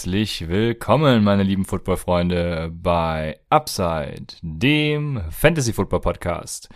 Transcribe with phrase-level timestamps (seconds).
[0.00, 6.70] Herzlich willkommen, meine lieben Football-Freunde, bei Upside, dem Fantasy-Football-Podcast.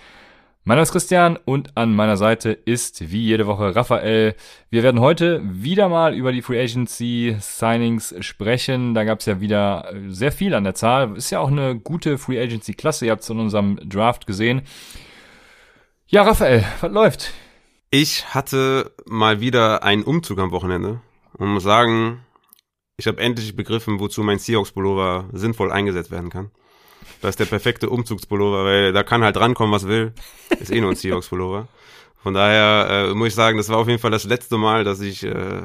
[0.65, 4.35] Mein Name ist Christian und an meiner Seite ist wie jede Woche Raphael.
[4.69, 8.93] Wir werden heute wieder mal über die Free Agency Signings sprechen.
[8.93, 11.17] Da gab es ja wieder sehr viel an der Zahl.
[11.17, 13.07] Ist ja auch eine gute Free Agency Klasse.
[13.07, 14.61] Ihr habt es in unserem Draft gesehen.
[16.09, 17.33] Ja, Raphael, was läuft?
[17.89, 21.01] Ich hatte mal wieder einen Umzug am Wochenende
[21.39, 22.21] und muss sagen,
[22.97, 26.51] ich habe endlich begriffen, wozu mein Seahawks-Pullover sinnvoll eingesetzt werden kann.
[27.21, 30.13] Das ist der perfekte Umzugspullover, weil da kann halt drankommen, was will.
[30.61, 31.69] Ist eh nur ein Seahawks-Pullover.
[32.23, 35.01] Von daher äh, muss ich sagen, das war auf jeden Fall das letzte Mal, dass
[35.01, 35.63] ich äh,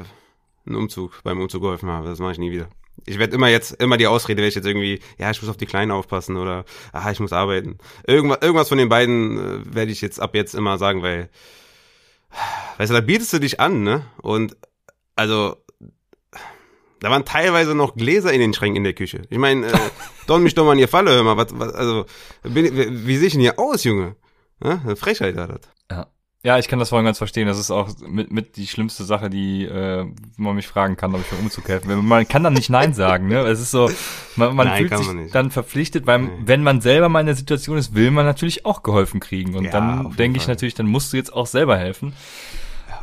[0.66, 2.08] einen Umzug beim Umzug geholfen habe.
[2.08, 2.68] Das mache ich nie wieder.
[3.06, 5.56] Ich werde immer jetzt, immer die Ausrede, wenn ich jetzt irgendwie, ja, ich muss auf
[5.56, 7.78] die Kleinen aufpassen oder, ah, ich muss arbeiten.
[8.06, 11.30] Irgendwas, irgendwas von den beiden äh, werde ich jetzt ab jetzt immer sagen, weil,
[12.76, 14.04] weißt du, da bietest du dich an, ne?
[14.20, 14.56] Und
[15.16, 15.56] also
[17.00, 19.22] da waren teilweise noch Gläser in den Schränken in der Küche.
[19.30, 19.72] Ich meine, äh,
[20.26, 21.36] don mich doch mal in ihr Falle, hör mal.
[21.36, 22.04] Was, was, also,
[22.42, 24.16] bin, wie, wie sehe ich denn hier aus, Junge?
[24.62, 25.60] Ja, eine Frechheit hat das.
[25.90, 26.06] Ja.
[26.42, 27.46] Ja, ich kann das voll ganz verstehen.
[27.46, 30.06] Das ist auch mit, mit die schlimmste Sache, die äh,
[30.38, 31.96] man mich fragen kann, ob ich mir Umzug helfen will.
[31.96, 33.40] Man kann dann nicht Nein sagen, ne?
[33.40, 33.90] Es ist so,
[34.36, 36.30] man, man Nein, fühlt sich man dann verpflichtet, weil nee.
[36.46, 39.54] wenn man selber mal in der Situation ist, will man natürlich auch geholfen kriegen.
[39.54, 42.14] Und ja, dann denke ich natürlich, dann musst du jetzt auch selber helfen.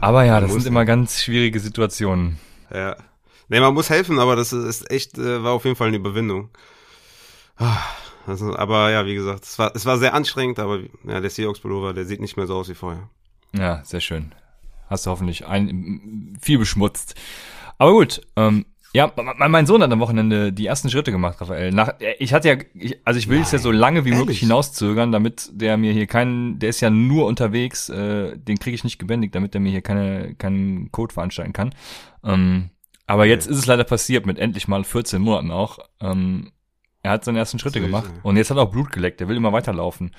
[0.02, 2.40] Aber ja, das sind immer ganz schwierige Situationen.
[2.74, 2.96] Ja.
[3.50, 6.50] Nee, man muss helfen, aber das ist echt, äh, war auf jeden Fall eine Überwindung.
[8.26, 11.62] Also, aber ja, wie gesagt, es war, es war sehr anstrengend, aber ja, der Seahawks
[11.62, 13.10] Pullover, der sieht nicht mehr so aus wie vorher.
[13.54, 14.34] Ja, sehr schön.
[14.90, 17.16] Hast du hoffentlich ein, viel beschmutzt.
[17.78, 21.72] Aber gut, ähm, ja, mein Sohn hat am Wochenende die ersten Schritte gemacht, Raphael.
[21.72, 25.12] Nach, ich hatte ja, ich, also ich will es ja so lange wie möglich hinauszögern,
[25.12, 28.98] damit der mir hier keinen, der ist ja nur unterwegs, äh, den kriege ich nicht
[28.98, 31.76] gebändigt, damit der mir hier keine, keinen Code veranstalten kann.
[32.24, 32.72] Ähm,
[33.08, 33.32] aber okay.
[33.32, 35.80] jetzt ist es leider passiert mit endlich mal 14 Monaten auch.
[36.00, 36.52] Ähm,
[37.02, 39.22] er hat seine ersten Schritte gemacht und jetzt hat er auch Blut geleckt.
[39.22, 40.12] Er will immer weiterlaufen.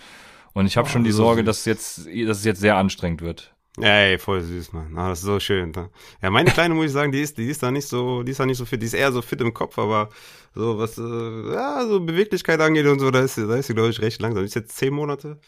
[0.55, 3.55] Und ich habe oh, schon die Sorge, dass jetzt, dass es jetzt sehr anstrengend wird.
[3.81, 4.97] Ey, voll süß, Mann.
[4.97, 5.71] Ah, das ist so schön.
[5.71, 5.91] Ne?
[6.23, 8.41] Ja, meine Kleine muss ich sagen, die ist, die ist da nicht so, die ist
[8.41, 8.81] da nicht so fit.
[8.83, 10.09] Die ist eher so fit im Kopf, aber
[10.55, 13.91] so was, äh, ja, so Beweglichkeit angeht und so, da ist, da ist sie, glaube
[13.91, 14.43] ich, recht langsam.
[14.43, 15.39] Die ist jetzt zehn Monate.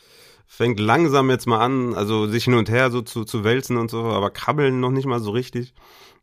[0.47, 3.91] Fängt langsam jetzt mal an, also sich hin und her so zu, zu wälzen und
[3.91, 5.75] so, aber krabbeln noch nicht mal so richtig.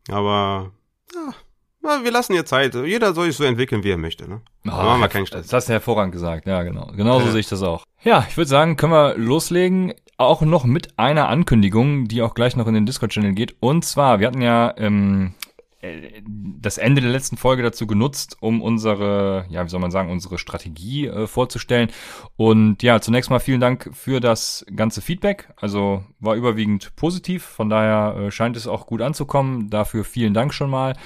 [0.08, 0.72] Aber
[1.14, 2.74] ja, wir lassen ihr Zeit.
[2.74, 4.28] Jeder soll sich so entwickeln, wie er möchte.
[4.28, 4.40] Ne?
[4.66, 5.46] Oh, machen wir keinen Stress.
[5.46, 6.46] Das hast du hervorragend gesagt.
[6.46, 6.90] Ja, genau.
[6.96, 7.32] Genauso ja.
[7.32, 7.84] sehe ich das auch.
[8.02, 9.94] Ja, ich würde sagen, können wir loslegen.
[10.20, 13.54] Auch noch mit einer Ankündigung, die auch gleich noch in den Discord-Channel geht.
[13.60, 15.37] Und zwar, wir hatten ja ähm, äh,
[15.80, 20.36] das Ende der letzten Folge dazu genutzt, um unsere, ja, wie soll man sagen, unsere
[20.38, 21.90] Strategie äh, vorzustellen.
[22.36, 25.52] Und ja, zunächst mal vielen Dank für das ganze Feedback.
[25.56, 29.70] Also war überwiegend positiv, von daher äh, scheint es auch gut anzukommen.
[29.70, 30.96] Dafür vielen Dank schon mal.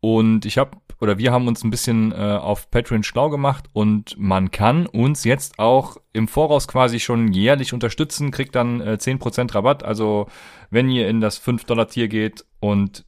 [0.00, 4.16] Und ich habe oder wir haben uns ein bisschen äh, auf Patreon schlau gemacht und
[4.18, 9.54] man kann uns jetzt auch im Voraus quasi schon jährlich unterstützen, kriegt dann äh, 10%
[9.54, 9.82] Rabatt.
[9.82, 10.26] Also
[10.68, 13.06] wenn ihr in das 5-Dollar-Tier geht und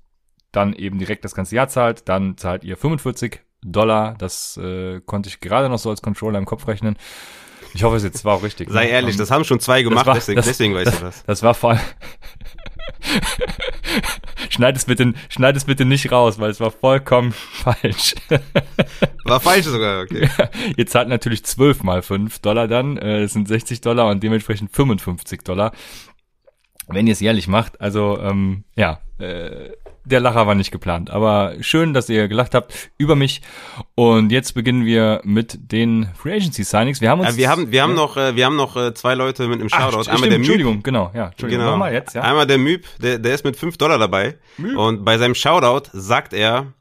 [0.52, 4.14] dann eben direkt das ganze Jahr zahlt, dann zahlt ihr 45 Dollar.
[4.18, 6.96] Das äh, konnte ich gerade noch so als Controller im Kopf rechnen.
[7.74, 8.70] Ich hoffe, es jetzt war auch richtig.
[8.70, 8.90] Sei ne?
[8.90, 11.24] ehrlich, das haben schon zwei gemacht, war, deswegen, das, deswegen weißt du das.
[11.26, 11.80] Das war voll.
[14.50, 18.14] schneid es bitte, schneid es bitte nicht raus, weil es war vollkommen falsch.
[19.24, 20.28] war falsch sogar, okay.
[20.76, 24.74] Ihr zahlt natürlich 12 mal 5 Dollar dann, äh, das sind 60 Dollar und dementsprechend
[24.74, 25.72] 55 Dollar.
[26.88, 29.70] Wenn ihr es jährlich macht, also ähm, ja, äh,
[30.04, 31.10] der Lacher war nicht geplant.
[31.10, 33.42] Aber schön, dass ihr gelacht habt über mich.
[33.94, 37.00] Und jetzt beginnen wir mit den Free Agency Signings.
[37.00, 37.30] Wir haben uns.
[37.30, 39.68] Ja, wir haben, wir haben noch, äh, wir haben noch äh, zwei Leute mit einem
[39.68, 40.04] Shoutout.
[40.08, 41.28] Ach, Einmal der Entschuldigung, genau, ja.
[41.28, 41.64] Entschuldigung.
[41.64, 41.72] Genau.
[41.72, 42.22] Nochmal jetzt, ja.
[42.22, 44.38] Einmal der Müb, der, der ist mit fünf Dollar dabei.
[44.56, 44.76] Müb.
[44.76, 46.72] Und bei seinem Shoutout sagt er,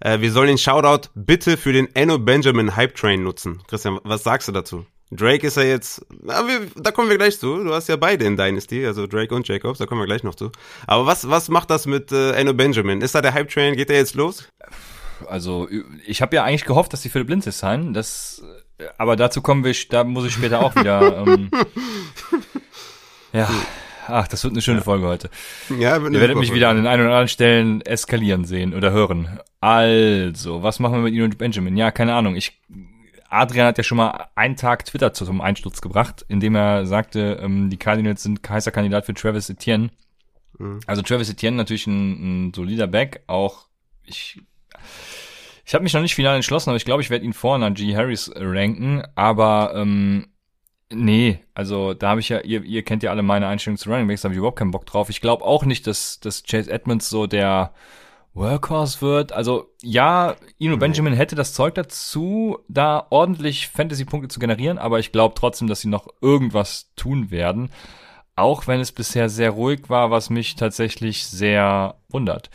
[0.00, 3.62] äh, wir sollen den Shoutout bitte für den Enno Benjamin Hype Train nutzen.
[3.68, 4.86] Christian, was sagst du dazu?
[5.12, 7.62] Drake ist ja jetzt, wir, da kommen wir gleich zu.
[7.62, 10.34] Du hast ja beide in Dynasty, also Drake und Jacobs, da kommen wir gleich noch
[10.34, 10.50] zu.
[10.86, 13.00] Aber was, was macht das mit äh, Enno Benjamin?
[13.00, 13.76] Ist da der Hype Train?
[13.76, 14.48] Geht der jetzt los?
[15.28, 15.68] Also
[16.06, 17.94] ich habe ja eigentlich gehofft, dass die Philipp Lindsay sein.
[17.94, 18.42] Das,
[18.98, 21.18] aber dazu kommen wir, da muss ich später auch wieder.
[21.26, 21.50] ähm,
[23.32, 23.48] ja.
[24.08, 25.30] Ach, das wird eine schöne Folge heute.
[25.68, 29.40] Ja, Ihr werdet mich wieder an den ein oder anderen Stellen eskalieren sehen oder hören.
[29.60, 31.76] Also, was machen wir mit Ihnen und Benjamin?
[31.76, 32.36] Ja, keine Ahnung.
[32.36, 32.60] Ich
[33.36, 37.70] Adrian hat ja schon mal einen Tag Twitter zum Einsturz gebracht, indem er sagte, ähm,
[37.70, 39.90] die Cardinals sind heißer Kandidat für Travis Etienne.
[40.58, 40.80] Mhm.
[40.86, 43.66] Also Travis Etienne natürlich ein, ein solider Back, auch
[44.04, 44.40] ich
[45.66, 47.96] ich habe mich noch nicht final entschlossen, aber ich glaube, ich werde ihn vor G.
[47.96, 50.28] Harris ranken, aber ähm,
[50.92, 54.06] nee, also da habe ich ja, ihr, ihr kennt ja alle meine Einstellungen zu Running
[54.06, 55.10] Backs, da habe ich überhaupt keinen Bock drauf.
[55.10, 57.72] Ich glaube auch nicht, dass, dass Chase Edmonds so der
[58.36, 59.32] Workhorse wird.
[59.32, 65.10] Also ja, Ino Benjamin hätte das Zeug dazu, da ordentlich Fantasy-Punkte zu generieren, aber ich
[65.10, 67.70] glaube trotzdem, dass sie noch irgendwas tun werden.
[68.36, 72.50] Auch wenn es bisher sehr ruhig war, was mich tatsächlich sehr wundert.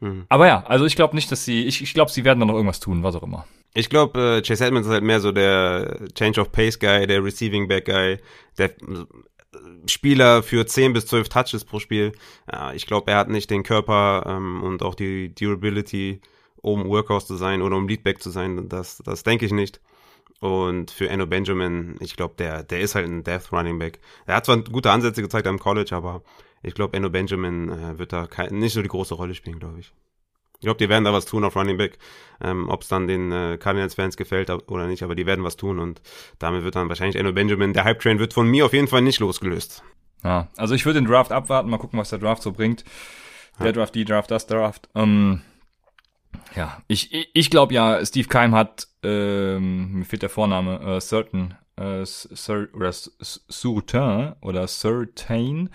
[0.00, 0.26] Mhm.
[0.28, 2.54] Aber ja, also ich glaube nicht, dass sie, ich, ich glaube, sie werden da noch
[2.54, 3.46] irgendwas tun, was auch immer.
[3.74, 7.22] Ich glaube, äh, Chase Edmonds ist halt mehr so der Change of Pace Guy, der
[7.22, 8.18] Receiving Back Guy,
[8.56, 8.72] der
[9.86, 12.12] Spieler für 10 bis 12 Touches pro Spiel.
[12.50, 16.20] Ja, ich glaube, er hat nicht den Körper ähm, und auch die Durability,
[16.56, 18.68] um Workhorse zu sein oder um Leadback zu sein.
[18.68, 19.80] Das, das denke ich nicht.
[20.40, 24.00] Und für Enno Benjamin, ich glaube, der, der ist halt ein Death Running Back.
[24.26, 26.22] Er hat zwar gute Ansätze gezeigt am College, aber
[26.62, 29.80] ich glaube, Enno Benjamin äh, wird da kein, nicht so die große Rolle spielen, glaube
[29.80, 29.92] ich.
[30.60, 31.98] Ich glaube, die werden da was tun auf Running Back.
[32.40, 35.78] Ähm, Ob es dann den äh, Cardinals-Fans gefällt oder nicht, aber die werden was tun
[35.78, 36.00] und
[36.38, 39.20] damit wird dann wahrscheinlich Enno Benjamin, der Hype-Train wird von mir auf jeden Fall nicht
[39.20, 39.82] losgelöst.
[40.24, 42.84] Ja, also ich würde den Draft abwarten, mal gucken, was der Draft so bringt.
[43.58, 43.72] Der ja.
[43.72, 44.88] Draft, die Draft, das Draft.
[44.94, 45.42] Ähm,
[46.54, 51.00] ja, ich, ich, ich glaube ja, Steve Keim hat, ähm, mir fehlt der Vorname, äh,
[51.00, 55.70] Certain, äh, Sir, oder Certain oder Certain,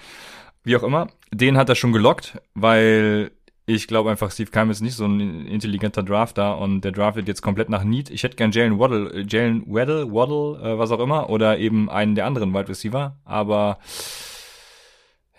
[0.63, 3.31] wie auch immer, den hat er schon gelockt, weil
[3.65, 7.41] ich glaube einfach, Steve Keim ist nicht so ein intelligenter Drafter und der draftet jetzt
[7.41, 8.09] komplett nach Need.
[8.09, 11.89] Ich hätte gern Jalen Waddle, äh, Jalen Waddle, Waddle, äh, was auch immer, oder eben
[11.89, 13.79] einen der anderen Wide Receiver, aber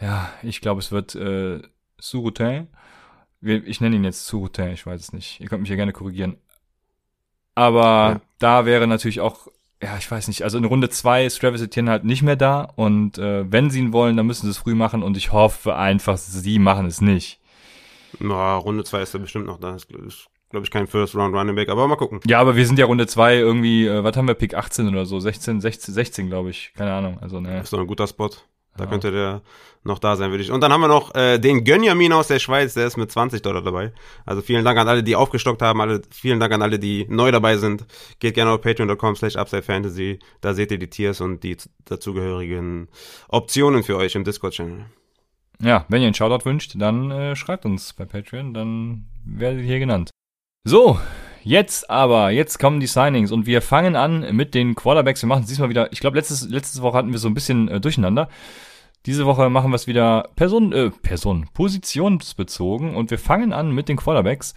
[0.01, 1.63] ja, ich glaube, es wird äh,
[1.99, 2.69] Surutin.
[3.41, 5.41] Ich nenne ihn jetzt Surutin, ich weiß es nicht.
[5.41, 6.39] Ihr könnt mich ja gerne korrigieren.
[7.55, 8.21] Aber ja.
[8.39, 9.49] da wäre natürlich auch,
[9.83, 12.63] ja, ich weiß nicht, also in Runde zwei ist Travis Etienne halt nicht mehr da
[12.63, 15.77] und äh, wenn sie ihn wollen, dann müssen sie es früh machen und ich hoffe
[15.77, 17.39] einfach, sie machen es nicht.
[18.21, 19.73] Na, Runde 2 ist er bestimmt noch da.
[19.73, 22.21] Das ist, glaube ich, kein First Round Running Back, aber mal gucken.
[22.27, 25.07] Ja, aber wir sind ja Runde 2 irgendwie, äh, was haben wir, Pick 18 oder
[25.07, 26.73] so, 16, 16, 16, glaube ich.
[26.77, 27.19] Keine Ahnung.
[27.21, 27.61] Also, ne.
[27.61, 28.31] Ist doch ein guter Spot.
[28.77, 28.91] Da ja.
[28.91, 29.43] könnte der
[29.85, 30.51] noch da sein, würde ich.
[30.51, 33.43] Und dann haben wir noch äh, den Gönjamin aus der Schweiz, der ist mit 20
[33.43, 33.93] Dollar dabei.
[34.25, 37.31] Also vielen Dank an alle, die aufgestockt haben, alle, vielen Dank an alle, die neu
[37.31, 37.85] dabei sind.
[38.19, 40.19] Geht gerne auf patreon.com slash upsidefantasy.
[40.41, 42.89] Da seht ihr die Tiers und die dazugehörigen
[43.29, 44.87] Optionen für euch im Discord-Channel.
[45.61, 49.67] Ja, wenn ihr einen Shoutout wünscht, dann äh, schreibt uns bei Patreon, dann werdet ihr
[49.67, 50.11] hier genannt.
[50.65, 50.99] So,
[51.43, 55.23] jetzt aber, jetzt kommen die Signings und wir fangen an mit den Quarterbacks.
[55.23, 57.69] Wir machen es diesmal wieder, ich glaube, letztes, letzte Woche hatten wir so ein bisschen
[57.69, 58.29] äh, durcheinander.
[59.07, 63.89] Diese Woche machen wir es wieder Person, äh, Person, positionsbezogen und wir fangen an mit
[63.89, 64.55] den Quarterbacks.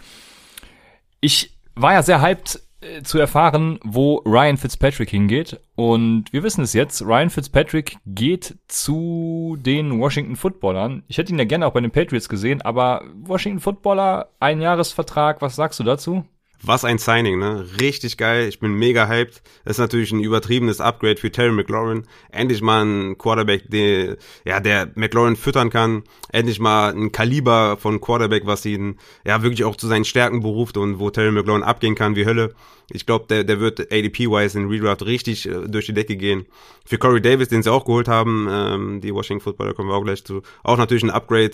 [1.20, 2.62] Ich war ja sehr hyped
[3.03, 5.59] zu erfahren, wo Ryan Fitzpatrick hingeht.
[5.75, 7.01] Und wir wissen es jetzt.
[7.01, 11.03] Ryan Fitzpatrick geht zu den Washington Footballern.
[11.07, 15.41] Ich hätte ihn ja gerne auch bei den Patriots gesehen, aber Washington Footballer, ein Jahresvertrag,
[15.41, 16.25] was sagst du dazu?
[16.63, 17.65] Was ein Signing, ne?
[17.80, 18.48] Richtig geil.
[18.48, 19.44] Ich bin mega hyped.
[19.63, 22.04] Das ist natürlich ein übertriebenes Upgrade für Terry McLaurin.
[22.31, 26.04] Endlich mal ein Quarterback, der, ja, der McLaurin füttern kann.
[26.31, 30.77] Endlich mal ein Kaliber von Quarterback, was ihn, ja, wirklich auch zu seinen Stärken beruft
[30.77, 32.56] und wo Terry McLaurin abgehen kann wie Hölle.
[32.89, 36.45] Ich glaube, der, der wird ADP-wise in Redraft richtig äh, durch die Decke gehen.
[36.86, 40.03] Für Corey Davis, den sie auch geholt haben, ähm, die Washington Footballer kommen wir auch
[40.03, 40.42] gleich zu.
[40.63, 41.51] Auch natürlich ein Upgrade.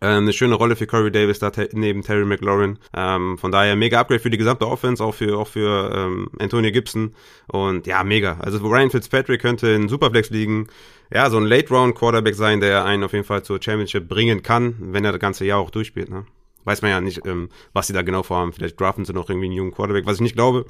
[0.00, 2.78] Äh, eine schöne Rolle für Corey Davis da neben Terry McLaurin.
[2.94, 6.72] Ähm, von daher mega Upgrade für die gesamte Offense, auch für auch für ähm, Antonio
[6.72, 7.14] Gibson.
[7.46, 8.38] Und ja, mega.
[8.40, 10.68] Also Ryan Fitzpatrick könnte in Superflex liegen.
[11.12, 14.42] Ja, so ein Late Round Quarterback sein, der einen auf jeden Fall zur Championship bringen
[14.42, 16.10] kann, wenn er das ganze Jahr auch durchspielt.
[16.10, 16.24] Ne?
[16.64, 18.52] Weiß man ja nicht, ähm, was sie da genau vorhaben.
[18.52, 20.64] Vielleicht draften sie noch irgendwie einen jungen Quarterback, was ich nicht glaube.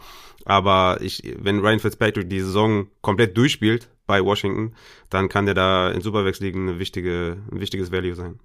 [0.45, 4.75] Aber ich, wenn Ryan Fitzpatrick die Saison komplett durchspielt bei Washington,
[5.09, 8.41] dann kann der da in Superflex liegen eine wichtige, ein wichtiges Value sein.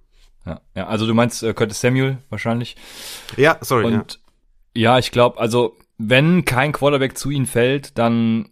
[0.46, 2.76] Ja, ja also du meinst äh, Curtis Samuel wahrscheinlich.
[3.36, 3.86] Ja, sorry.
[3.86, 4.20] Und
[4.74, 8.50] ja, ja ich glaube, also wenn kein Quarterback zu ihnen fällt, dann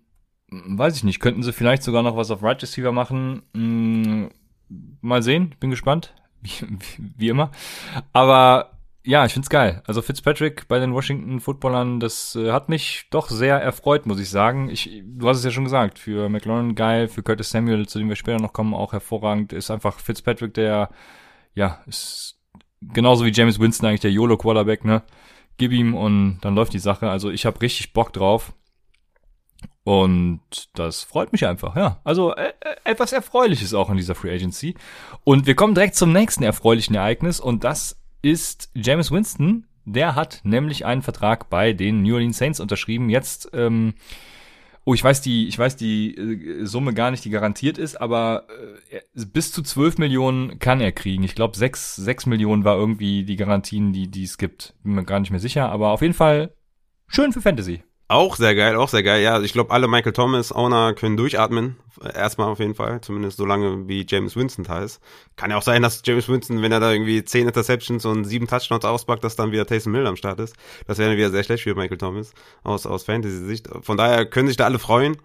[0.51, 3.43] hm, weiß ich nicht, könnten sie vielleicht sogar noch was auf Right Receiver machen.
[3.55, 4.31] Hm,
[5.01, 6.15] mal sehen, bin gespannt.
[6.41, 7.51] Wie, wie, wie immer.
[8.13, 9.83] Aber ja, ich find's geil.
[9.87, 14.31] Also Fitzpatrick bei den Washington Footballern, das äh, hat mich doch sehr erfreut, muss ich
[14.31, 14.69] sagen.
[14.69, 18.09] Ich, du hast es ja schon gesagt, für McLaurin geil, für Curtis Samuel, zu dem
[18.09, 20.91] wir später noch kommen, auch hervorragend, ist einfach Fitzpatrick der
[21.55, 22.39] ja, ist
[22.81, 25.03] genauso wie James Winston eigentlich der YOLO-Quarterback, ne?
[25.57, 27.11] Gib ihm und dann läuft die Sache.
[27.11, 28.53] Also ich habe richtig Bock drauf.
[29.83, 30.41] Und
[30.75, 32.01] das freut mich einfach, ja.
[32.05, 34.75] Also äh, äh, etwas Erfreuliches auch in dieser Free Agency.
[35.25, 39.67] Und wir kommen direkt zum nächsten erfreulichen Ereignis und das ist James Winston.
[39.85, 43.09] Der hat nämlich einen Vertrag bei den New Orleans Saints unterschrieben.
[43.09, 43.95] Jetzt ähm,
[44.89, 48.47] Oh, ich weiß die, ich weiß die äh, Summe gar nicht, die garantiert ist, aber
[48.89, 51.25] äh, bis zu 12 Millionen kann er kriegen.
[51.25, 54.73] Ich glaube, 6, 6 Millionen war irgendwie die Garantien, die, die es gibt.
[54.83, 56.55] Bin mir gar nicht mehr sicher, aber auf jeden Fall
[57.07, 57.83] schön für Fantasy.
[58.11, 59.23] Auch sehr geil, auch sehr geil.
[59.23, 61.77] Ja, ich glaube, alle Michael Thomas Owner können durchatmen.
[62.15, 63.03] Erstmal auf jeden Fall.
[63.03, 65.03] Zumindest so lange wie James Winston da ist.
[65.37, 68.47] Kann ja auch sein, dass James Winston, wenn er da irgendwie zehn Interceptions und sieben
[68.47, 70.57] Touchdowns auspackt, dass dann wieder Taysom Hill am Start ist.
[70.87, 73.69] Das wäre wieder sehr schlecht für Michael Thomas aus, aus Fantasy-Sicht.
[73.83, 75.19] Von daher können sich da alle freuen.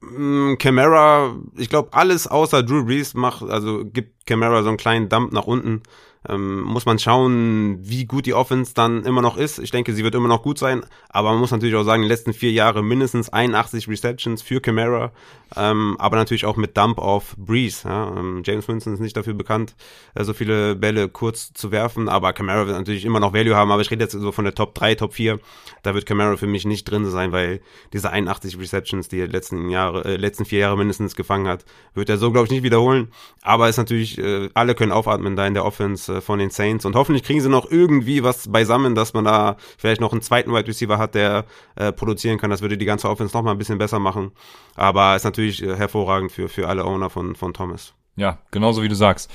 [0.00, 5.10] Mm, Camara, ich glaube, alles außer Drew Brees macht, also gibt Camara so einen kleinen
[5.10, 5.82] Dump nach unten.
[6.28, 9.58] Ähm, muss man schauen, wie gut die Offense dann immer noch ist.
[9.58, 12.08] Ich denke, sie wird immer noch gut sein, aber man muss natürlich auch sagen, die
[12.08, 15.10] letzten vier Jahre mindestens 81 Receptions für Camara,
[15.56, 17.88] ähm, aber natürlich auch mit Dump auf Breeze.
[17.88, 18.16] Ja.
[18.16, 19.74] Ähm, James Winston ist nicht dafür bekannt,
[20.14, 23.72] äh, so viele Bälle kurz zu werfen, aber Camara wird natürlich immer noch Value haben,
[23.72, 25.40] aber ich rede jetzt so von der Top 3, Top 4,
[25.82, 27.60] da wird Camara für mich nicht drin sein, weil
[27.92, 31.64] diese 81 Receptions, die er letzten Jahre, äh, letzten vier Jahre mindestens gefangen hat,
[31.94, 33.08] wird er so, glaube ich, nicht wiederholen,
[33.42, 36.84] aber ist natürlich, äh, alle können aufatmen da in der Offense äh, von den Saints.
[36.84, 40.52] Und hoffentlich kriegen sie noch irgendwie was beisammen, dass man da vielleicht noch einen zweiten
[40.52, 41.44] Wide Receiver hat, der
[41.76, 42.50] äh, produzieren kann.
[42.50, 44.32] Das würde die ganze Offense noch mal ein bisschen besser machen.
[44.74, 47.94] Aber ist natürlich äh, hervorragend für, für alle Owner von, von Thomas.
[48.16, 49.30] Ja, genauso wie du sagst.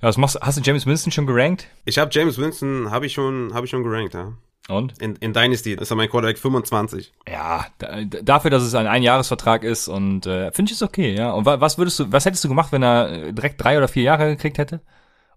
[0.00, 1.68] Ja, was machst, hast du James Winston schon gerankt?
[1.84, 4.34] Ich habe James Winston, habe ich schon, habe ich schon gerankt, ja.
[4.68, 4.98] Und?
[5.00, 7.12] In, in Dynasty ist er mein Quarterback 25.
[7.28, 11.32] Ja, da, dafür, dass es ein Einjahresvertrag ist und äh, finde ich es okay, ja.
[11.32, 14.04] Und was würdest du, was hättest du gemacht, wenn er äh, direkt drei oder vier
[14.04, 14.80] Jahre gekriegt hätte?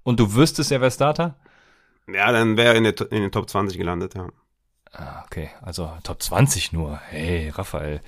[0.03, 1.35] Und du wüsstest, er wäre Starter?
[2.11, 4.29] Ja, dann wäre er in, in den Top 20 gelandet, ja.
[4.93, 6.99] Ah, okay, also Top 20 nur.
[7.09, 8.01] Hey, Raphael.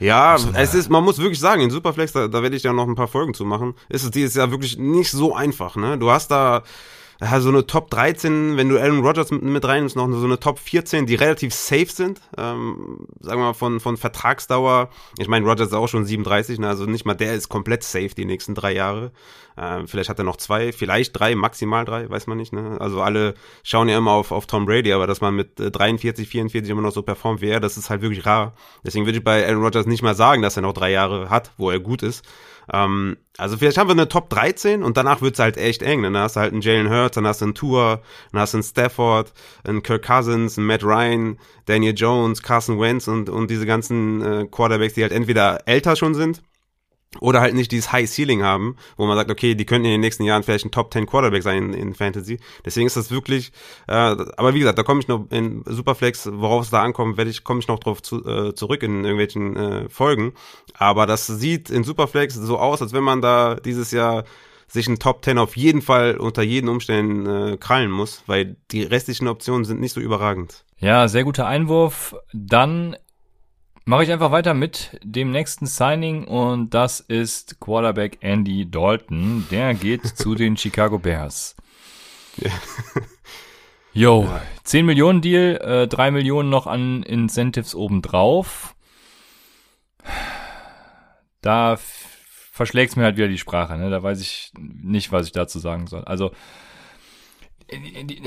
[0.00, 2.88] Ja, es ist, man muss wirklich sagen, in Superflex, da, da werde ich ja noch
[2.88, 5.98] ein paar Folgen zu machen, ist es dieses Jahr wirklich nicht so einfach, ne?
[5.98, 6.62] Du hast da
[7.20, 10.38] ja, so eine Top 13, wenn du Aaron Rodgers mit, mit reinnimmst, noch so eine
[10.38, 14.90] Top 14, die relativ safe sind, ähm, sagen wir mal von, von Vertragsdauer.
[15.18, 18.10] Ich meine, Rodgers ist auch schon 37, ne, also nicht mal der ist komplett safe
[18.16, 19.12] die nächsten drei Jahre.
[19.56, 22.52] Ähm, vielleicht hat er noch zwei, vielleicht drei, maximal drei, weiß man nicht.
[22.52, 22.76] Ne?
[22.80, 26.30] Also alle schauen ja immer auf, auf Tom Brady, aber dass man mit 43, äh,
[26.30, 28.54] 44 immer noch so performt wie er, das ist halt wirklich rar.
[28.84, 31.52] Deswegen würde ich bei Aaron Rodgers nicht mal sagen, dass er noch drei Jahre hat,
[31.56, 32.24] wo er gut ist.
[32.72, 36.02] Ähm, also vielleicht haben wir eine Top 13 und danach wird's halt echt eng.
[36.02, 38.02] Dann hast du halt einen Jalen Hurts, dann hast du einen Tour,
[38.32, 39.32] dann hast du einen Stafford,
[39.64, 44.46] einen Kirk Cousins, einen Matt Ryan, Daniel Jones, Carson Wentz und, und diese ganzen äh,
[44.50, 46.42] Quarterbacks, die halt entweder älter schon sind
[47.20, 50.00] oder halt nicht dieses High Ceiling haben, wo man sagt, okay, die könnten in den
[50.00, 52.38] nächsten Jahren vielleicht ein Top 10 Quarterback sein in, in Fantasy.
[52.64, 53.52] Deswegen ist das wirklich,
[53.88, 57.30] äh, aber wie gesagt, da komme ich noch in Superflex, worauf es da ankommt, werde
[57.30, 60.32] ich komme ich noch drauf zu, äh, zurück in irgendwelchen äh, Folgen.
[60.74, 64.24] Aber das sieht in Superflex so aus, als wenn man da dieses Jahr
[64.66, 68.82] sich ein Top 10 auf jeden Fall unter jeden Umständen äh, krallen muss, weil die
[68.82, 70.64] restlichen Optionen sind nicht so überragend.
[70.78, 72.14] Ja, sehr guter Einwurf.
[72.32, 72.96] Dann
[73.86, 79.46] Mache ich einfach weiter mit dem nächsten Signing und das ist Quarterback Andy Dalton.
[79.50, 81.54] Der geht zu den Chicago Bears.
[83.92, 84.42] Yo, ja.
[84.64, 88.74] 10 Millionen Deal, äh, 3 Millionen noch an Incentives obendrauf.
[91.42, 93.90] Da verschlägt's mir halt wieder die Sprache, ne?
[93.90, 96.04] Da weiß ich nicht, was ich dazu sagen soll.
[96.04, 96.32] Also,
[97.70, 98.22] die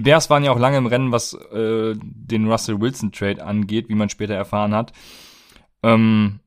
[0.00, 3.94] Bears waren ja auch lange im Rennen, was äh, den Russell Wilson Trade angeht, wie
[3.94, 4.92] man später erfahren hat.
[5.82, 6.40] Ähm,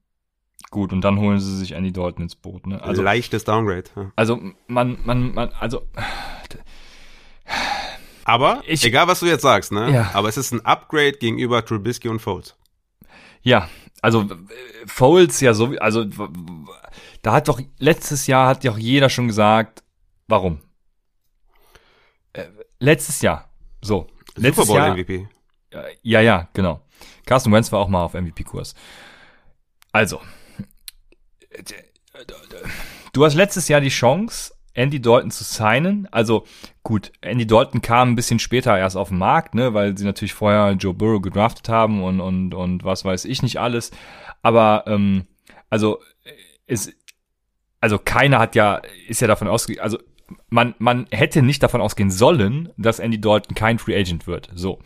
[0.72, 2.68] gut, und dann holen sie sich Andy Dalton ins Boot.
[2.68, 2.82] Ne?
[2.82, 3.86] Also, Leichtes Downgrade.
[3.96, 4.12] Ja.
[4.16, 5.84] Also man, man, man, also.
[8.26, 9.90] Aber ich, egal, was du jetzt sagst, ne?
[9.92, 10.12] Ja.
[10.14, 12.58] Aber es ist ein Upgrade gegenüber Trubisky und Foles.
[13.42, 13.70] Ja,
[14.02, 14.26] also
[14.86, 16.06] Foles ja so, also
[17.22, 19.84] da hat doch letztes Jahr hat ja auch jeder schon gesagt,
[20.28, 20.60] warum?
[22.80, 23.50] Letztes Jahr.
[23.82, 24.08] So.
[24.36, 25.28] Letztes Super Bowl Jahr, MVP.
[26.02, 26.82] Ja, ja, genau.
[27.26, 28.76] Carsten Wentz war auch mal auf MVP-Kurs.
[29.92, 30.22] Also.
[33.14, 36.08] Du hast letztes Jahr die Chance, Andy Dalton zu signen.
[36.12, 36.46] Also
[36.84, 40.34] gut, Andy Dalton kam ein bisschen später erst auf den Markt, ne, weil sie natürlich
[40.34, 43.92] vorher Joe Burrow gedraftet haben und und und was weiß ich nicht alles.
[44.44, 45.26] Aber ähm,
[45.70, 46.00] also
[46.68, 46.94] es
[47.82, 49.98] also keiner hat ja ist ja davon ausgegangen, also
[50.50, 54.50] man, man hätte nicht davon ausgehen sollen, dass Andy Dalton kein Free Agent wird.
[54.54, 54.80] So.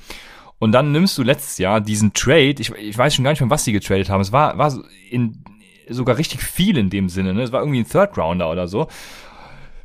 [0.60, 3.50] Und dann nimmst du letztes Jahr diesen Trade, ich, ich weiß schon gar nicht mehr,
[3.50, 4.22] was sie getradet haben.
[4.22, 4.74] Es war, war
[5.10, 5.44] in,
[5.90, 7.34] sogar richtig viel in dem Sinne.
[7.34, 7.42] Ne?
[7.42, 8.88] Es war irgendwie ein Third Rounder oder so.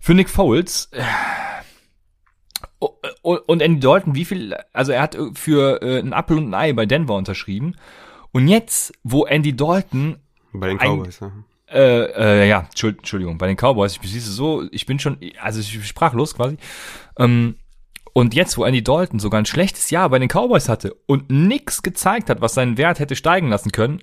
[0.01, 0.91] Für Nick Foles.
[3.23, 6.73] Und Andy Dalton, wie viel, also er hat für äh, ein Apple und ein Ei
[6.75, 7.77] bei Denver unterschrieben.
[8.33, 10.19] Und jetzt, wo Andy Dalton
[10.53, 14.65] bei den Cowboys, ein, ja äh, äh, ja, Entschuldigung, bei den Cowboys, ich siehst so,
[14.71, 16.57] ich bin schon, also ich sprachlos quasi.
[17.19, 17.57] Ähm,
[18.13, 21.83] und jetzt, wo Andy Dalton sogar ein schlechtes Jahr bei den Cowboys hatte und nix
[21.83, 24.03] gezeigt hat, was seinen Wert hätte steigen lassen können,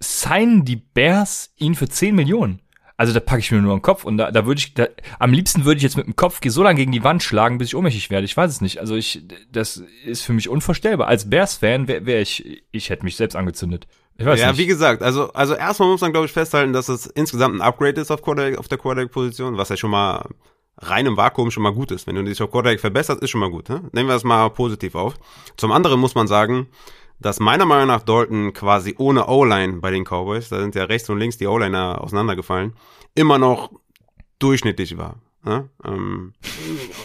[0.00, 2.60] signen die Bears ihn für 10 Millionen.
[2.96, 4.86] Also da packe ich mir nur den Kopf und da, da würde ich, da,
[5.18, 7.68] am liebsten würde ich jetzt mit dem Kopf so lange gegen die Wand schlagen, bis
[7.68, 8.24] ich ohnmächtig werde.
[8.24, 8.78] Ich weiß es nicht.
[8.78, 11.08] Also ich, das ist für mich unvorstellbar.
[11.08, 13.88] Als Bears-Fan wäre wär ich, ich hätte mich selbst angezündet.
[14.16, 14.58] Ich weiß ja, nicht.
[14.58, 18.00] wie gesagt, also, also erstmal muss man, glaube ich, festhalten, dass es insgesamt ein Upgrade
[18.00, 20.28] ist auf, Quarterback, auf der Quarterback-Position, was ja schon mal
[20.78, 22.06] rein im Vakuum schon mal gut ist.
[22.06, 23.68] Wenn du dich auf Quarterback verbessert, ist schon mal gut.
[23.68, 23.82] Ne?
[23.92, 25.14] Nehmen wir das mal positiv auf.
[25.56, 26.68] Zum anderen muss man sagen,
[27.20, 31.08] dass meiner Meinung nach Dalton quasi ohne O-Line bei den Cowboys, da sind ja rechts
[31.08, 32.74] und links die O-Liner auseinandergefallen,
[33.14, 33.70] immer noch
[34.38, 35.16] durchschnittlich war.
[35.44, 35.68] Ne?
[35.84, 36.34] Ähm,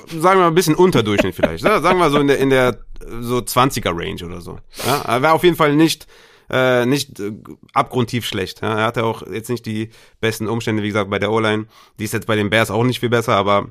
[0.07, 1.63] sagen wir mal ein bisschen Unterdurchschnitt vielleicht.
[1.63, 2.79] Sagen wir so in der, in der
[3.19, 4.57] so 20er Range oder so.
[4.85, 5.01] Ja?
[5.01, 6.07] Er war auf jeden Fall nicht
[6.49, 7.31] äh, nicht äh,
[7.73, 8.61] abgrundtief schlecht.
[8.61, 8.79] Ja?
[8.79, 9.89] Er hatte auch jetzt nicht die
[10.19, 11.67] besten Umstände, wie gesagt, bei der O-Line.
[11.99, 13.69] Die ist jetzt bei den Bears auch nicht viel besser, aber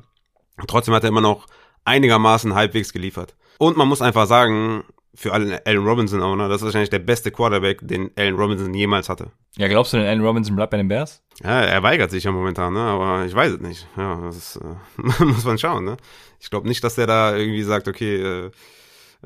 [0.67, 1.47] trotzdem hat er immer noch
[1.85, 3.35] einigermaßen halbwegs geliefert.
[3.57, 4.83] Und man muss einfach sagen,
[5.15, 9.09] für alle Allen Robinson Owner, das ist wahrscheinlich der beste Quarterback, den Allen Robinson jemals
[9.09, 9.31] hatte.
[9.57, 11.21] Ja, glaubst du denn, Allen Robinson bleibt bei den Bears?
[11.43, 12.79] Ja, er weigert sich ja momentan, ne?
[12.79, 13.87] aber ich weiß es nicht.
[13.97, 15.83] Ja, das ist, äh, muss man schauen.
[15.83, 15.97] Ne?
[16.39, 18.51] Ich glaube nicht, dass der da irgendwie sagt, okay, äh,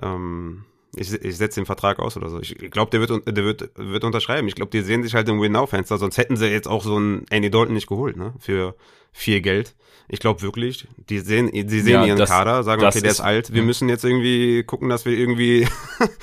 [0.01, 2.39] ähm, ich, ich setze den Vertrag aus oder so.
[2.39, 4.47] Ich glaube, der wird, der wird, wird unterschreiben.
[4.47, 7.25] Ich glaube, die sehen sich halt im Win-Now-Fenster, sonst hätten sie jetzt auch so einen
[7.29, 8.33] Andy Dalton nicht geholt, ne?
[8.39, 8.75] Für
[9.11, 9.75] viel Geld.
[10.07, 13.19] Ich glaube wirklich, die sehen, die sehen ja, ihren das, Kader, sagen, okay, der ist,
[13.19, 15.67] ist alt, wir müssen jetzt irgendwie gucken, dass wir irgendwie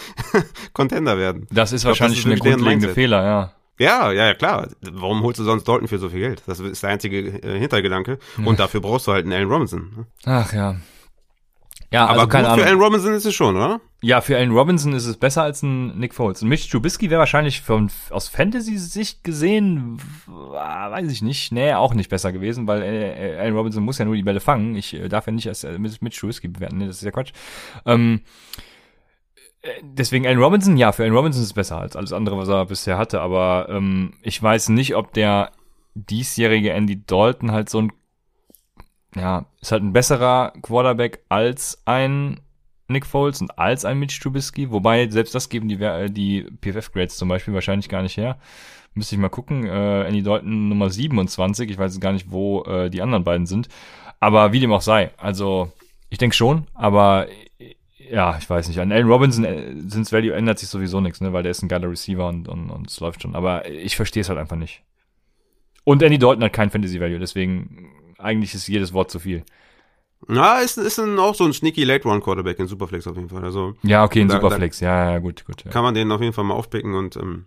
[0.74, 1.46] Contender werden.
[1.50, 3.52] Das ist glaub, wahrscheinlich das ist ein grundlegender Fehler, ja.
[3.78, 4.68] Ja, ja, ja, klar.
[4.82, 6.42] Warum holst du sonst Dalton für so viel Geld?
[6.46, 8.18] Das ist der einzige äh, Hintergedanke.
[8.44, 9.90] Und dafür brauchst du halt einen Allen Robinson.
[9.96, 10.06] Ne?
[10.26, 10.76] Ach ja.
[11.90, 12.64] Ja, aber also keine gut Ahnung.
[12.64, 13.80] für Allen Robinson ist es schon, oder?
[14.02, 16.42] Ja, für Allen Robinson ist es besser als ein Nick Foles.
[16.42, 22.08] Und Mitch Trubisky wäre wahrscheinlich von, aus Fantasy-Sicht gesehen, weiß ich nicht, nee, auch nicht
[22.08, 24.74] besser gewesen, weil äh, Allen Robinson muss ja nur die Bälle fangen.
[24.74, 27.32] Ich äh, darf ja nicht als äh, Mitch Trubisky bewerten, nee, das ist ja Quatsch.
[27.84, 28.22] Ähm,
[29.82, 32.64] deswegen Allen Robinson, ja, für Allen Robinson ist es besser als alles andere, was er
[32.64, 35.52] bisher hatte, aber ähm, ich weiß nicht, ob der
[35.94, 37.92] diesjährige Andy Dalton halt so ein
[39.16, 42.40] ja, ist halt ein besserer Quarterback als ein
[42.90, 47.16] Nick Foles und als ein Mitch Trubisky, wobei selbst das geben die, äh, die PFF-Grades
[47.16, 48.38] zum Beispiel wahrscheinlich gar nicht her.
[48.94, 49.66] Müsste ich mal gucken.
[49.66, 53.68] Äh, Andy Dalton Nummer 27, ich weiß gar nicht, wo äh, die anderen beiden sind.
[54.18, 55.72] Aber wie dem auch sei, also
[56.10, 57.28] ich denke schon, aber
[58.10, 58.80] ja, ich weiß nicht.
[58.80, 61.68] An Allen Robinson äh, sind's Value ändert sich sowieso nichts, ne, weil der ist ein
[61.68, 63.36] geiler Receiver und, und, und es läuft schon.
[63.36, 64.82] Aber ich verstehe es halt einfach nicht.
[65.84, 69.44] Und Andy Dalton hat kein Fantasy Value, deswegen eigentlich ist jedes Wort zu viel.
[70.28, 73.28] Na, ist, ist ein, auch so ein sneaky Late Run Quarterback in Superflex auf jeden
[73.28, 73.44] Fall.
[73.44, 75.64] Also ja, okay, in da, Superflex, da ja, ja, gut, gut.
[75.64, 75.70] Ja.
[75.70, 77.46] Kann man den auf jeden Fall mal aufpicken und ähm,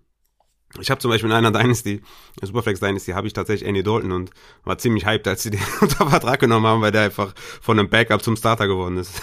[0.80, 2.02] ich habe zum Beispiel in einer Dynasty,
[2.42, 4.32] in Superflex Dynasty, habe ich tatsächlich Andy Dalton und
[4.64, 7.90] war ziemlich hyped, als sie den unter Vertrag genommen haben, weil der einfach von einem
[7.90, 9.18] Backup zum Starter geworden ist.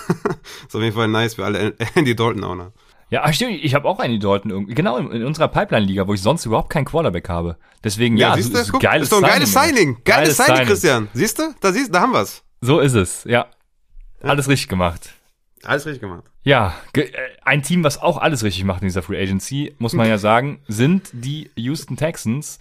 [0.68, 2.72] ist auf jeden Fall nice für alle Andy Dalton Owner.
[3.10, 4.74] Ja, stimmt, ich habe auch einen Dalton irgendwie.
[4.74, 7.56] Genau, in, in unserer Pipeline-Liga, wo ich sonst überhaupt keinen Quarterback habe.
[7.82, 9.74] Deswegen, ja, ja siehst du, guck, geiles ist doch ein geiles Signing.
[9.74, 9.96] Signing.
[10.04, 11.08] Geiles, geiles Signing, Signing, Christian.
[11.14, 11.54] Siehst du?
[11.60, 12.44] Da siehst da haben wir's.
[12.60, 13.46] So ist es, ja.
[14.22, 14.28] ja.
[14.28, 15.14] Alles richtig gemacht.
[15.62, 16.24] Alles richtig gemacht.
[16.42, 17.08] Ja, äh,
[17.42, 20.60] ein Team, was auch alles richtig macht in dieser Free Agency, muss man ja sagen,
[20.68, 22.58] sind die Houston Texans.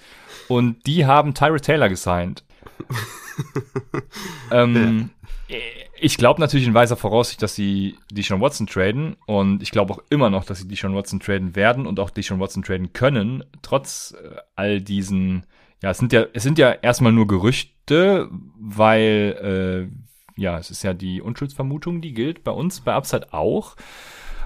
[0.47, 2.43] Und die haben Tyra Taylor gesigned.
[4.51, 5.11] ähm,
[5.47, 5.57] ja
[6.01, 9.93] ich glaube natürlich in weiser Voraussicht, dass sie die Sean Watson traden und ich glaube
[9.93, 12.63] auch immer noch, dass sie die Sean Watson traden werden und auch die Sean Watson
[12.63, 15.45] traden können, trotz äh, all diesen,
[15.81, 20.83] ja, es sind ja, es sind ja erstmal nur Gerüchte, weil, äh, ja, es ist
[20.83, 23.75] ja die Unschuldsvermutung, die gilt bei uns, bei Upside auch.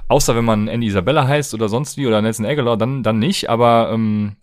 [0.07, 3.49] Außer wenn man Andy Isabella heißt oder sonst wie oder Nelson Aguilar, dann, dann nicht,
[3.49, 4.35] aber ähm,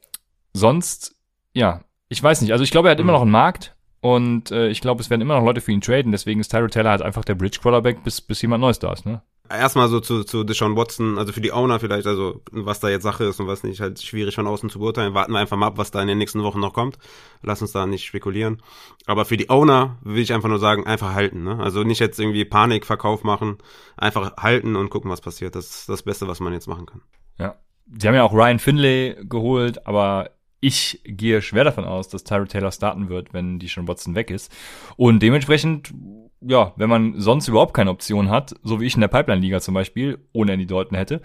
[0.52, 1.14] sonst,
[1.52, 2.52] ja, ich weiß nicht.
[2.52, 3.04] Also ich glaube, er hat mhm.
[3.04, 5.80] immer noch einen Markt und äh, ich glaube, es werden immer noch Leute für ihn
[5.80, 6.12] traden.
[6.12, 9.06] Deswegen ist Tyrod Taylor halt einfach der Bridge Quarterback, bis, bis jemand Neues da ist.
[9.06, 9.22] Ne?
[9.50, 13.02] Erstmal so zu, zu Deshaun Watson, also für die Owner vielleicht, also was da jetzt
[13.02, 15.12] Sache ist und was nicht, halt schwierig von außen zu beurteilen.
[15.12, 16.98] Warten wir einfach mal ab, was da in den nächsten Wochen noch kommt.
[17.42, 18.62] Lass uns da nicht spekulieren.
[19.06, 21.42] Aber für die Owner will ich einfach nur sagen, einfach halten.
[21.42, 21.58] Ne?
[21.58, 23.58] Also nicht jetzt irgendwie Panikverkauf machen,
[23.96, 25.56] einfach halten und gucken, was passiert.
[25.56, 27.02] Das ist das Beste, was man jetzt machen kann.
[27.38, 27.56] Ja.
[27.98, 32.44] Sie haben ja auch Ryan Finlay geholt, aber ich gehe schwer davon aus, dass Tyra
[32.44, 34.52] Taylor starten wird, wenn die schon Watson weg ist.
[34.96, 35.92] Und dementsprechend,
[36.40, 39.74] ja, wenn man sonst überhaupt keine Option hat, so wie ich in der Pipeline-Liga zum
[39.74, 41.20] Beispiel, ohne Andy Dalton hätte,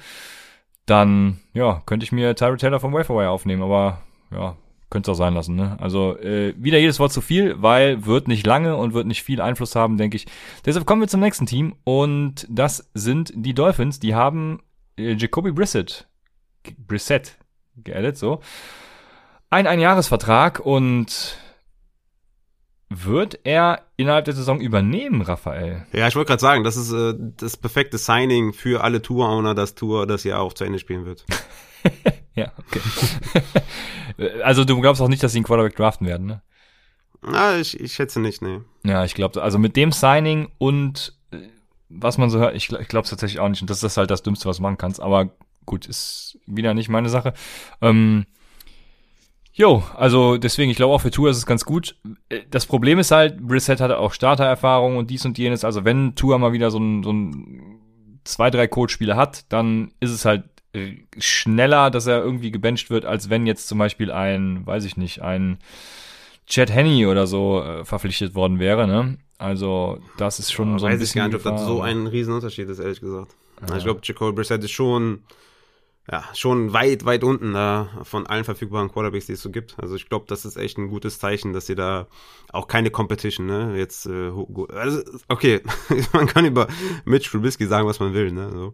[0.86, 4.02] dann, ja, könnte ich mir Tyra Taylor vom Waferwire aufnehmen, aber,
[4.32, 4.56] ja,
[4.90, 5.78] könnte es auch sein lassen, ne?
[5.80, 9.42] Also, äh, wieder jedes Wort zu viel, weil wird nicht lange und wird nicht viel
[9.42, 10.28] Einfluss haben, denke ich.
[10.66, 14.00] Deshalb kommen wir zum nächsten Team und das sind die Dolphins.
[14.00, 14.62] Die haben
[14.98, 16.08] äh, Jacoby Brissett,
[16.78, 17.38] Brissett
[17.84, 18.42] geaddet, so
[19.50, 21.38] ein Einjahresvertrag und
[23.04, 25.86] wird er innerhalb der Saison übernehmen, Raphael?
[25.92, 29.76] Ja, ich wollte gerade sagen, das ist äh, das perfekte Signing für alle Tour-Owner, das
[29.76, 31.26] Tour das Jahr auch zu Ende spielen wird.
[32.36, 32.82] ja, okay.
[34.44, 36.42] also du glaubst auch nicht, dass sie einen Quarterback draften werden, ne?
[37.22, 38.62] Na, ich, ich schätze nicht, nee.
[38.84, 41.38] Ja, ich glaube, also mit dem Signing und äh,
[41.90, 43.62] was man so hört, ich, ich glaube es tatsächlich auch nicht.
[43.62, 45.00] Und das ist halt das Dümmste, was machen kannst.
[45.00, 45.32] Aber
[45.66, 47.34] gut, ist wieder nicht meine Sache.
[47.82, 48.26] Ähm,
[49.58, 51.96] Jo, also deswegen, ich glaube auch für Tour ist es ganz gut.
[52.30, 55.64] Äh, das Problem ist halt, Brissett hatte auch Startererfahrung und dies und jenes.
[55.64, 57.80] Also wenn Tour mal wieder so ein, so ein
[58.26, 60.44] zwei, drei Codespiele hat, dann ist es halt
[61.18, 65.22] schneller, dass er irgendwie gebencht wird, als wenn jetzt zum Beispiel ein, weiß ich nicht,
[65.22, 65.60] ein
[66.48, 69.18] Chad Henney oder so äh, verpflichtet worden wäre, ne?
[69.38, 71.22] Also, das ist schon ja, so ein weiß bisschen.
[71.22, 73.36] Weiß ich gar nicht, ob das so ein Riesenunterschied ist, ehrlich gesagt.
[73.68, 73.78] Ja.
[73.78, 75.24] Ich glaube, Jacoby Brissett ist schon
[76.12, 79.76] ja, schon weit, weit unten da von allen verfügbaren Quarterbacks, die es so gibt.
[79.80, 82.08] Also ich glaube, das ist echt ein gutes Zeichen, dass sie da
[82.52, 83.76] auch keine Competition, ne?
[83.76, 84.32] Jetzt, äh,
[84.74, 85.62] also, okay,
[86.14, 86.68] man kann über
[87.06, 88.50] Mitch Trubisky sagen, was man will, ne?
[88.54, 88.74] So.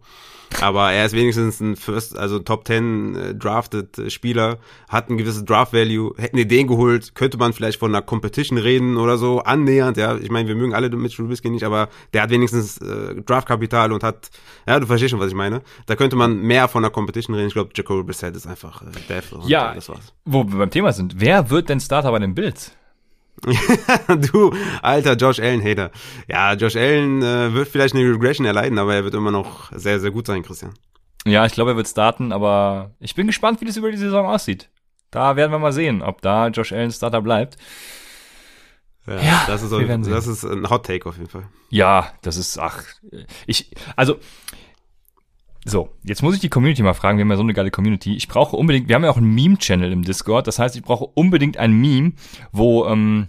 [0.59, 5.17] Aber er ist wenigstens ein First, also Top 10 äh, drafted äh, Spieler, hat ein
[5.17, 6.13] gewisses Draft Value.
[6.17, 10.17] Hätten die den geholt, könnte man vielleicht von einer Competition reden oder so, annähernd, ja.
[10.17, 14.03] Ich meine, wir mögen alle Mitch Trubisky nicht, aber der hat wenigstens äh, Draftkapital und
[14.03, 14.29] hat,
[14.67, 15.61] ja, du verstehst schon, was ich meine.
[15.85, 17.47] Da könnte man mehr von einer Competition reden.
[17.47, 19.31] Ich glaube, Jacoby Brissett ist einfach äh, Death.
[19.45, 20.13] Ja, das war's.
[20.25, 21.19] wo wir beim Thema sind.
[21.19, 22.71] Wer wird denn Starter bei den Bills?
[24.31, 25.91] du alter Josh Allen-Hater.
[26.27, 29.99] Ja, Josh Allen äh, wird vielleicht eine Regression erleiden, aber er wird immer noch sehr,
[29.99, 30.73] sehr gut sein, Christian.
[31.25, 34.25] Ja, ich glaube, er wird starten, aber ich bin gespannt, wie das über die Saison
[34.25, 34.69] aussieht.
[35.11, 37.57] Da werden wir mal sehen, ob da Josh Allen Starter bleibt.
[39.07, 41.47] Ja, ja das, ist, auf, das ist ein Hot Take auf jeden Fall.
[41.69, 42.83] Ja, das ist, ach,
[43.47, 44.17] ich, also,
[45.65, 48.15] so, jetzt muss ich die Community mal fragen, wir haben ja so eine geile Community.
[48.15, 51.05] Ich brauche unbedingt, wir haben ja auch einen Meme-Channel im Discord, das heißt, ich brauche
[51.05, 52.13] unbedingt ein Meme,
[52.51, 53.27] wo, ähm,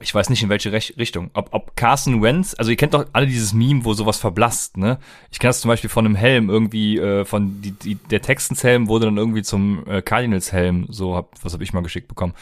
[0.00, 3.06] ich weiß nicht in welche Rech Richtung, ob, ob Carson Wentz, also ihr kennt doch
[3.12, 4.98] alle dieses Meme, wo sowas verblasst, ne?
[5.32, 8.86] Ich kenne das zum Beispiel von einem Helm, irgendwie, äh, von die, die, der Texans-Helm
[8.86, 12.34] wurde dann irgendwie zum äh, Cardinals-Helm, so hab, was habe ich mal geschickt bekommen.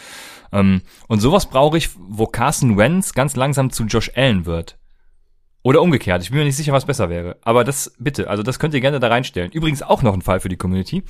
[0.53, 4.77] Ähm, und sowas brauche ich, wo Carson Wentz ganz langsam zu Josh Allen wird.
[5.67, 6.23] Oder umgekehrt.
[6.23, 7.39] Ich bin mir nicht sicher, was besser wäre.
[7.43, 9.51] Aber das bitte, also das könnt ihr gerne da reinstellen.
[9.51, 11.03] Übrigens auch noch ein Fall für die Community.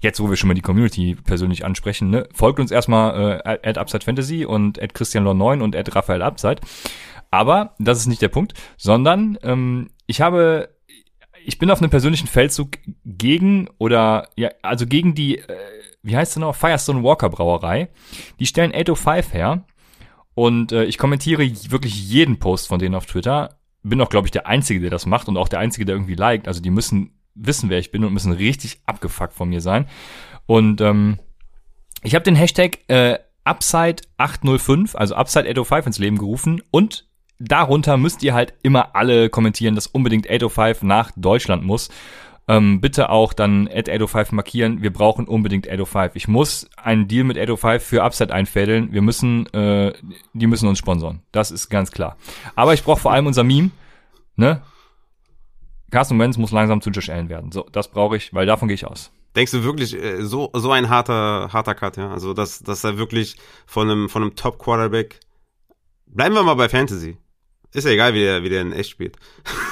[0.00, 2.26] Jetzt, wo wir schon mal die Community persönlich ansprechen, ne?
[2.32, 6.22] folgt uns erstmal äh, at Upside Fantasy und at Christian 9 und at Raphael.
[7.30, 10.70] Aber das ist nicht der Punkt, sondern ähm, ich habe,
[11.44, 15.56] ich bin auf einem persönlichen Feldzug gegen oder ja, also gegen die, äh,
[16.02, 17.90] wie heißt es noch, Firestone Walker Brauerei.
[18.38, 19.66] Die stellen 805 her.
[20.32, 24.30] Und äh, ich kommentiere wirklich jeden Post von denen auf Twitter bin auch, glaube ich,
[24.30, 26.48] der Einzige, der das macht und auch der Einzige, der irgendwie liked.
[26.48, 29.86] Also die müssen wissen, wer ich bin und müssen richtig abgefuckt von mir sein.
[30.46, 31.18] Und ähm,
[32.02, 37.06] ich habe den Hashtag äh, Upside805, also Upside805 ins Leben gerufen und
[37.38, 41.88] darunter müsst ihr halt immer alle kommentieren, dass unbedingt 805 nach Deutschland muss.
[42.50, 44.82] Ähm, bitte auch dann at 805 markieren.
[44.82, 46.16] Wir brauchen unbedingt 805.
[46.16, 48.92] Ich muss einen Deal mit 805 für Upside einfädeln.
[48.92, 49.92] Wir müssen, äh,
[50.32, 51.22] die müssen uns sponsoren.
[51.30, 52.16] Das ist ganz klar.
[52.56, 53.70] Aber ich brauche vor allem unser Meme,
[54.34, 54.62] ne?
[55.92, 57.52] Carsten Wentz muss langsam zu Josh Allen werden.
[57.52, 59.12] So, das brauche ich, weil davon gehe ich aus.
[59.36, 62.10] Denkst du wirklich äh, so so ein harter harter Cut, ja?
[62.10, 65.20] Also dass dass er wirklich von einem von einem Top Quarterback
[66.06, 67.16] Bleiben wir mal bei Fantasy.
[67.72, 69.16] Ist ja egal, wie der wie der in echt spielt.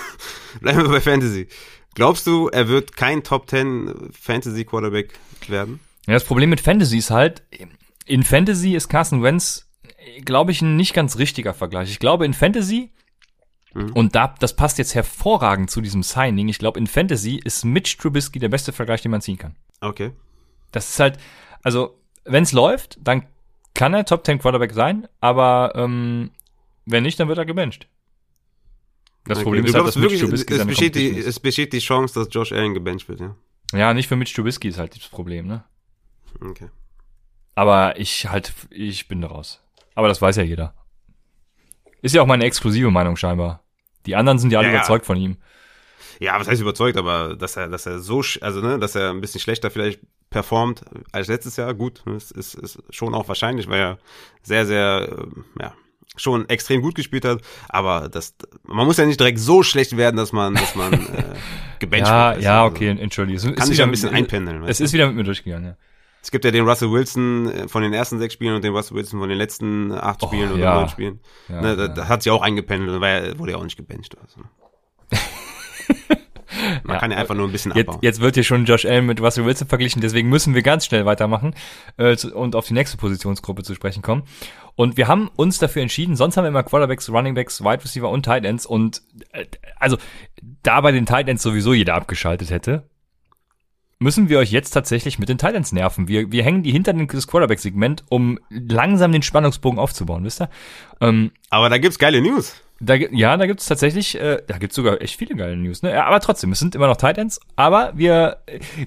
[0.61, 1.49] Bleiben wir bei Fantasy.
[1.95, 5.81] Glaubst du, er wird kein Top 10 Fantasy Quarterback werden?
[6.07, 7.43] Ja, das Problem mit Fantasy ist halt,
[8.07, 9.69] in Fantasy ist Carson Wentz,
[10.25, 11.91] glaube ich, ein nicht ganz richtiger Vergleich.
[11.91, 12.93] Ich glaube, in Fantasy,
[13.75, 13.93] mhm.
[13.93, 17.99] und da, das passt jetzt hervorragend zu diesem Signing, ich glaube, in Fantasy ist Mitch
[17.99, 19.57] Trubisky der beste Vergleich, den man ziehen kann.
[19.81, 20.13] Okay.
[20.73, 21.19] Das ist halt,
[21.63, 23.27] also, wenn es läuft, dann
[23.75, 26.31] kann er Top 10 Quarterback sein, aber ähm,
[26.87, 27.87] wenn nicht, dann wird er gebencht.
[29.29, 29.45] Das okay.
[29.45, 32.53] Problem ist halt, dass Mitch Trubisky es besteht, die, es besteht die Chance, dass Josh
[32.53, 33.37] Allen gebencht wird, ja.
[33.73, 35.65] Ja, nicht für Mitch Trubisky ist halt das Problem, ne?
[36.41, 36.71] Okay.
[37.55, 39.63] Aber ich halt, ich bin da raus.
[39.95, 40.75] Aber das weiß ja jeder.
[42.01, 43.63] Ist ja auch meine exklusive Meinung scheinbar.
[44.07, 45.37] Die anderen sind ja alle ja, überzeugt von ihm.
[46.21, 49.21] Ja, was heißt überzeugt, aber dass er, dass er so, also ne, dass er ein
[49.21, 53.81] bisschen schlechter vielleicht performt als letztes Jahr, gut, ist, ist, ist schon auch wahrscheinlich, weil
[53.81, 53.99] er
[54.43, 55.75] sehr, sehr, äh, ja,
[56.17, 60.17] schon extrem gut gespielt hat, aber das, man muss ja nicht direkt so schlecht werden,
[60.17, 61.25] dass man, dass man äh,
[61.79, 62.43] gebencht ja, wird.
[62.43, 63.39] Ja, also, okay, entschuldige.
[63.39, 64.65] Es kann sich ja ein bisschen einpendeln.
[64.65, 65.77] Es ist wieder mit mir durchgegangen, ja.
[66.21, 68.97] Es gibt ja den Russell Wilson äh, von den ersten sechs Spielen und den Russell
[68.97, 71.21] Wilson von den letzten acht Spielen oh, oder neun Spielen.
[71.49, 72.09] Ja, ne, da, ja.
[72.09, 74.17] hat sich auch eingependelt und war, wurde ja auch nicht gebencht.
[74.21, 74.41] Also.
[76.83, 77.99] Man ja, kann ja einfach nur ein bisschen abbauen.
[78.01, 80.87] Jetzt, jetzt wird hier schon Josh Allen mit Russell Wilson verglichen, deswegen müssen wir ganz
[80.87, 81.55] schnell weitermachen
[81.97, 84.23] äh, und auf die nächste Positionsgruppe zu sprechen kommen.
[84.75, 88.25] Und wir haben uns dafür entschieden, sonst haben wir immer Quarterbacks, Runningbacks, Wide Receiver und
[88.25, 89.45] Tight Ends und äh,
[89.77, 89.97] also
[90.63, 92.89] da bei den Tight Ends sowieso jeder abgeschaltet hätte.
[93.99, 96.09] müssen wir euch jetzt tatsächlich mit den Titans nerven.
[96.09, 100.51] Wir, wir hängen die hinter das Quarterback-Segment, um langsam den Spannungsbogen aufzubauen, wisst ihr?
[101.01, 102.63] Ähm, Aber da gibt's geile News.
[102.81, 105.93] Da, ja, da gibt's tatsächlich, äh, da gibt's sogar echt viele geile News, ne?
[105.93, 108.39] Ja, aber trotzdem, es sind immer noch Titans, aber wir,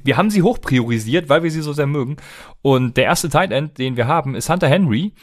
[0.03, 2.15] wir haben sie hoch priorisiert, weil wir sie so sehr mögen.
[2.61, 5.13] Und der erste Tight End, den wir haben, ist Hunter Henry.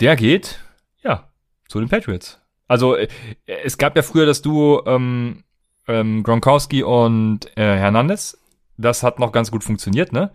[0.00, 0.60] Der geht,
[1.02, 1.30] ja,
[1.68, 2.38] zu den Patriots.
[2.66, 3.08] Also, äh,
[3.46, 5.44] es gab ja früher das Duo ähm,
[5.86, 8.38] ähm, Gronkowski und äh, Hernandez.
[8.76, 10.30] Das hat noch ganz gut funktioniert, ne?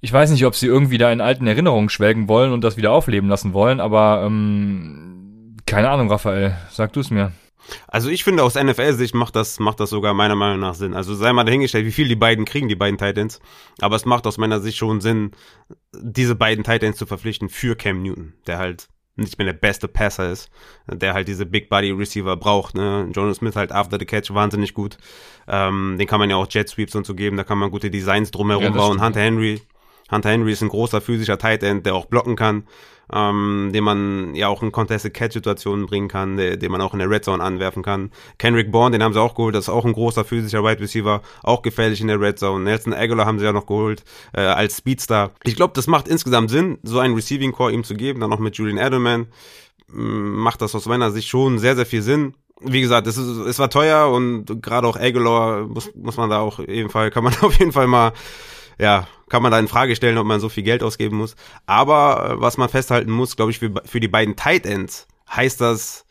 [0.00, 2.92] Ich weiß nicht, ob sie irgendwie da in alten Erinnerungen schwelgen wollen und das wieder
[2.92, 5.22] aufleben lassen wollen, aber ähm,
[5.66, 7.32] keine Ahnung, Raphael, sag du es mir.
[7.86, 10.94] Also ich finde aus NFL-Sicht macht das, macht das sogar meiner Meinung nach Sinn.
[10.94, 13.40] Also sei mal dahingestellt, wie viel die beiden kriegen, die beiden Titans.
[13.80, 15.30] Aber es macht aus meiner Sicht schon Sinn,
[15.94, 20.30] diese beiden Titans zu verpflichten für Cam Newton, der halt nicht mehr der beste Passer
[20.30, 20.50] ist,
[20.86, 22.74] der halt diese Big Body Receiver braucht.
[22.74, 23.08] Ne?
[23.12, 24.96] Jonas Smith halt after the catch wahnsinnig gut.
[25.46, 27.90] Ähm, den kann man ja auch Jet Sweeps und so geben, da kann man gute
[27.90, 29.04] Designs drumherum Ja, bauen.
[29.04, 29.60] Hunter Henry,
[30.10, 32.64] Hunter Henry ist ein großer physischer Tight End, der auch blocken kann,
[33.12, 36.92] ähm, den man ja auch in Contested Catch Situationen bringen kann, der, den man auch
[36.92, 38.10] in der Red Zone anwerfen kann.
[38.38, 41.22] Kendrick Bourne, den haben sie auch geholt, das ist auch ein großer physischer Wide Receiver,
[41.42, 42.64] auch gefährlich in der Red Zone.
[42.64, 45.32] Nelson Aguilar haben sie ja noch geholt äh, als Speedstar.
[45.44, 48.38] Ich glaube, das macht insgesamt Sinn, so einen Receiving Core ihm zu geben, dann noch
[48.38, 49.26] mit Julian Edelman
[49.92, 52.34] m, macht das aus meiner Sicht schon sehr, sehr viel Sinn.
[52.60, 56.38] Wie gesagt, es, ist, es war teuer und gerade auch Aguilar muss, muss man da
[56.38, 58.12] auch ebenfalls, kann man auf jeden Fall mal,
[58.82, 61.36] ja, kann man da in Frage stellen, ob man so viel Geld ausgeben muss.
[61.66, 65.60] Aber äh, was man festhalten muss, glaube ich, für, für die beiden Tight Ends heißt
[65.60, 66.04] das,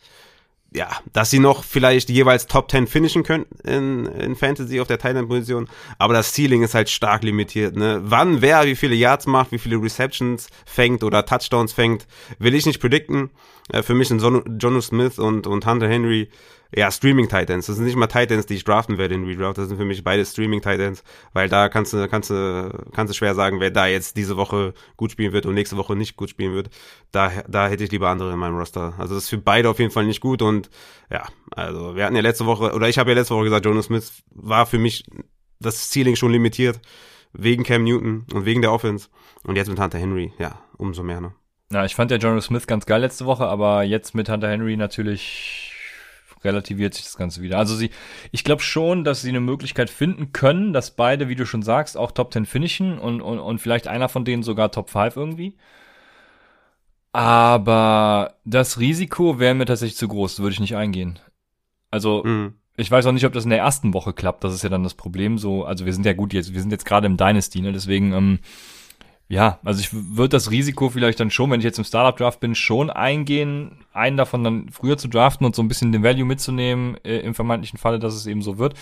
[0.74, 5.00] ja, dass sie noch vielleicht jeweils Top 10 finishen könnten in, in Fantasy auf der
[5.00, 8.00] Tight End Position, aber das Ceiling ist halt stark limitiert, ne?
[8.06, 12.08] Wann wer wie viele Yards macht, wie viele Receptions fängt oder Touchdowns fängt,
[12.40, 13.32] will ich nicht predikten.
[13.70, 16.30] Äh, für mich sind Son Jono Smith und, und Hunter Henry
[16.74, 17.66] ja, Streaming Titans.
[17.66, 19.58] Das sind nicht mal Titans, die ich draften werde in Redraft.
[19.58, 23.18] Das sind für mich beide Streaming Titans, weil da kannst du, kannst du, kannst du
[23.18, 26.30] schwer sagen, wer da jetzt diese Woche gut spielen wird und nächste Woche nicht gut
[26.30, 26.70] spielen wird.
[27.12, 28.94] Da, da hätte ich lieber andere in meinem Roster.
[28.98, 30.70] Also das ist für beide auf jeden Fall nicht gut und
[31.10, 33.86] ja, also wir hatten ja letzte Woche, oder ich habe ja letzte Woche gesagt, Jonas
[33.86, 35.04] Smith war für mich
[35.60, 36.80] das Ceiling schon limitiert
[37.34, 39.10] wegen Cam Newton und wegen der Offense
[39.44, 41.34] und jetzt mit Hunter Henry, ja, umso mehr, ne?
[41.72, 44.76] Ja, ich fand ja Jono Smith ganz geil letzte Woche, aber jetzt mit Hunter Henry
[44.76, 45.74] natürlich
[46.44, 47.58] relativiert sich das Ganze wieder.
[47.58, 47.92] Also sie,
[48.32, 51.96] ich glaube schon, dass sie eine Möglichkeit finden können, dass beide, wie du schon sagst,
[51.98, 55.56] auch Top 10 finishen und, und, und vielleicht einer von denen sogar Top 5 irgendwie.
[57.14, 61.20] Aber das Risiko wäre mir tatsächlich zu groß, würde ich nicht eingehen.
[61.90, 62.54] Also, Mhm.
[62.78, 64.44] ich weiß auch nicht, ob das in der ersten Woche klappt.
[64.44, 65.38] Das ist ja dann das Problem.
[65.38, 67.72] So, also wir sind ja gut jetzt, wir sind jetzt gerade im Dynasty, ne?
[67.74, 68.40] Deswegen, ähm,
[69.32, 72.42] ja, also ich würde das Risiko vielleicht dann schon, wenn ich jetzt im Startup Draft
[72.42, 76.26] bin, schon eingehen, einen davon dann früher zu draften und so ein bisschen den Value
[76.26, 78.74] mitzunehmen, äh, im vermeintlichen Falle, dass es eben so wird.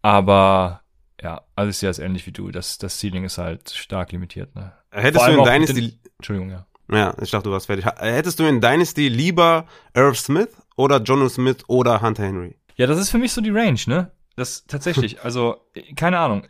[0.00, 0.82] Aber
[1.20, 2.52] ja, alles ja ist ähnlich wie du.
[2.52, 4.72] Das, das Ceiling ist halt stark limitiert, ne?
[4.92, 6.66] Hättest du in Dynasty, Entschuldigung, ja.
[6.88, 7.84] ja, ich dachte, du warst fertig.
[7.84, 12.54] Hättest du in Dynasty lieber Irv Smith oder Jono Smith oder Hunter Henry?
[12.76, 14.12] Ja, das ist für mich so die Range, ne?
[14.36, 15.56] Das tatsächlich, also
[15.94, 16.46] keine Ahnung.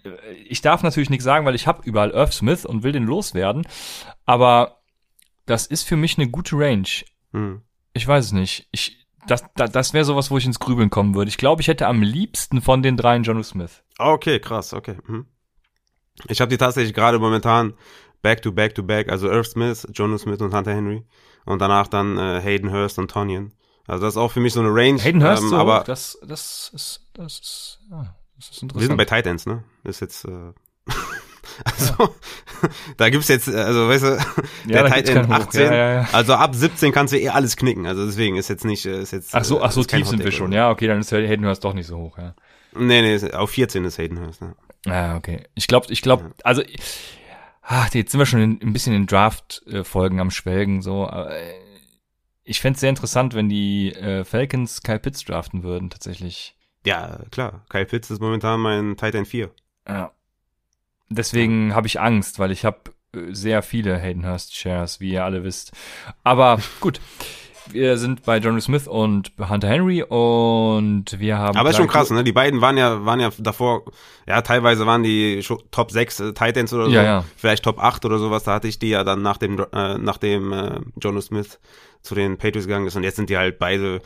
[0.46, 3.66] Ich darf natürlich nichts sagen, weil ich habe überall Irv Smith und will den loswerden,
[4.24, 4.82] aber
[5.46, 6.88] das ist für mich eine gute Range.
[7.32, 7.62] Hm.
[7.92, 8.68] Ich weiß es nicht.
[8.70, 11.28] Ich das das, das wäre sowas, wo ich ins Grübeln kommen würde.
[11.28, 13.82] Ich glaube, ich hätte am liebsten von den dreien Jono Smith.
[13.98, 14.96] Okay, krass, okay.
[15.06, 15.26] Mhm.
[16.28, 17.74] Ich habe die tatsächlich gerade momentan
[18.22, 21.04] back to back to back, also Irv Smith, Jono Smith und Hunter Henry
[21.44, 23.52] und danach dann äh, Hayden Hurst und Tonyan.
[23.86, 25.00] Also das ist auch für mich so eine Range.
[25.02, 28.72] Hayden Hurst ähm, so, aber das das ist das ist ja, das ist wir sind
[28.72, 28.96] interessant.
[28.98, 29.64] bei Titans, ne?
[29.84, 30.30] Ist jetzt äh,
[31.64, 32.14] also
[32.96, 34.18] da gibt's jetzt äh, also weißt du,
[34.66, 35.30] Ja, der Hoch.
[35.30, 36.08] 18, Ja, ja, ja.
[36.12, 37.86] also ab 17 kannst du eh alles knicken.
[37.86, 40.22] Also deswegen ist jetzt nicht äh, ist jetzt Ach so, äh, ach so tief sind
[40.24, 40.48] wir schon.
[40.48, 42.34] oder Ja, okay, dann ist Hayden Hurst doch nicht so hoch, ja.
[42.74, 44.54] Nee, nee, auf 14 ist Hayden Hurst, ne?
[44.86, 45.44] Ja, okay.
[45.54, 46.62] Ich glaube, ich glaube, also
[47.62, 51.06] ach, jetzt sind wir schon in, ein bisschen in Draft-Folgen am Schwelgen, so.
[51.06, 51.28] aber,
[52.44, 56.56] Ich fänd's sehr interessant, wenn die äh, Falcons Kyle Pitts draften würden, tatsächlich.
[56.84, 57.64] Ja, klar.
[57.68, 59.50] Kyle Pitts ist momentan mein Tight End 4.
[59.88, 60.12] Ja.
[61.08, 62.78] Deswegen habe ich Angst, weil ich habe
[63.14, 65.72] äh, sehr viele Hayden Hurst Shares, wie ihr alle wisst.
[66.24, 67.00] Aber gut.
[67.70, 71.56] Wir sind bei John Smith und Hunter Henry und wir haben.
[71.56, 72.24] Aber ist schon krass, ne?
[72.24, 73.84] Die beiden waren ja, waren ja davor,
[74.26, 76.90] ja, teilweise waren die schon Top 6 äh, Titans oder so.
[76.90, 77.24] Ja, ja.
[77.36, 78.42] Vielleicht Top 8 oder sowas.
[78.42, 81.60] Da hatte ich die ja dann nach dem, äh, nachdem äh, Jono Smith
[82.02, 82.96] zu den Patriots gegangen ist.
[82.96, 84.02] Und jetzt sind die halt beide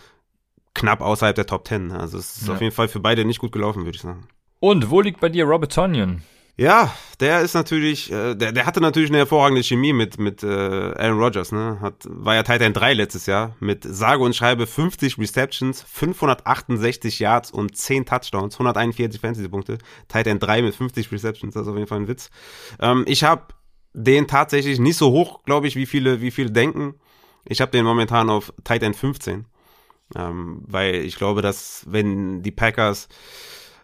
[0.74, 1.90] knapp außerhalb der Top 10.
[1.92, 2.54] Also es ist Ja.
[2.54, 4.28] auf jeden Fall für beide nicht gut gelaufen, würde ich sagen.
[4.60, 6.22] Und wo liegt bei dir Robert Tonyan?
[6.58, 10.46] Ja, der ist natürlich, äh, der, der hatte natürlich eine hervorragende Chemie mit, mit äh,
[10.46, 11.78] Aaron Rodgers, ne?
[11.82, 17.50] Hat, war ja Titan 3 letztes Jahr mit sage und schreibe 50 Receptions, 568 Yards
[17.50, 19.76] und 10 Touchdowns, 141 Fantasy-Punkte.
[20.08, 22.30] Titan 3 mit 50 Receptions, das ist auf jeden Fall ein Witz.
[22.80, 23.48] Ähm, ich habe
[23.92, 26.94] den tatsächlich nicht so hoch, glaube ich, wie viele, wie viele denken.
[27.46, 29.46] Ich habe den momentan auf Titan 15.
[30.14, 33.08] Ähm, weil ich glaube, dass wenn die Packers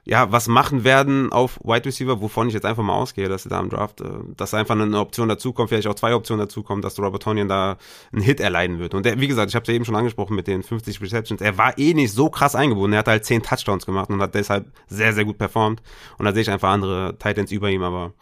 [0.04, 3.48] ja, was machen werden auf Wide Receiver, wovon ich jetzt einfach mal ausgehe, dass sie
[3.48, 6.98] da im Draft, äh, dass einfach eine Option dazukommt, vielleicht auch zwei Optionen dazukommen, dass
[6.98, 7.76] Robert Tonyan da
[8.12, 8.94] einen Hit erleiden wird.
[8.94, 11.40] Und der, wie gesagt, ich habe es ja eben schon angesprochen mit den 50 Receptions,
[11.40, 14.34] er war eh nicht so krass eingebunden, er hat halt 10 Touchdowns gemacht und hat
[14.34, 15.82] deshalb sehr, sehr gut performt.
[16.18, 18.12] Und da sehe ich einfach andere Titans über ihm, aber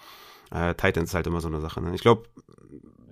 [0.51, 1.81] äh, Titans ist halt immer so eine Sache.
[1.81, 1.95] Ne?
[1.95, 2.25] Ich glaube,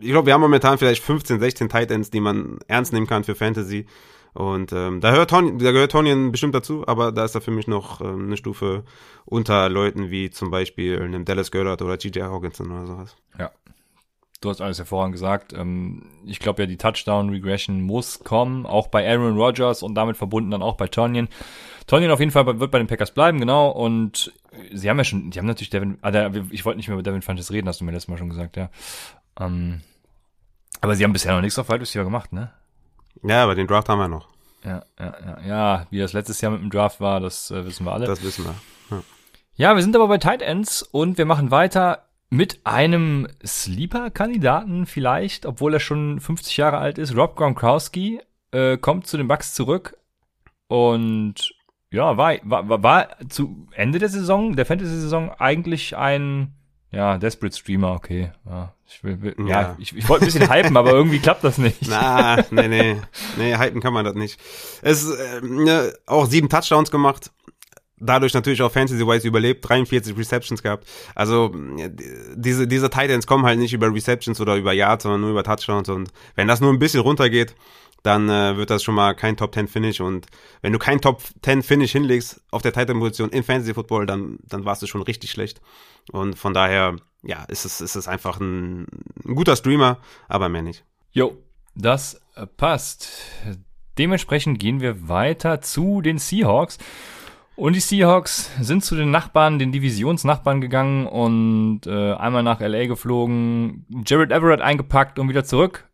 [0.01, 3.35] ich glaube, wir haben momentan vielleicht 15, 16 Titans, die man ernst nehmen kann für
[3.35, 3.87] Fantasy.
[4.35, 7.51] Und ähm, da, hört Tony, da gehört Tonyan bestimmt dazu, aber da ist er für
[7.51, 8.85] mich noch ähm, eine Stufe
[9.25, 13.17] unter Leuten wie zum Beispiel einem Dallas Goddard oder GJ Hawkinson oder sowas.
[13.39, 13.51] Ja.
[14.41, 15.53] Du hast alles hervorragend gesagt.
[15.53, 20.53] Ähm, ich glaube ja, die Touchdown-Regression muss kommen, auch bei Aaron Rodgers und damit verbunden
[20.53, 21.29] dann auch bei Tonyan.
[21.89, 23.71] Tonyan auf jeden Fall wird bei den Packers bleiben, genau.
[23.71, 24.33] Und
[24.73, 27.23] sie haben ja schon, die haben natürlich Devin, ah, ich wollte nicht mehr über Devin
[27.23, 28.71] Funches reden, hast du mir letztes Mal schon gesagt, ja.
[29.39, 29.81] Ähm,
[30.81, 32.53] aber sie haben bisher noch nichts auf Wide Receiver gemacht, ne?
[33.23, 34.29] Ja, aber den Draft haben wir noch.
[34.65, 35.87] Ja, ja, ja, ja.
[35.91, 38.07] Wie das letztes Jahr mit dem Draft war, das äh, wissen wir alle.
[38.07, 38.55] Das wissen wir.
[38.91, 39.03] Ja.
[39.55, 45.47] ja, wir sind aber bei Tight Ends und wir machen weiter mit einem Sleeper-Kandidaten vielleicht,
[45.47, 47.17] obwohl er schon 50 Jahre alt ist.
[47.17, 48.21] Rob Gronkowski
[48.51, 49.97] äh, kommt zu den Bucks zurück
[50.67, 51.55] und
[51.91, 56.55] ja, war, war, war zu Ende der Saison, der Fantasy-Saison eigentlich ein
[56.91, 58.33] ja, Desperate Streamer, okay.
[58.47, 59.47] Ja, ich, will, will, ja.
[59.47, 61.87] ja ich, ich wollte ein bisschen hypen, aber irgendwie klappt das nicht.
[61.87, 62.97] Na, nee, nee.
[63.37, 64.41] Nee, hypen kann man das nicht.
[64.81, 67.31] Es äh, ne, auch sieben Touchdowns gemacht.
[68.01, 70.87] Dadurch natürlich auch Fantasy-wise überlebt, 43 Receptions gehabt.
[71.17, 71.53] Also
[72.37, 75.89] diese, diese Titans kommen halt nicht über Receptions oder über Yards, sondern nur über Touchdowns.
[75.89, 77.57] Und wenn das nur ein bisschen runtergeht,
[78.05, 80.27] dann äh, wird das schon mal kein Top 10 Finish und
[80.63, 84.39] wenn du kein Top 10 Finish hinlegst auf der Titan Position in Fantasy Football, dann
[84.45, 85.61] dann warst du schon richtig schlecht
[86.13, 88.87] und von daher ja, ist es ist es einfach ein,
[89.25, 90.85] ein guter Streamer, aber mehr nicht.
[91.11, 91.37] Jo,
[91.75, 93.11] das äh, passt.
[93.99, 96.79] Dementsprechend gehen wir weiter zu den Seahawks.
[97.57, 102.87] Und die Seahawks sind zu den Nachbarn, den Divisionsnachbarn gegangen und äh, einmal nach LA
[102.87, 105.89] geflogen, Jared Everett eingepackt und wieder zurück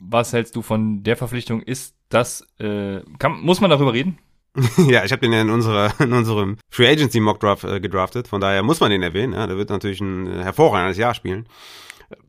[0.00, 1.62] was hältst du von der Verpflichtung?
[1.62, 4.18] Ist das, äh, kann, muss man darüber reden?
[4.88, 8.28] ja, ich habe den ja in, unserer, in unserem Free Agency Mock Draft äh, gedraftet,
[8.28, 9.32] von daher muss man den erwähnen.
[9.32, 11.46] Ja, der wird natürlich ein hervorragendes Jahr spielen.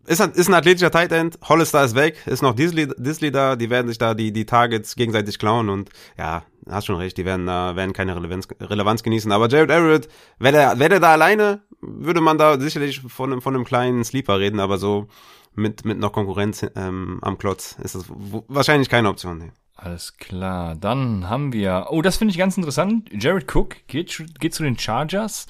[0.05, 3.55] Ist ein, ist ein athletischer Tight End, Hollister ist weg, ist noch Disley, Disley da,
[3.55, 7.25] die werden sich da die, die Targets gegenseitig klauen und ja, hast schon recht, die
[7.25, 9.31] werden da, werden keine Relevanz, Relevanz genießen.
[9.31, 10.07] Aber Jared Everett,
[10.37, 14.03] wäre der, wäre der da alleine, würde man da sicherlich von einem, von einem kleinen
[14.03, 15.07] Sleeper reden, aber so,
[15.53, 19.37] mit, mit noch Konkurrenz ähm, am Klotz ist das wahrscheinlich keine Option.
[19.37, 19.51] Nee.
[19.75, 20.75] Alles klar.
[20.75, 23.09] Dann haben wir, oh, das finde ich ganz interessant.
[23.11, 25.47] Jared Cook geht, geht zu den Chargers.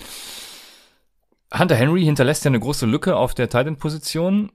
[1.53, 4.51] Hunter Henry hinterlässt ja eine große Lücke auf der Titan-Position.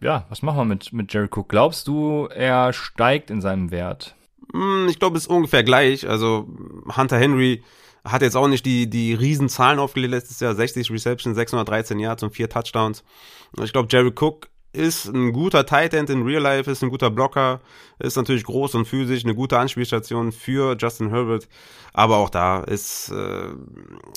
[0.00, 1.48] Ja, was machen wir mit, mit Jared Cook?
[1.50, 4.16] Glaubst du, er steigt in seinem Wert?
[4.52, 6.08] Hm, ich glaube, es ist ungefähr gleich.
[6.08, 6.48] Also
[6.96, 7.62] Hunter Henry
[8.04, 10.54] hat jetzt auch nicht die, die riesen Zahlen aufgelegt letztes Jahr.
[10.54, 13.02] 60 Receptions, 613 Yards und vier Touchdowns.
[13.62, 17.10] Ich glaube, Jerry Cook ist ein guter Tight End in Real Life, ist ein guter
[17.10, 17.60] Blocker,
[18.00, 21.48] ist natürlich groß und physisch, eine gute Anspielstation für Justin Herbert.
[21.92, 23.48] Aber auch da ist, äh,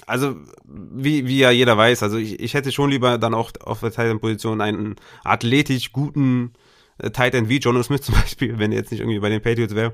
[0.07, 3.81] also wie, wie ja jeder weiß, also ich, ich hätte schon lieber dann auch auf
[3.81, 6.53] der Tight End Position einen athletisch guten
[6.97, 9.41] äh, Tight End wie Jonas Smith zum Beispiel, wenn er jetzt nicht irgendwie bei den
[9.41, 9.93] Patriots wäre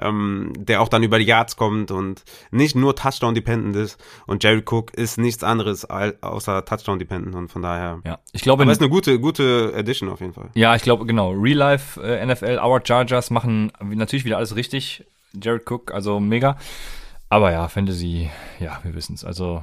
[0.00, 4.02] ähm, der auch dann über die Yards kommt und nicht nur Touchdown-dependent ist.
[4.26, 8.00] Und Jerry Cook ist nichts anderes außer Touchdown-dependent und von daher.
[8.04, 8.62] Ja, ich glaube.
[8.62, 10.50] Aber ist eine gute, gute Addition auf jeden Fall.
[10.54, 11.30] Ja, ich glaube, genau.
[11.30, 15.04] Real Life äh, NFL, Our Chargers machen natürlich wieder alles richtig.
[15.32, 16.56] Jared Cook, also mega.
[17.28, 19.24] Aber ja, Fantasy, ja, wir wissen es.
[19.24, 19.62] Also,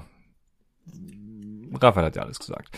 [1.82, 2.78] Raphael hat ja alles gesagt.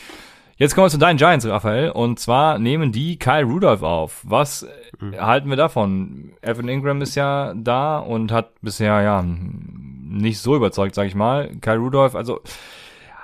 [0.60, 1.91] Jetzt kommen wir zu deinen Giants, Raphael.
[1.91, 4.22] Und zwar nehmen die Kyle Rudolph auf.
[4.24, 4.65] Was
[5.00, 5.15] mhm.
[5.15, 6.34] halten wir davon?
[6.41, 11.52] Evan Ingram ist ja da und hat bisher ja nicht so überzeugt, sag ich mal.
[11.62, 12.41] Kyle Rudolph, also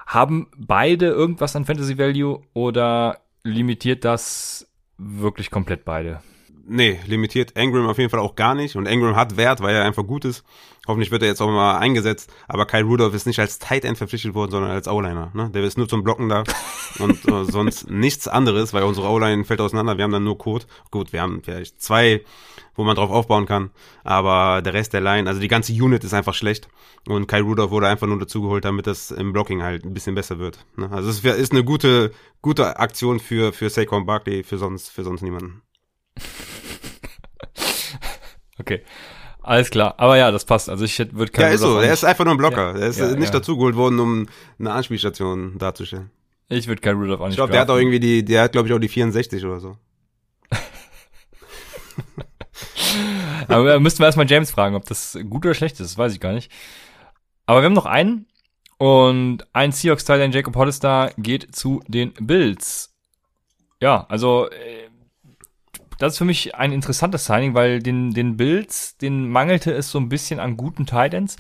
[0.05, 4.67] haben beide irgendwas an Fantasy Value oder limitiert das
[4.99, 6.21] wirklich komplett beide?
[6.65, 8.75] Nee, limitiert Engram auf jeden Fall auch gar nicht.
[8.75, 10.45] Und Engram hat Wert, weil er einfach gut ist.
[10.85, 12.29] Hoffentlich wird er jetzt auch mal eingesetzt.
[12.47, 15.31] Aber Kyle Rudolph ist nicht als Tight End verpflichtet worden, sondern als O-Liner.
[15.33, 15.49] Ne?
[15.51, 16.43] Der ist nur zum Blocken da
[16.99, 19.97] und äh, sonst nichts anderes, weil unsere O-Line fällt auseinander.
[19.97, 20.65] Wir haben dann nur Code.
[20.91, 22.25] Gut, wir haben vielleicht zwei,
[22.75, 23.71] wo man drauf aufbauen kann.
[24.03, 26.67] Aber der Rest der Line, also die ganze Unit ist einfach schlecht.
[27.07, 30.37] Und Kyle Rudolph wurde einfach nur dazugeholt, damit das im Blocking halt ein bisschen besser
[30.37, 30.65] wird.
[30.75, 30.91] Ne?
[30.91, 32.11] Also es ist eine gute,
[32.41, 35.61] gute Aktion für, für Saquon Barkley, für sonst, für sonst niemanden.
[38.59, 38.83] okay.
[39.43, 40.69] Alles klar, aber ja, das passt.
[40.69, 41.47] Also ich würde keinen.
[41.47, 41.77] Ja, ist so.
[41.77, 42.73] Er ist einfach nur ein Blocker.
[42.75, 43.39] Ja, er ist ja, nicht ja.
[43.39, 44.27] dazugeholt worden, um
[44.57, 46.09] eine Anspielstation darzustellen.
[46.47, 48.67] Ich würde kein Rudolph nicht Ich glaube, der hat auch irgendwie die, der hat glaube
[48.67, 49.77] ich auch die 64 oder so.
[53.47, 56.19] aber müssten wir erstmal James fragen, ob das gut oder schlecht ist, das weiß ich
[56.19, 56.51] gar nicht.
[57.45, 58.27] Aber wir haben noch einen
[58.77, 62.93] und ein Seahawks-Teil, Jacob Hollister, geht zu den Bills.
[63.81, 64.89] Ja, also äh,
[65.99, 69.99] das ist für mich ein interessantes Signing, weil den, den Bills, den mangelte es so
[69.99, 71.37] ein bisschen an guten Titans.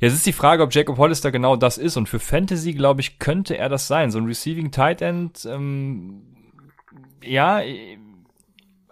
[0.00, 1.96] Jetzt ist die Frage, ob Jacob Hollister genau das ist.
[1.96, 4.10] Und für Fantasy, glaube ich, könnte er das sein.
[4.10, 6.22] So ein Receiving Tight End, ähm,
[7.22, 7.62] ja,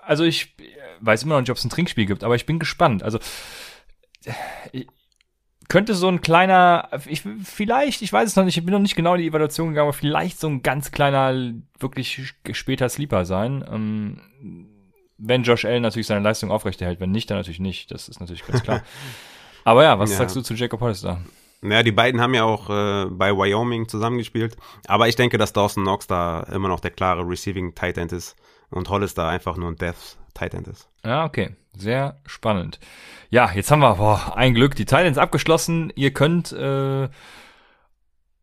[0.01, 0.55] also ich
[1.01, 3.03] weiß immer noch nicht, ob es ein Trinkspiel gibt, aber ich bin gespannt.
[3.03, 3.19] Also
[4.73, 4.87] ich,
[5.69, 8.97] könnte so ein kleiner, ich, vielleicht, ich weiß es noch nicht, ich bin noch nicht
[8.97, 13.65] genau in die Evaluation gegangen, aber vielleicht so ein ganz kleiner, wirklich später Sleeper sein.
[13.71, 14.74] Ähm,
[15.27, 17.01] wenn Josh Allen natürlich seine Leistung aufrechterhält.
[17.01, 17.91] Wenn nicht, dann natürlich nicht.
[17.91, 18.83] Das ist natürlich ganz klar.
[19.65, 20.19] Aber ja, was ja.
[20.19, 21.21] sagst du zu Jacob Hollister?
[21.63, 24.57] Naja, die beiden haben ja auch äh, bei Wyoming zusammengespielt.
[24.87, 28.37] Aber ich denke, dass Dawson Knox da immer noch der klare Receiving Tight End ist
[28.71, 30.89] und Hollister einfach nur ein Death Tight End ist.
[31.05, 31.57] Ja, okay.
[31.77, 32.79] Sehr spannend.
[33.31, 35.93] Ja, jetzt haben wir, boah, ein Glück, die Titans abgeschlossen.
[35.97, 37.09] Ihr könnt äh,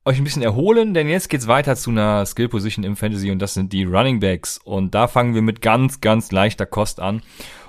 [0.06, 3.40] euch ein bisschen erholen, denn jetzt geht's weiter zu einer Skill Position im Fantasy und
[3.40, 7.22] das sind die Running Backs und da fangen wir mit ganz ganz leichter Kost an.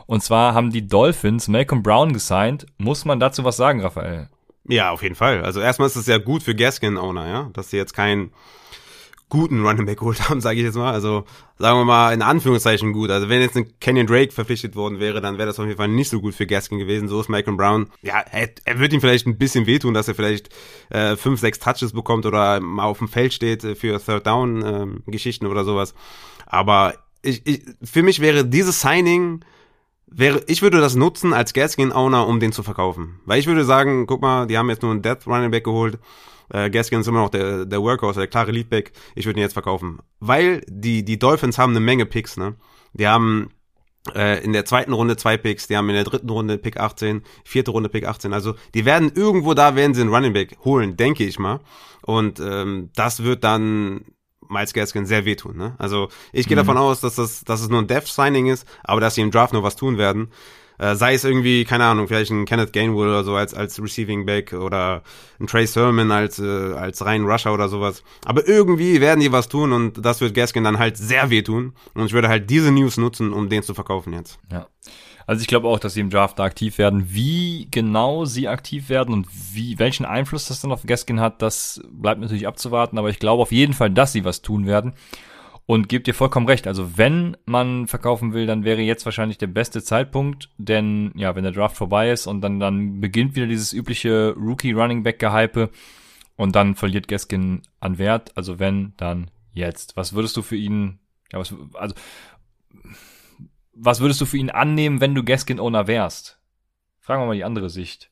[0.07, 2.66] Und zwar haben die Dolphins Malcolm Brown gesigned.
[2.78, 4.28] Muss man dazu was sagen, Raphael?
[4.68, 5.45] Ja, auf jeden Fall.
[5.45, 8.30] Also erstmal ist es ja gut für Gaskin Owner, ja, dass sie jetzt kein
[9.33, 10.93] guten Running Back geholt haben, sage ich jetzt mal.
[10.93, 11.24] Also
[11.59, 13.11] sagen wir mal in Anführungszeichen gut.
[13.11, 15.89] Also wenn jetzt ein Kenyon Drake verpflichtet worden wäre, dann wäre das auf jeden Fall
[15.89, 17.09] nicht so gut für Gaskin gewesen.
[17.09, 17.87] So ist Malcolm Brown.
[18.03, 20.51] Ja, er, er wird ihm vielleicht ein bisschen wehtun, dass er vielleicht
[20.91, 24.62] äh, fünf, sechs Touches bekommt oder mal auf dem Feld steht für Third Down
[25.07, 25.95] äh, Geschichten oder sowas.
[26.45, 29.43] Aber ich, ich, für mich wäre dieses Signing
[30.09, 33.20] wäre, ich würde das nutzen als Gaskin Owner, um den zu verkaufen.
[33.24, 35.99] Weil ich würde sagen, guck mal, die haben jetzt nur einen Death Running Back geholt
[36.53, 38.92] äh, Gaskin ist immer noch der, der Workhorse, der klare Leadback.
[39.14, 40.00] Ich würde ihn jetzt verkaufen.
[40.20, 42.55] Weil die, die Dolphins haben eine Menge Picks, ne?
[42.92, 43.50] Die haben
[44.14, 47.22] äh, in der zweiten Runde zwei Picks, die haben in der dritten Runde Pick 18,
[47.44, 48.34] vierte Runde Pick 18.
[48.34, 51.61] Also die werden irgendwo da, werden sie einen Running Back holen, denke ich mal.
[52.03, 54.05] Und ähm, das wird dann
[54.46, 55.57] Miles Gaskin sehr wehtun.
[55.57, 55.74] Ne?
[55.78, 56.61] Also ich gehe mhm.
[56.61, 59.55] davon aus, dass das, dass es nur ein Death-Signing ist, aber dass sie im Draft
[59.55, 60.32] noch was tun werden.
[60.83, 64.26] Äh, sei es irgendwie, keine Ahnung, vielleicht ein Kenneth Gainwell oder so als, als Receiving
[64.26, 65.03] Back oder
[65.39, 68.03] ein Trey Sermon als, äh, als rein Rusher oder sowas.
[68.24, 71.74] Aber irgendwie werden die was tun und das wird Gaskin dann halt sehr wehtun.
[71.95, 74.41] Und ich würde halt diese News nutzen, um den zu verkaufen jetzt.
[74.51, 74.66] Ja.
[75.24, 77.07] Also ich glaube auch, dass sie im Draft da aktiv werden.
[77.11, 81.80] Wie genau sie aktiv werden und wie, welchen Einfluss das dann auf Gaskin hat, das
[81.93, 82.99] bleibt natürlich abzuwarten.
[82.99, 84.95] Aber ich glaube auf jeden Fall, dass sie was tun werden.
[85.65, 86.67] Und gebt ihr vollkommen recht.
[86.67, 91.45] Also wenn man verkaufen will, dann wäre jetzt wahrscheinlich der beste Zeitpunkt, denn ja, wenn
[91.45, 95.71] der Draft vorbei ist und dann, dann beginnt wieder dieses übliche Rookie-Running-Back-Gehype
[96.37, 98.37] und dann verliert Gaskin an Wert.
[98.37, 99.97] Also wenn, dann jetzt.
[99.97, 100.99] Was würdest du für ihn,
[101.33, 101.95] ja, was, also,
[103.73, 106.41] was würdest du für ihn annehmen, wenn du Gaskin-Owner wärst?
[106.99, 108.11] Fragen wir mal die andere Sicht.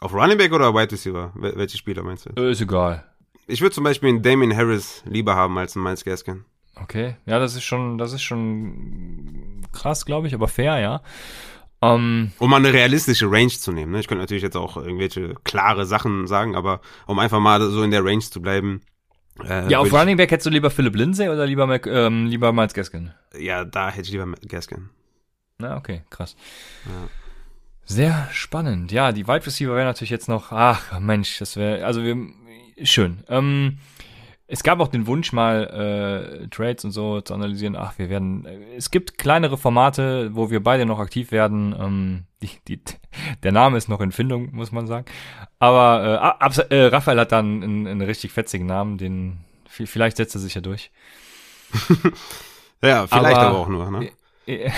[0.00, 1.32] Auf Running Back oder Wide Receiver?
[1.34, 2.30] Welche Spieler meinst du?
[2.40, 3.04] Äh, ist egal.
[3.46, 6.44] Ich würde zum Beispiel einen Damien Harris lieber haben als einen Miles Gaskin.
[6.76, 11.02] Okay, ja, das ist schon, das ist schon krass, glaube ich, aber fair, ja.
[11.80, 13.92] Um, um mal eine realistische Range zu nehmen.
[13.92, 14.00] Ne?
[14.00, 17.90] Ich könnte natürlich jetzt auch irgendwelche klare Sachen sagen, aber um einfach mal so in
[17.90, 18.80] der Range zu bleiben.
[19.44, 22.52] Äh, ja, auf Running Back hättest du lieber Philip Lindsay oder lieber, Mac, ähm, lieber
[22.52, 23.12] Miles Gaskin?
[23.38, 24.88] Ja, da hätte ich lieber Gaskin.
[25.58, 26.36] Na, okay, krass.
[26.86, 27.08] Ja.
[27.84, 28.90] Sehr spannend.
[28.90, 32.16] Ja, die Wide Receiver wären natürlich jetzt noch, ach Mensch, das wäre, also wir,
[32.82, 33.24] schön.
[33.28, 33.78] Ähm,
[34.46, 37.76] es gab auch den Wunsch, mal äh, Trades und so zu analysieren.
[37.76, 38.44] Ach, wir werden.
[38.44, 41.74] Äh, es gibt kleinere Formate, wo wir beide noch aktiv werden.
[41.78, 42.80] Ähm, die, die,
[43.42, 45.06] der Name ist noch in Findung, muss man sagen.
[45.58, 50.40] Aber äh, äh, Raphael hat dann einen, einen richtig fetzigen Namen, den vielleicht setzt er
[50.40, 50.90] sich ja durch.
[52.82, 53.90] ja, vielleicht aber, aber auch nur.
[53.90, 54.10] Ne?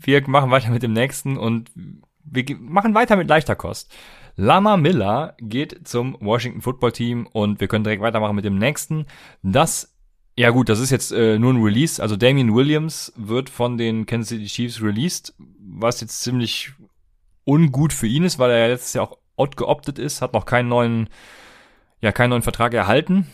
[0.00, 1.70] Wir machen weiter mit dem nächsten und
[2.28, 3.94] wir machen weiter mit leichter Kost.
[4.36, 9.06] Lama Miller geht zum Washington Football Team und wir können direkt weitermachen mit dem nächsten.
[9.42, 9.94] Das
[10.36, 12.02] Ja gut, das ist jetzt äh, nur ein Release.
[12.02, 16.72] Also Damian Williams wird von den Kansas City Chiefs released, was jetzt ziemlich
[17.44, 20.68] ungut für ihn ist, weil er ja letztes Jahr auch outgeoptet ist, hat noch keinen
[20.68, 21.08] neuen,
[22.00, 23.26] ja keinen neuen Vertrag erhalten.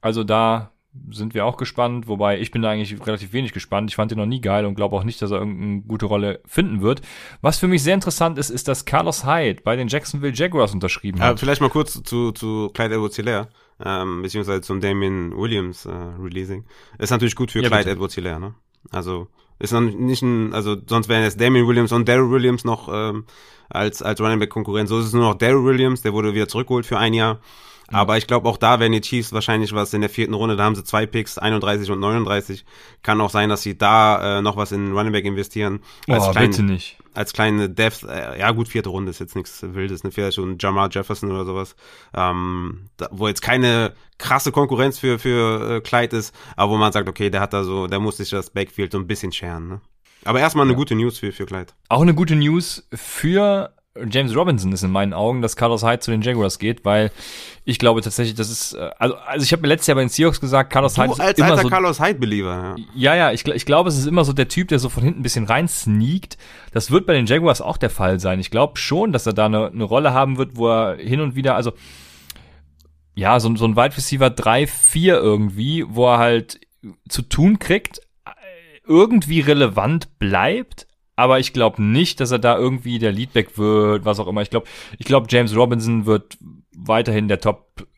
[0.00, 0.70] Also da
[1.10, 3.90] sind wir auch gespannt, wobei ich bin da eigentlich relativ wenig gespannt.
[3.90, 6.40] Ich fand ihn noch nie geil und glaube auch nicht, dass er irgendeine gute Rolle
[6.46, 7.02] finden wird.
[7.40, 11.20] Was für mich sehr interessant ist, ist, dass Carlos Hyde bei den Jacksonville Jaguars unterschrieben
[11.20, 11.36] hat.
[11.36, 13.48] Äh, vielleicht mal kurz zu, zu Clyde Edwards-Hilaire,
[13.84, 16.64] ähm, beziehungsweise zum Damien Williams äh, Releasing.
[16.98, 17.90] Ist natürlich gut für Ja, Clyde bitte.
[17.92, 18.54] Edwards-Hilaire, ne?
[18.90, 19.28] Also
[19.58, 23.24] ist noch nicht ein, also sonst wären jetzt Damien Williams und Daryl Williams noch ähm,
[23.68, 24.88] als als Running Back Konkurrent.
[24.88, 27.40] So ist es nur noch Daryl Williams, der wurde wieder zurückgeholt für ein Jahr.
[27.90, 30.64] Aber ich glaube, auch da werden die Chiefs wahrscheinlich was in der vierten Runde, da
[30.64, 32.64] haben sie zwei Picks, 31 und 39.
[33.02, 35.80] Kann auch sein, dass sie da äh, noch was in Running Back investieren.
[36.06, 36.98] Als oh, kleinen- bitte nicht.
[37.14, 40.10] als kleine Depth, äh, ja gut, vierte Runde ist jetzt nichts Wildes, ne?
[40.10, 41.76] Vielleicht schon Jamar Jefferson oder sowas,
[42.14, 46.92] ähm, da, wo jetzt keine krasse Konkurrenz für, für äh, Clyde ist, aber wo man
[46.92, 49.68] sagt, okay, der hat da so, der muss sich das Backfield so ein bisschen scheren,
[49.68, 49.80] ne?
[50.24, 50.78] Aber erstmal eine Ja.
[50.78, 51.72] gute News für, für Clyde.
[51.88, 53.72] Auch eine gute News für
[54.10, 57.10] James Robinson ist in meinen Augen, dass Carlos Hyde zu den Jaguars geht, weil
[57.64, 60.08] ich glaube tatsächlich, das ist, äh, also, also ich habe mir letztes Jahr bei den
[60.08, 62.84] Seahawks gesagt, Carlos Du Hyde ist als immer alter so, Carlos Hyde-Believer, ja.
[62.94, 65.20] ja, ja, ich, ich glaube, es ist immer so der Typ, der so von hinten
[65.20, 66.38] ein bisschen rein sneakt.
[66.72, 68.40] Das wird bei den Jaguars auch der Fall sein.
[68.40, 71.34] Ich glaube schon, dass er da eine, eine Rolle haben wird, wo er hin und
[71.34, 71.72] wieder, also
[73.14, 76.60] ja, so, ein- so ein Wide Receiver 3, 4 irgendwie, wo er halt
[77.08, 78.30] zu tun kriegt, äh,
[78.86, 80.86] irgendwie relevant bleibt,
[81.18, 84.40] aber ich glaube nicht, dass er da irgendwie der Leadback wird, was auch immer.
[84.42, 86.38] Ich glaube, ich glaube, James Robinson wird
[86.76, 87.88] weiterhin der Top,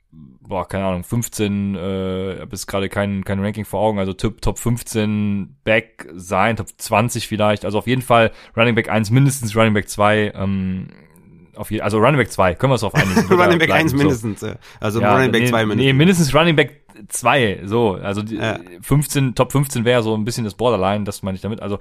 [0.40, 4.58] boah, keine Ahnung, 15, äh, jetzt gerade kein, kein Ranking vor Augen, also Top, Top
[4.58, 9.74] 15 Back sein, Top 20 vielleicht, also auf jeden Fall Running Back 1, mindestens Running
[9.74, 10.88] Back 2, ähm,
[11.56, 13.16] auf je, also Running Back 2, können wir es auf einigen.
[13.30, 13.96] Er Running Back bleiben, 1 so.
[13.98, 14.54] mindestens, ja.
[14.80, 15.84] Also Ja, Running Back nee, 2 mindestens.
[15.84, 17.92] Nee, mindestens Running Back 2, so.
[17.92, 18.58] Also die, Ja.
[18.82, 21.60] 15, Top 15 wäre so ein bisschen das Borderline, das meine ich damit.
[21.60, 21.78] Also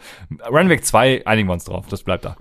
[0.49, 2.37] Running Back 2, einigen wir uns drauf, das bleibt da.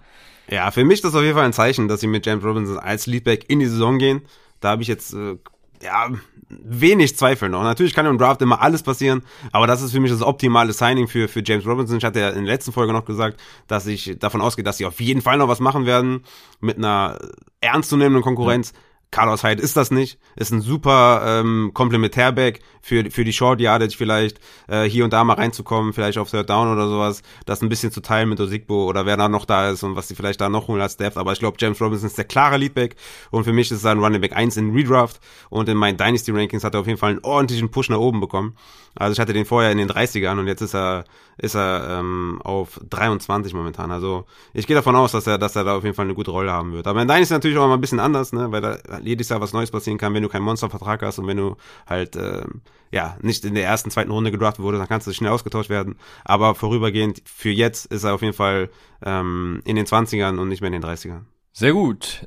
[0.51, 2.79] Ja, für mich ist das auf jeden Fall ein Zeichen, dass sie mit James Robinson
[2.79, 4.23] als Leadback in die Saison gehen.
[4.61, 5.37] Da habe ich jetzt äh,
[5.83, 6.09] ja
[6.49, 7.63] wenig Zweifel noch.
[7.63, 9.23] Natürlich kann im Draft immer alles passieren,
[9.53, 11.99] aber das ist für mich das optimale Signing für für James Robinson.
[11.99, 14.87] Ich hatte ja in der letzten Folge noch gesagt, dass ich davon ausgehe, dass sie
[14.87, 16.25] auf jeden Fall noch was machen werden
[16.61, 17.19] mit einer
[17.61, 18.73] ernstzunehmenden Konkurrenz.
[19.11, 20.19] Carlos Hyde ist das nicht.
[20.37, 25.25] Ist ein super ähm, Komplementärback für, für die Short Yardage vielleicht, äh, hier und da
[25.25, 28.87] mal reinzukommen, vielleicht auf Third Down oder sowas, das ein bisschen zu teilen mit Osigbo
[28.87, 31.17] oder wer da noch da ist und was die vielleicht da noch holen als Depth.
[31.17, 32.97] Aber ich glaube, James Robinson ist der klare Leadback
[33.31, 36.31] und für mich ist er ein Running Back 1 in Redraft und in meinen Dynasty
[36.31, 38.57] Rankings hat er auf jeden Fall einen ordentlichen Push nach oben bekommen.
[38.95, 41.05] Also ich hatte den vorher in den 30ern und jetzt ist er
[41.39, 43.93] ist er ähm, auf 23 momentan.
[43.93, 46.33] Also ich gehe davon aus, dass er, dass er da auf jeden Fall eine gute
[46.33, 46.87] Rolle haben wird.
[46.89, 49.53] Aber in Dynasty natürlich auch mal ein bisschen anders, ne, weil da jedes Jahr was
[49.53, 53.45] Neues passieren kann, wenn du keinen Monstervertrag hast und wenn du halt ähm, ja nicht
[53.45, 55.97] in der ersten, zweiten Runde gedraftet wurde, dann kannst du schnell ausgetauscht werden.
[56.25, 58.71] Aber vorübergehend für jetzt ist er auf jeden Fall
[59.05, 61.23] ähm, in den 20ern und nicht mehr in den 30ern.
[61.53, 62.27] Sehr gut.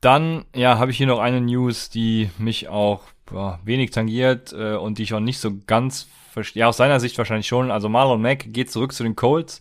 [0.00, 4.74] Dann, ja, habe ich hier noch eine News, die mich auch boah, wenig tangiert äh,
[4.74, 6.62] und die ich auch nicht so ganz verstehe.
[6.62, 7.70] Ja, aus seiner Sicht wahrscheinlich schon.
[7.70, 9.60] Also Marlon Mack geht zurück zu den Colts.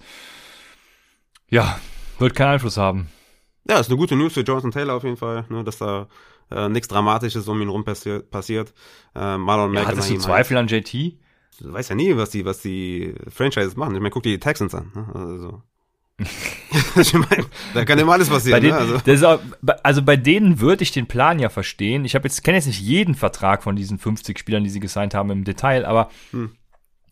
[1.50, 1.80] Ja,
[2.18, 3.10] wird keinen Einfluss haben.
[3.70, 6.08] Ja, ist eine gute News für Jonathan Taylor auf jeden Fall, ne, dass da
[6.50, 8.74] äh, nichts Dramatisches um ihn rum passi passiert.
[9.16, 10.94] Äh, Marlon Ja, Mack hattest du Zweifel an JT?
[11.60, 13.94] Du weißt ja nie, was die, was die Franchises machen.
[13.94, 14.92] Ich meine, guck dir die Texans an.
[14.96, 15.08] Ne?
[15.14, 15.62] Also.
[17.00, 18.62] ich meine, da kann immer alles Bei passieren.
[18.62, 18.80] denen, ne?
[18.80, 22.06] also, das ist auch, bei- also bei denen würde ich den Plan ja verstehen.
[22.06, 25.14] Ich habe jetzt kenne jetzt nicht jeden Vertrag von diesen 50 Spielern, die sie gesigned
[25.14, 26.52] haben im Detail, aber Hm.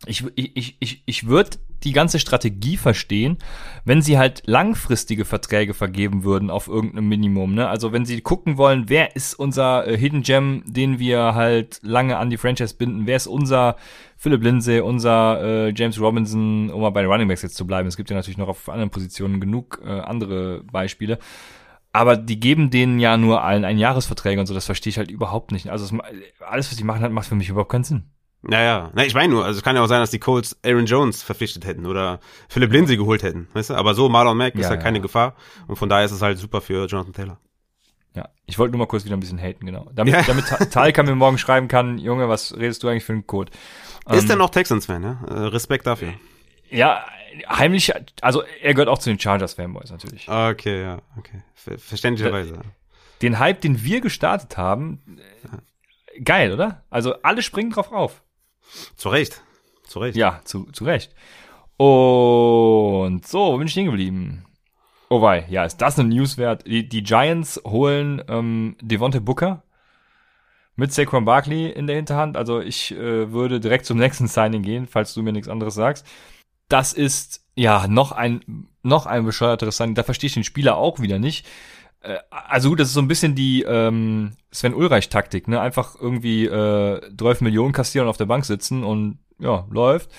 [0.05, 3.37] ich, ich, ich, ich, ich würde die ganze Strategie verstehen,
[3.85, 7.55] wenn sie halt langfristige Verträge vergeben würden auf irgendeinem Minimum.
[7.55, 7.67] Ne?
[7.67, 12.17] Also wenn sie gucken wollen, wer ist unser äh, Hidden Gem, den wir halt lange
[12.17, 13.75] an die Franchise binden, wer ist unser
[14.17, 17.87] Philip Lindsay, unser äh, James Robinson, um mal bei den Running Backs jetzt zu bleiben.
[17.87, 21.19] Es gibt ja natürlich noch auf anderen Positionen genug äh, andere Beispiele.
[21.91, 25.09] Aber die geben denen ja nur allen ein Jahresverträge und so, das verstehe ich halt
[25.09, 25.69] überhaupt nicht.
[25.69, 26.03] Also ma-
[26.45, 28.03] alles, was die machen, hat, macht für mich überhaupt keinen Sinn.
[28.41, 30.85] Naja, na, ich meine nur, also es kann ja auch sein, dass die Colts Aaron
[30.85, 33.75] Jones verpflichtet hätten oder Philip Lindsay geholt hätten, weißt du?
[33.75, 34.83] Aber so Marlon Mack ist Ja, halt ja.
[34.83, 35.35] keine Gefahr
[35.67, 37.39] und von daher ist es halt super für Jonathan Taylor.
[38.15, 39.89] Ja, ich wollte nur mal kurz wieder ein bisschen haten, genau.
[39.93, 40.21] Damit, Ja.
[40.23, 43.51] damit Ta- Talca mir morgen schreiben kann, Junge, was redest du eigentlich für einen Code?
[44.09, 45.19] Ist Ähm, er noch Texans-Fan, ja?
[45.27, 46.13] Äh, Respekt dafür.
[46.71, 47.05] Ja,
[47.47, 50.27] heimlich, also er gehört auch zu den Chargers-Fanboys natürlich.
[50.27, 51.43] Okay, ja, okay.
[51.53, 52.59] Ver verständlicherweise.
[53.21, 55.19] Den Hype, den wir gestartet haben,
[56.15, 56.83] äh, geil, oder?
[56.89, 58.23] Also alle springen drauf auf.
[58.95, 59.41] Zu Recht.
[59.83, 60.15] Zu Recht.
[60.15, 61.13] Ja, zu, zu Recht.
[61.77, 64.45] Und so, wo bin ich stehen geblieben?
[65.09, 66.67] Oh wei, ja, ist das eine News wert?
[66.67, 69.63] Die, die Giants holen ähm, Devonte Booker
[70.75, 72.37] mit Saquon Barkley in der Hinterhand.
[72.37, 76.05] Also ich äh, würde direkt zum nächsten Signing gehen, falls du mir nichts anderes sagst.
[76.67, 79.95] Das ist ja noch ein noch ein bescheuerteres Signing.
[79.95, 81.45] Da verstehe ich den Spieler auch wieder nicht.
[82.01, 85.59] Äh, also gut, das ist so ein bisschen die ähm, Sven Ulreich Taktik, ne?
[85.61, 90.11] Einfach irgendwie äh, 12 Millionen kassieren und auf der Bank sitzen und ja, läuft.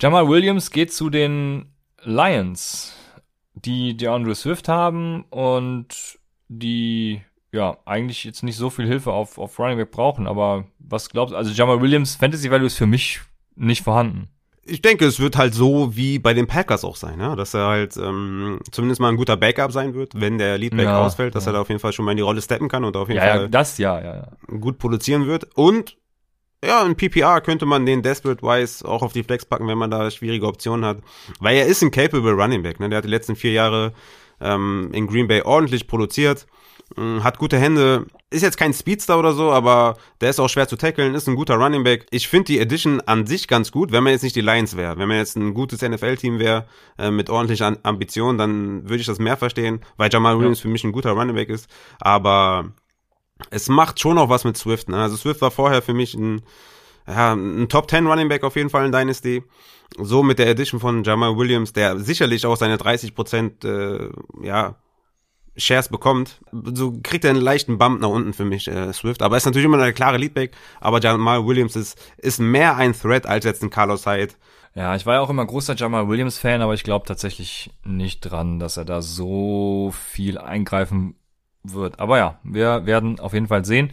[0.00, 1.66] Jamal Williams geht zu den
[2.02, 2.94] Lions,
[3.54, 9.58] die DeAndre Swift haben und die ja eigentlich jetzt nicht so viel Hilfe auf, auf
[9.58, 10.26] Running Back brauchen.
[10.26, 11.36] Aber was glaubst du?
[11.36, 13.20] Also Jamal Williams Fantasy Value ist für mich
[13.54, 14.28] nicht vorhanden.
[14.66, 17.36] Ich denke, es wird halt so wie bei den Packers auch sein, ja?
[17.36, 21.04] dass er halt ähm, zumindest mal ein guter Backup sein wird, wenn der Leadback ja,
[21.04, 21.50] ausfällt, dass ja.
[21.50, 23.20] er da auf jeden Fall schon mal in die Rolle steppen kann und auf jeden
[23.20, 24.58] ja, Fall ja, das ja, ja, ja.
[24.58, 25.48] gut produzieren wird.
[25.54, 25.96] Und
[26.64, 29.90] ja, in PPR könnte man den Desperate Wise auch auf die Flex packen, wenn man
[29.90, 30.98] da schwierige Optionen hat.
[31.40, 32.80] Weil er ist ein capable Running Back.
[32.80, 32.88] Ne?
[32.88, 33.92] Der hat die letzten vier Jahre
[34.40, 36.46] ähm, in Green Bay ordentlich produziert,
[36.96, 38.06] hat gute Hände.
[38.30, 41.36] Ist jetzt kein Speedster oder so, aber der ist auch schwer zu tackeln, ist ein
[41.36, 42.06] guter Running Back.
[42.10, 44.98] Ich finde die Edition an sich ganz gut, wenn man jetzt nicht die Lions wäre.
[44.98, 46.66] Wenn man jetzt ein gutes NFL-Team wäre,
[46.98, 50.62] äh, mit ordentlichen Ambitionen, dann würde ich das mehr verstehen, weil Jamal Williams ja.
[50.62, 51.68] für mich ein guter Running Back ist.
[52.00, 52.72] Aber
[53.50, 54.88] es macht schon auch was mit Swift.
[54.88, 55.00] Ne?
[55.00, 56.42] Also Swift war vorher für mich ein,
[57.06, 59.42] ja, ein Top 10 Running Back auf jeden Fall in Dynasty.
[59.98, 64.08] So mit der Edition von Jamal Williams, der sicherlich auch seine 30 Prozent, äh,
[64.42, 64.76] ja,
[65.56, 69.22] Shares bekommt, so kriegt er einen leichten Bump nach unten für mich, äh, Swift.
[69.22, 70.52] Aber ist natürlich immer eine klare Leadback.
[70.80, 74.34] Aber Jamal Williams ist, ist mehr ein Threat als jetzt ein Carlos Hyde.
[74.74, 78.20] Ja, ich war ja auch immer großer Jamal Williams Fan, aber ich glaube tatsächlich nicht
[78.20, 81.14] dran, dass er da so viel eingreifen
[81.62, 82.00] wird.
[82.00, 83.92] Aber ja, wir werden auf jeden Fall sehen.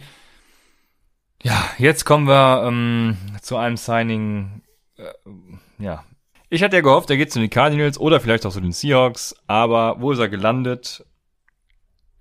[1.42, 4.62] Ja, jetzt kommen wir ähm, zu einem Signing.
[4.96, 5.12] Äh,
[5.78, 6.04] ja,
[6.48, 9.34] ich hatte ja gehofft, er geht zu den Cardinals oder vielleicht auch zu den Seahawks,
[9.46, 11.04] aber wo ist er gelandet?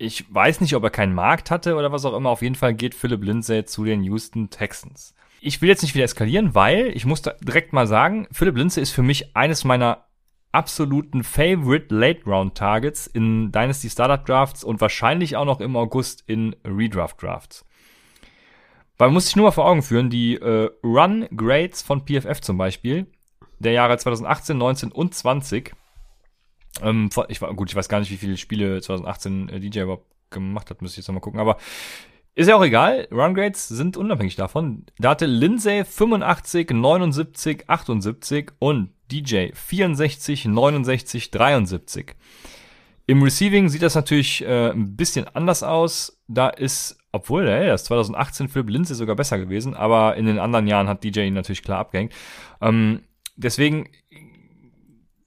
[0.02, 2.32] Ich weiß nicht, ob er keinen Markt hatte oder was auch immer.
[2.32, 5.14] Auf jeden Fall geht Philip Lindsay zu den Houston Texans.
[5.42, 8.92] Ich will jetzt nicht wieder eskalieren, weil ich muss direkt mal sagen, Philip Lindsay ist
[8.92, 10.06] für mich eines meiner
[10.52, 16.24] absoluten Favorite Late Round Targets in Dynasty Startup Drafts und wahrscheinlich auch noch im August
[16.26, 17.64] in Redraft Drafts.
[18.98, 22.42] Weil man muss sich nur mal vor Augen führen, die äh, Run Grades von PFF
[22.42, 23.06] zum Beispiel,
[23.60, 25.76] der Jahre 2018, 19 und 20,
[26.82, 30.08] ähm, ich war, gut, ich weiß gar nicht, wie viele Spiele 2018 äh, DJ überhaupt
[30.30, 31.58] gemacht hat, müsste ich jetzt nochmal gucken, aber
[32.34, 34.86] ist ja auch egal, Run Grades sind unabhängig davon.
[34.98, 42.16] Da hatte Lindsay 85, 79, 78 und DJ 64, 69, 73.
[43.08, 46.22] Im Receiving sieht das natürlich äh, ein bisschen anders aus.
[46.30, 50.68] Da ist, obwohl, ey, das 2018 Philipp Lindsay sogar besser gewesen, aber in den anderen
[50.68, 52.14] Jahren hat DJ ihn natürlich klar abgehängt.
[52.62, 53.02] Ähm,
[53.36, 53.90] deswegen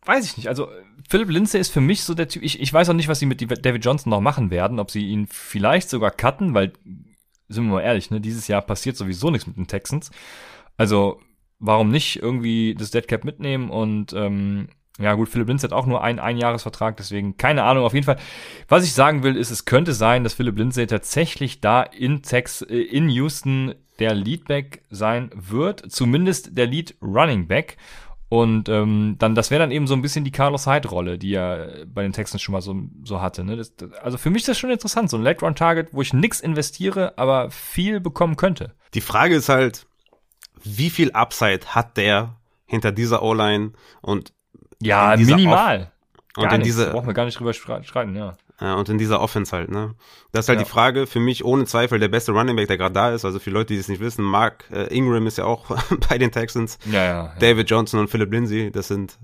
[0.06, 0.48] weiß ich nicht.
[0.48, 0.68] Also
[1.08, 2.42] Philipp Lindsay ist für mich so der Typ.
[2.42, 5.06] Ich, ich weiß auch nicht, was sie mit David Johnson noch machen werden, ob sie
[5.06, 6.72] ihn vielleicht sogar cutten, weil
[7.48, 10.10] sind wir mal ehrlich, ne, dieses Jahr passiert sowieso nichts mit den Texans.
[10.76, 11.20] Also
[11.58, 14.68] warum nicht irgendwie das Deadcap mitnehmen und ähm,
[14.98, 17.84] ja gut, Philipp Lindsay hat auch nur einen Einjahresvertrag, deswegen keine Ahnung.
[17.84, 18.18] Auf jeden Fall,
[18.68, 22.62] was ich sagen will, ist, es könnte sein, dass Philipp Lindsay tatsächlich da in Tex
[22.62, 27.76] äh, in Houston der Leadback sein wird, zumindest der Lead Running Back.
[28.34, 31.86] Und ähm, dann, das wäre dann eben so ein bisschen die Carlos Hyde-Rolle, die er
[31.86, 32.74] bei den Texans schon mal so,
[33.04, 33.44] so hatte.
[33.44, 33.56] Ne?
[33.56, 33.72] Das,
[34.02, 37.52] also für mich ist das schon interessant, so ein Late-Run-Target, wo ich nix investiere, aber
[37.52, 38.74] viel bekommen könnte.
[38.94, 39.86] Die Frage ist halt,
[40.64, 42.34] wie viel Upside hat der
[42.66, 43.70] hinter dieser O-Line
[44.00, 44.32] und
[44.82, 45.92] ja, minimal.
[46.36, 48.16] und in diese brauchen wir gar nicht drüber streiten.
[48.16, 49.94] Ja, und in dieser Offense halt, ne?
[50.32, 50.64] Das ist halt ja.
[50.64, 53.24] die Frage, für mich ohne Zweifel der beste Running Back, der gerade da ist.
[53.24, 55.76] Also für Leute, die es nicht wissen, Mark äh, Ingram ist ja auch
[56.08, 56.78] bei den Texans.
[56.86, 57.34] Ja, ja, ja.
[57.40, 59.18] David Johnson und Philip Lindsay, das sind,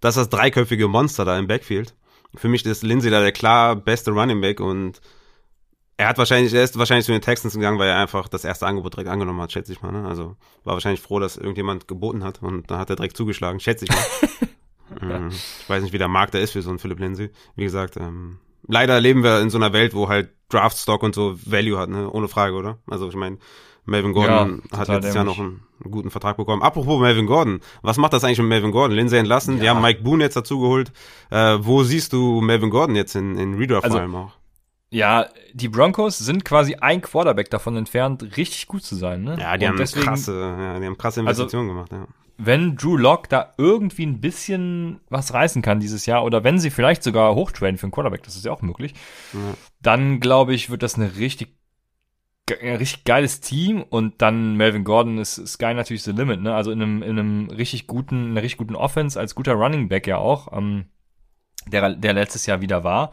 [0.00, 1.94] das ist das dreiköpfige Monster da im Backfield.
[2.34, 5.00] Für mich ist Lindsay da der klar beste Running Back und
[5.96, 8.66] er hat wahrscheinlich, er ist wahrscheinlich zu den Texans gegangen, weil er einfach das erste
[8.66, 9.92] Angebot direkt angenommen hat, schätze ich mal.
[9.92, 10.06] Ne?
[10.06, 13.86] Also war wahrscheinlich froh, dass irgendjemand geboten hat und da hat er direkt zugeschlagen, schätze
[13.86, 15.20] ich mal.
[15.20, 15.28] mhm.
[15.30, 17.30] Ich weiß nicht, wie der Markt da ist für so einen Philip Lindsay.
[17.54, 21.36] Wie gesagt, ähm, leider leben wir in so einer Welt, wo halt Draftstock und so
[21.44, 22.10] Value hat, ne?
[22.10, 22.78] Ohne Frage, oder?
[22.86, 23.38] Also ich meine,
[23.84, 26.62] Melvin Gordon ja, hat letztes Jahr noch einen, einen, guten Vertrag bekommen.
[26.62, 28.96] Apropos Melvin Gordon, was macht das eigentlich mit Melvin Gordon?
[28.96, 29.62] Lindsay entlassen, ja.
[29.62, 30.92] die haben Mike Boone jetzt dazugeholt.
[31.30, 34.32] Äh, wo siehst du Melvin Gordon jetzt in, in Redraft also, vor allem auch?
[34.90, 39.22] Ja, die Broncos sind quasi ein Quarterback davon entfernt, richtig gut zu sein.
[39.22, 39.36] Ne?
[39.38, 41.92] Ja, die, haben, deswegen, krasse, ja, die haben krasse also Investitionen also, gemacht.
[41.92, 42.25] Ja.
[42.38, 46.70] Wenn Drew Lock da irgendwie ein bisschen was reißen kann dieses Jahr oder wenn sie
[46.70, 48.94] vielleicht sogar hochtraden für einen Quarterback, das ist ja auch möglich,
[49.32, 49.54] ja.
[49.80, 51.56] dann glaube ich, wird das eine richtig
[52.62, 56.54] ein richtig geiles Team und dann Melvin Gordon ist Sky natürlich the limit, ne?
[56.54, 60.06] Also in einem, in einem richtig guten, einer richtig guten Offense als guter Running Back
[60.06, 60.84] ja auch, ähm,
[61.66, 63.10] der, der letztes Jahr wieder war.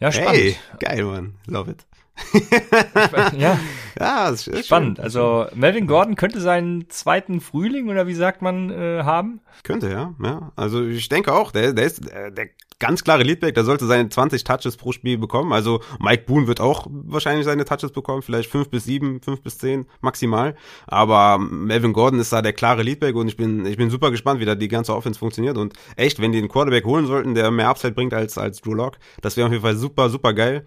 [0.00, 0.34] Ja, spannend.
[0.34, 1.34] Hey, geil, Mann.
[1.46, 1.86] Love it.
[3.38, 3.58] ja,
[3.98, 4.96] Ja, das ist Spannend.
[4.98, 5.04] schön.
[5.04, 9.40] Also Melvin Gordon könnte seinen zweiten Frühling oder wie sagt man äh, haben.
[9.64, 10.14] Könnte, ja.
[10.22, 10.52] ja.
[10.56, 12.48] Also ich denke auch, der, der ist der, der
[12.78, 15.52] ganz klare Leadback, der sollte seine 20 Touches pro Spiel bekommen.
[15.52, 19.58] Also Mike Boone wird auch wahrscheinlich seine Touches bekommen, vielleicht fünf bis sieben, fünf bis
[19.58, 20.56] zehn maximal.
[20.88, 24.40] Aber Melvin Gordon ist da der klare Leadback und ich bin, ich bin super gespannt,
[24.40, 25.58] wie da die ganze Offense funktioniert.
[25.58, 28.74] Und echt, wenn die einen Quarterback holen sollten, der mehr Upside bringt als, als Drew
[28.74, 30.64] Lock, das wäre auf jeden Fall super, super geil.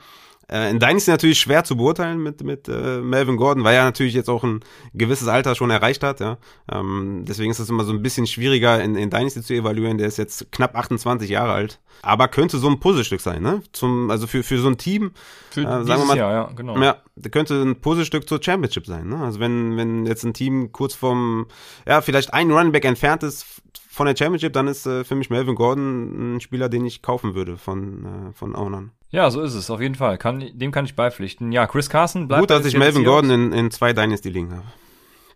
[0.47, 4.13] Äh, in Dynasty natürlich schwer zu beurteilen mit, mit äh, Melvin Gordon, weil er natürlich
[4.13, 4.59] jetzt auch ein
[4.93, 6.19] gewisses Alter schon erreicht hat.
[6.19, 6.37] Ja.
[6.71, 9.97] Ähm, deswegen ist es immer so ein bisschen schwieriger in, in Dynasty zu evaluieren.
[9.97, 13.63] Der ist jetzt knapp 28 Jahre alt, aber könnte so ein Puzzlestück sein, ne?
[13.71, 15.11] Zum, also für, für so ein Team,
[15.49, 16.77] Für äh, sagen wir mal, Jahr, ja, genau.
[16.79, 16.97] ja,
[17.31, 19.07] könnte ein Puzzlestück zur Championship sein.
[19.09, 19.17] Ne?
[19.17, 21.47] Also wenn, wenn jetzt ein Team kurz vom,
[21.87, 23.45] ja, vielleicht ein Running Back entfernt ist
[23.89, 27.33] von der Championship, dann ist äh, für mich Melvin Gordon ein Spieler, den ich kaufen
[27.33, 28.91] würde von, äh, von Ownern.
[29.15, 30.17] Ja, so ist es, auf jeden Fall.
[30.17, 31.53] Kann, dem kann ich beipflichten.
[31.53, 32.41] Ja, Chris Carson bleibt.
[32.41, 33.05] Gut, dass ich Melvin.
[33.05, 34.65] Gordon in, in zwei Dynasty liegen habe.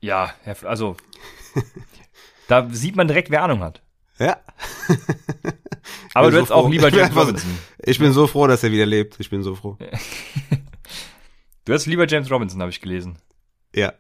[0.01, 0.33] Ja,
[0.65, 0.97] also.
[2.49, 3.81] da sieht man direkt, wer Ahnung hat.
[4.17, 4.35] Ja.
[6.13, 7.57] Aber du so hättest auch lieber James Robinson.
[7.81, 9.17] Ich bin so froh, dass er wieder lebt.
[9.21, 9.77] Ich bin so froh.
[11.65, 13.19] Du hättest lieber James Robinson, habe ich gelesen.
[13.75, 13.93] Ja.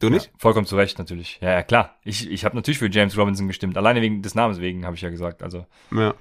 [0.00, 0.26] Du nicht?
[0.26, 1.38] Ja, vollkommen zu Recht, natürlich.
[1.42, 1.96] Ja, ja, klar.
[2.04, 3.76] Ich, ich habe natürlich für James Robinson gestimmt.
[3.76, 5.42] Alleine wegen des Namens wegen, habe ich ja gesagt.
[5.42, 6.14] Also, Ja.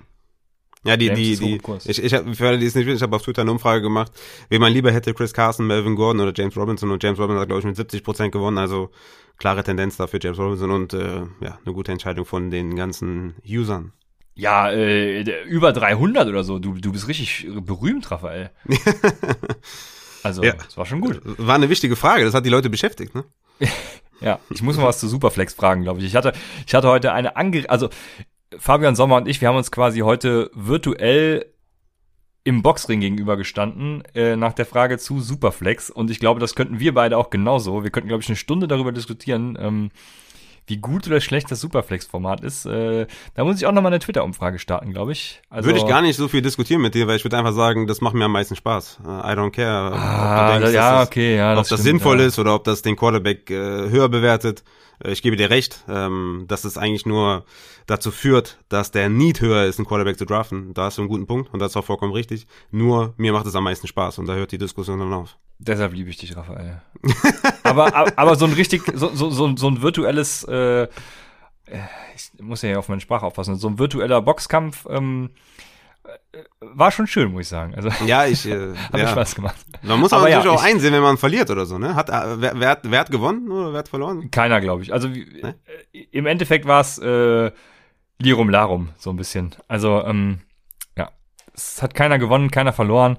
[0.86, 1.62] Ja, die, James die, die,
[1.92, 3.82] ich, ich habe, für alle, die es nicht wissen, ich habe auf Twitter eine Umfrage
[3.82, 4.12] gemacht,
[4.50, 7.48] wen man lieber hätte, Chris Carson, Melvin Gordon oder James Robinson und James Robinson hat,
[7.48, 8.92] glaube ich, mit 70 Prozent gewonnen, also
[9.38, 13.36] klare Tendenz da für James Robinson und, äh, ja, eine gute Entscheidung von den ganzen
[13.46, 13.92] Usern.
[14.36, 16.60] ja, äh, über 300 oder so.
[16.60, 18.52] Du, du bist richtig berühmt, Raphael.
[20.24, 20.54] Also, Ja.
[20.54, 21.22] das war schon gut.
[21.24, 23.24] War eine wichtige Frage, das hat die Leute beschäftigt, ne?
[24.20, 26.06] Ja, ich muss mal was zu Superflex fragen, glaube ich.
[26.08, 26.34] Ich hatte,
[26.66, 27.90] ich hatte heute eine ange, also
[28.58, 31.46] Fabian Sommer und ich, wir haben uns quasi heute virtuell
[32.44, 36.80] im Boxring gegenüber gestanden äh, nach der Frage zu Superflex und ich glaube, das könnten
[36.80, 37.84] wir beide auch genauso.
[37.84, 39.90] Wir könnten, glaube ich, eine Stunde darüber diskutieren, ähm,
[40.66, 42.66] wie gut oder schlecht das Superflex-Format ist.
[42.66, 45.42] Äh, da muss ich auch nochmal eine Twitter-Umfrage starten, glaube ich.
[45.50, 47.88] Also, Würde ich gar nicht so viel diskutieren mit dir, weil ich würde einfach sagen,
[47.88, 49.00] das macht mir am meisten Spaß.
[49.04, 49.94] Äh, I don't care.
[49.94, 52.28] Ah, denkst, ja, das, okay, ja, ob das das stimmt, sinnvoll ja.
[52.28, 53.56] ist oder ob das den Quarterback äh,
[53.90, 54.64] höher bewertet.
[55.04, 57.46] Äh, Ich gebe dir recht, ähm, dass es eigentlich nur
[57.86, 60.74] dazu führt, dass der Need höher ist, einen Quarterback zu draften.
[60.74, 62.48] Da hast du einen guten Punkt und das ist auch vollkommen richtig.
[62.72, 65.38] Nur mir macht es am meisten Spaß und da hört die Diskussion dann auf.
[65.60, 66.82] Deshalb liebe ich dich, Raphael.
[67.64, 70.88] aber, aber, aber so ein richtig, so, so, so, ein virtuelles, äh, äh,
[72.16, 75.67] ich muss ja auf meine Sprache aufpassen, so ein virtueller Boxkampf ähm, äh,
[76.60, 77.76] war schon schön, muss ich sagen.
[77.76, 79.08] Also Ja, ich, äh, hat mir ja.
[79.10, 79.56] Spaß gemacht.
[79.82, 81.96] Man muss Aber aber ja, natürlich auch ich- einsehen, wenn man verliert oder so, ne?
[81.96, 84.30] Hat, äh, wer, wer, hat, wer hat gewonnen oder wer hat verloren?
[84.32, 84.94] Keiner, glaube ich.
[84.94, 85.56] Also Ne?
[85.94, 87.52] äh, im Endeffekt war es äh,
[88.20, 89.56] Lirum Larum, so ein bisschen.
[89.68, 90.40] Also, ähm,
[90.98, 91.10] ja,
[91.54, 93.18] es hat keiner gewonnen, keiner verloren.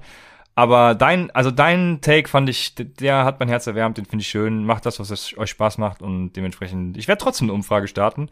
[0.55, 4.27] Aber dein, also dein Take fand ich, der hat mein Herz erwärmt, den finde ich
[4.27, 4.65] schön.
[4.65, 8.29] Macht das, was es euch Spaß macht und dementsprechend, ich werde trotzdem eine Umfrage starten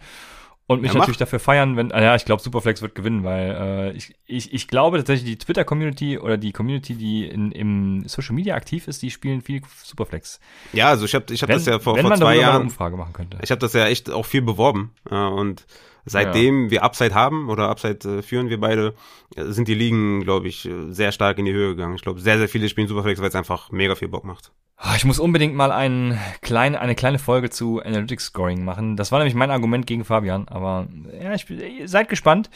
[0.68, 3.55] und mich Ja, natürlich dafür feiern, wenn, ah ja, ich glaube, Superflex wird gewinnen, weil
[3.57, 8.36] äh, ich, ich, ich glaube tatsächlich, die Twitter-Community oder die Community, die in, im Social
[8.36, 10.39] Media aktiv ist, die spielen viel Superflex.
[10.74, 12.32] Ja, also ich habe ich hab Wenn, das ja vor, wenn vor man zwei mal
[12.32, 12.61] eine Jahren.
[12.63, 13.38] Umfrage machen könnte.
[13.41, 15.65] Ich habe das ja echt auch viel beworben äh, und
[16.10, 18.93] seitdem wir Upside haben oder Upside äh, führen wir beide,
[19.36, 21.95] äh, sind die Ligen, glaube ich, äh, sehr stark in die Höhe gegangen.
[21.95, 24.51] Ich glaube, sehr, sehr viele spielen Superflex, weil es einfach mega viel Bock macht.
[24.78, 28.95] Ah, Ich muss unbedingt mal ein klein, eine kleine Folge zu Analytics Scoring machen.
[28.95, 30.88] Das war nämlich mein Argument gegen Fabian, aber
[31.22, 32.49] ja, ich, bin- seid gespannt.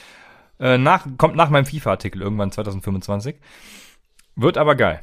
[0.59, 3.35] Äh, nach, kommt nach meinem FIFA-Artikel irgendwann 2025.
[4.35, 5.01] Wird aber geil.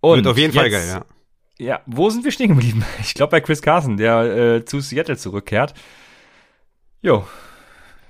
[0.00, 1.04] Und Wird auf jeden Fall jetzt- geil, ja.
[1.64, 2.84] Ja, wo sind wir stehen geblieben?
[3.00, 4.22] Ich glaube bei Chris Carson, der
[4.56, 5.74] äh, zu Seattle zurückkehrt.
[7.02, 7.26] Jo,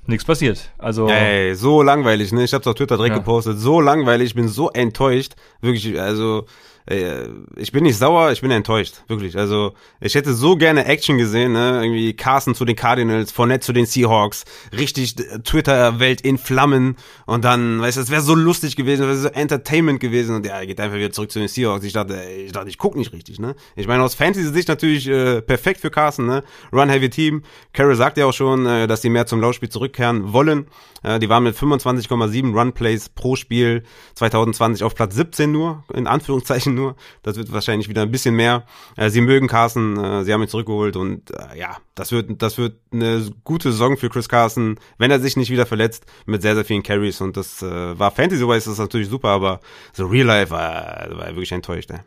[0.06, 0.70] nichts passiert.
[0.78, 2.44] Also Ey, so langweilig, ne?
[2.44, 3.18] Ich hab's auf Twitter direkt Ja.
[3.18, 3.58] gepostet.
[3.58, 5.34] So langweilig, ich bin so enttäuscht.
[5.60, 6.46] Wirklich, also,
[6.90, 9.04] äh, ich bin nicht sauer, ich bin enttäuscht.
[9.06, 9.36] Wirklich.
[9.36, 11.80] Also, ich hätte so gerne Action gesehen, ne?
[11.82, 14.44] Irgendwie Carson zu den Cardinals, Fournette zu den Seahawks.
[14.76, 16.96] Richtig äh, Twitter-Welt in Flammen.
[17.26, 20.34] Und dann, weißt du, es wäre so lustig gewesen, es wäre so Entertainment gewesen.
[20.34, 21.84] Und ja, er geht einfach wieder zurück zu den Seahawks.
[21.84, 23.54] Ich dachte, ich dachte, ich guck nicht richtig, ne?
[23.76, 26.42] Ich meine, aus Fantasy-Sicht natürlich äh, perfekt für Carson, ne?
[26.72, 27.42] Run-Heavy-Team.
[27.72, 30.66] Carroll sagt ja auch schon, äh, dass die mehr zum Laufspiel zurückkehren wollen.
[31.04, 33.84] Äh, die waren mit 25,7 Run-Plays pro Spiel
[34.14, 36.96] 2020 auf Platz 17 nur, in Anführungszeichen nur.
[37.22, 38.64] Das wird wahrscheinlich wieder ein bisschen mehr.
[38.96, 42.58] Äh, sie mögen Carson, äh, sie haben ihn zurückgeholt und äh, ja, das wird, das
[42.58, 46.54] wird eine gute Saison für Chris Carson, wenn er sich nicht wieder verletzt, mit sehr,
[46.54, 49.60] sehr vielen Carries und das äh, war Fantasy-wise das natürlich super, aber
[49.92, 52.00] so Real Life war, war wirklich enttäuscht, ey.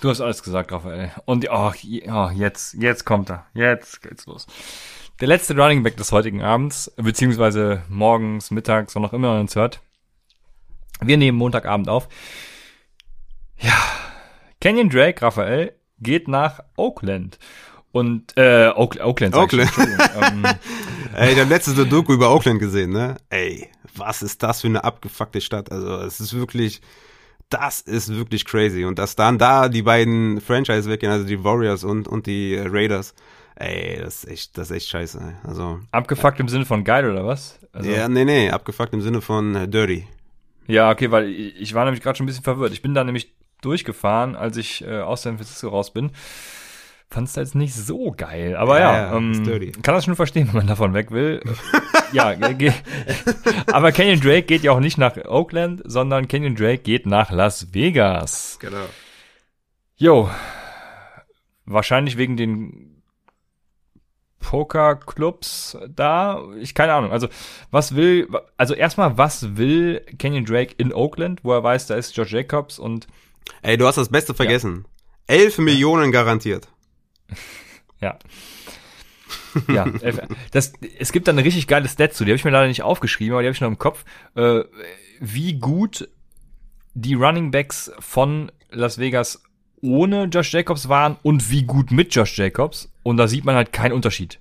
[0.00, 1.10] Du hast alles gesagt, Raphael.
[1.24, 1.72] Und oh,
[2.08, 3.46] oh, jetzt, jetzt kommt er.
[3.54, 4.46] Jetzt geht's los.
[5.20, 9.56] Der letzte Running Back des heutigen Abends, beziehungsweise morgens, mittags, wann auch immer man uns
[9.56, 9.80] hört.
[11.00, 12.08] Wir nehmen Montagabend auf.
[13.58, 13.74] Ja,
[14.64, 17.38] Kenyon Drake, Raphael, geht nach Oakland.
[17.92, 19.34] Und, äh, Oak, Oakland.
[19.34, 19.70] Oakland.
[19.76, 20.42] ähm,
[21.14, 23.18] Ey, ich habe letztens eine Doku über Oakland gesehen, ne?
[23.28, 25.70] Ey, was ist das für eine abgefuckte Stadt?
[25.70, 26.80] Also, es ist wirklich,
[27.50, 28.86] das ist wirklich crazy.
[28.86, 33.14] Und dass dann da die beiden Franchise weggehen, also die Warriors und, und die Raiders,
[33.56, 35.18] ey, das ist echt, das ist echt scheiße.
[35.18, 35.46] Ey.
[35.46, 37.60] Also, abgefuckt im Sinne von geil, oder was?
[37.74, 40.06] Also, ja, nee, nee, abgefuckt im Sinne von äh, dirty.
[40.66, 42.72] Ja, okay, weil ich war nämlich gerade schon ein bisschen verwirrt.
[42.72, 43.34] Ich bin da nämlich
[43.64, 46.12] durchgefahren, als ich äh, aus San Francisco raus bin.
[47.08, 48.56] Fand's da jetzt nicht so geil.
[48.56, 51.42] Aber Ja, ja, ähm, kann das schon verstehen, wenn man davon weg will.
[52.12, 52.34] ja,
[53.72, 57.72] aber Kenyon Drake geht ja auch nicht nach Oakland, sondern Kenyon Drake geht nach Las
[57.72, 58.58] Vegas.
[58.60, 58.86] Genau.
[59.96, 60.28] Jo,
[61.66, 63.02] wahrscheinlich wegen den
[64.40, 66.42] Pokerclubs da.
[66.60, 67.12] Ich keine Ahnung.
[67.12, 67.28] Also
[67.70, 72.14] was will, also erstmal was will Kenyon Drake in Oakland, wo er weiß, da ist
[72.14, 73.06] George Jacobs und
[73.62, 74.86] Ey, du hast das Beste vergessen.
[75.26, 76.68] Elf Millionen garantiert.
[78.00, 78.18] Ja.
[79.68, 79.86] ja,
[80.50, 82.82] das, es gibt da eine richtig geile Stat zu, die habe ich mir leider nicht
[82.82, 84.64] aufgeschrieben, aber die habe ich noch im Kopf, äh,
[85.20, 86.06] wie gut
[86.92, 89.42] die Running Backs von Las Vegas
[89.80, 92.92] ohne Josh Jacobs waren und wie gut mit Josh Jacobs.
[93.02, 94.40] Und da sieht man halt keinen Unterschied.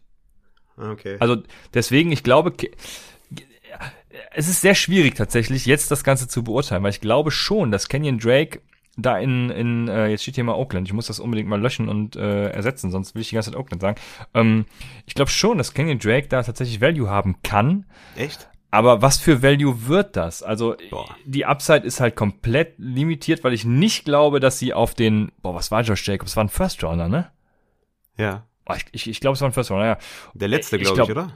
[0.78, 1.18] Okay.
[1.20, 1.44] Also
[1.74, 2.54] deswegen, ich glaube,
[4.32, 7.88] es ist sehr schwierig tatsächlich, jetzt das Ganze zu beurteilen, weil ich glaube schon, dass
[7.88, 8.62] Kenyon Drake
[8.98, 11.90] da in, in äh, jetzt steht hier mal Oakland, ich muss das unbedingt mal löschen
[11.90, 14.00] und äh, ersetzen, sonst will ich die ganze Zeit Oakland sagen.
[14.34, 14.66] Ähm,
[15.06, 17.86] ich glaube schon, dass Kenyon Drake da tatsächlich Value haben kann,
[18.16, 18.50] Echt?
[18.72, 20.44] aber was für Value wird das?
[20.44, 21.16] Also Boah.
[21.26, 25.56] die Upside ist halt komplett limitiert, weil ich nicht glaube, dass sie auf den, boah,
[25.56, 26.36] was war Josh Jacobs?
[26.36, 27.32] War ein First Rounder, ne?
[28.18, 28.46] Ja.
[28.76, 29.98] Ich ich, ich glaube, es war ein First Rounder, ja.
[30.36, 31.34] Der letzte, Ich glaube ich, glaub- oder?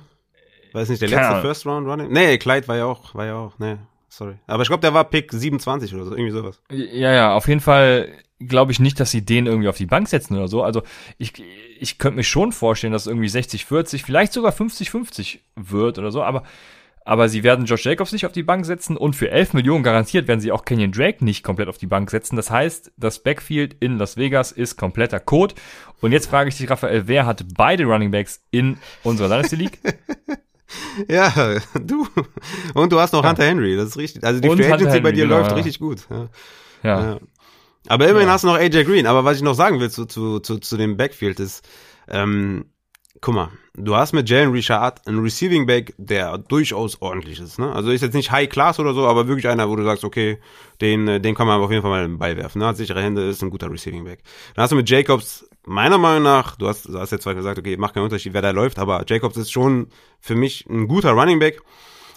[0.73, 1.41] War es nicht der letzte Ahnung.
[1.41, 2.11] First Round Running?
[2.11, 3.77] Nee, Clyde war ja auch, war ja auch, nee,
[4.09, 4.35] sorry.
[4.47, 6.61] Aber ich glaube, der war Pick 27 oder so, irgendwie sowas.
[6.69, 10.07] Ja, ja, auf jeden Fall glaube ich nicht, dass sie den irgendwie auf die Bank
[10.07, 10.63] setzen oder so.
[10.63, 10.83] Also
[11.17, 11.33] ich,
[11.79, 15.97] ich könnte mir schon vorstellen, dass es irgendwie 60, 40, vielleicht sogar 50, 50 wird
[15.97, 16.43] oder so, aber,
[17.03, 20.27] aber sie werden Josh Jacobs nicht auf die Bank setzen und für 11 Millionen garantiert
[20.27, 22.35] werden sie auch Kenyon Drake nicht komplett auf die Bank setzen.
[22.35, 25.55] Das heißt, das Backfield in Las Vegas ist kompletter Code.
[26.01, 29.79] Und jetzt frage ich dich, Raphael, wer hat beide Running Backs in unserer Dynasty League?
[31.07, 32.07] Ja, du.
[32.73, 34.23] Und du hast noch Hunter Henry, das ist richtig.
[34.23, 35.55] Also die Free Agency bei dir genau, läuft ja.
[35.55, 36.07] richtig gut.
[36.09, 36.29] Ja.
[36.83, 37.01] Ja.
[37.11, 37.19] Ja.
[37.87, 38.33] Aber immerhin Ja.
[38.33, 39.07] hast du noch AJ Green.
[39.07, 41.67] Aber was ich noch sagen will zu, zu, zu, zu dem Backfield ist,
[42.09, 42.65] ähm,
[43.21, 47.59] guck mal, du hast mit Jalen Richard einen Receiving Back, der durchaus ordentlich ist.
[47.59, 47.71] Ne?
[47.71, 50.37] Also ist jetzt nicht High Class oder so, aber wirklich einer, wo du sagst, okay,
[50.81, 52.59] den, äh, den kann man auf jeden Fall mal den Ball werfen.
[52.59, 52.67] Ne?
[52.67, 54.19] Hat sichere Hände, ist ein guter Receiving Back.
[54.55, 57.59] Dann hast du mit Jacobs, meiner Meinung nach, du hast, du hast jetzt zwar gesagt,
[57.59, 59.87] okay, macht keinen Unterschied, wer da läuft, aber Jacobs ist schon
[60.19, 61.61] für mich ein guter Running Back.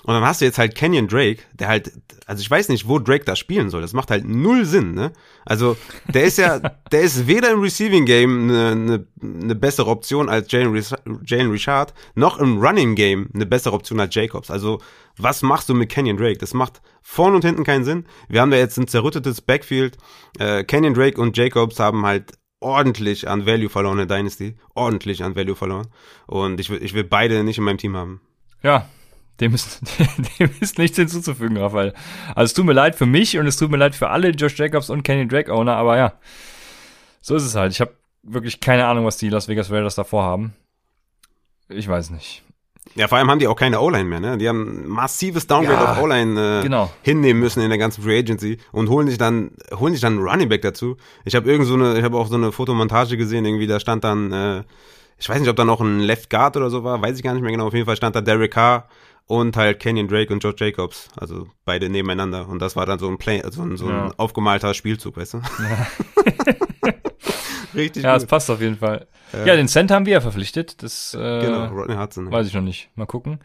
[0.04, 1.92] Und dann hast du jetzt halt Kenyon Drake, der halt,
[2.24, 3.82] also ich weiß nicht, wo Drake da spielen soll.
[3.82, 5.12] Das macht halt null Sinn, ne?
[5.44, 5.76] Also,
[6.08, 6.58] der ist ja,
[6.92, 10.82] der ist weder im Receiving Game eine, eine, eine bessere Option als Jalen,
[11.26, 14.50] Jalen Richard, noch im Running Game eine bessere Option als Jacobs.
[14.50, 14.80] Also,
[15.18, 16.38] was machst du mit Kenyon Drake?
[16.38, 18.06] Das macht vorn und hinten keinen Sinn.
[18.28, 19.98] Wir haben da jetzt ein zerrüttetes Backfield.
[20.38, 24.54] Äh, Kenyon Drake und Jacobs haben halt ordentlich an Value verloren in Dynasty.
[24.74, 25.88] Ordentlich an Value verloren.
[26.26, 28.20] Und ich will, ich will beide nicht in meinem Team haben.
[28.62, 28.86] Ja,
[29.40, 29.80] dem ist,
[30.38, 31.94] dem ist nichts hinzuzufügen, Raphael.
[32.28, 34.58] Also es tut mir leid für mich und es tut mir leid für alle Josh
[34.58, 36.12] Jacobs und Kenny Drake Owner, aber ja,
[37.20, 37.72] so ist es halt.
[37.72, 40.54] Ich habe wirklich keine Ahnung, was die Las Vegas Raiders davor haben.
[41.68, 42.42] Ich weiß nicht.
[42.96, 44.36] Ja, vor allem haben die auch keine O-Line mehr, ne?
[44.36, 46.90] Die haben ein massives Downgrade Ja, auf O-Line äh, genau.
[47.02, 50.26] hinnehmen müssen in der ganzen Free Agency und holen sich dann holen sich dann einen
[50.28, 50.96] Running Back dazu.
[51.24, 54.02] Ich habe irgend so eine ich habe auch so eine Fotomontage gesehen, irgendwie da stand
[54.04, 54.62] dann äh,
[55.18, 57.34] ich weiß nicht, ob da noch ein Left Guard oder so war, weiß ich gar
[57.34, 57.66] nicht mehr genau.
[57.68, 58.88] Auf jeden Fall stand da Derek Carr
[59.26, 63.06] und halt Kenyon Drake und George Jacobs, also beide nebeneinander und das war dann so
[63.06, 64.14] ein Play, so ein, so ein Ja.
[64.16, 65.42] aufgemalter Spielzug, weißt du?
[67.74, 68.30] Richtig Ja, es gut.
[68.30, 69.06] passt auf jeden Fall.
[69.32, 70.82] Ja, den Cent haben wir ja verpflichtet.
[70.82, 72.30] Das äh, Genau, Rodney Hudson.
[72.30, 72.90] weiß ich noch nicht.
[72.96, 73.40] Mal gucken.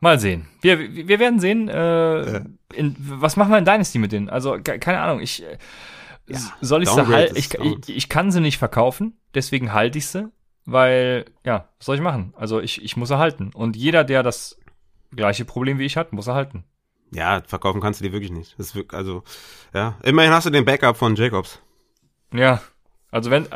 [0.00, 0.46] Mal sehen.
[0.60, 2.42] Wir, wir werden sehen, äh,
[2.74, 4.28] in, was machen wir in Dynasty mit denen?
[4.28, 5.56] Also, ke- keine Ahnung, ich äh,
[6.28, 7.34] s- soll ich sie halten?
[7.36, 10.28] Ich, ich, ich kann sie nicht verkaufen, deswegen halte ich sie,
[10.66, 12.34] weil, ja, was soll ich machen?
[12.36, 13.50] Also ich, ich muss sie halten.
[13.54, 14.58] Und jeder, der das
[15.14, 16.64] gleiche Problem wie ich hat, muss er halten.
[17.12, 18.54] Ja, verkaufen kannst du die wirklich nicht.
[18.58, 19.22] Das ist wirklich, also,
[19.72, 19.96] ja.
[20.02, 21.60] Immerhin hast du den Backup von Jacobs.
[22.34, 22.60] Ja.
[23.10, 23.46] Also wenn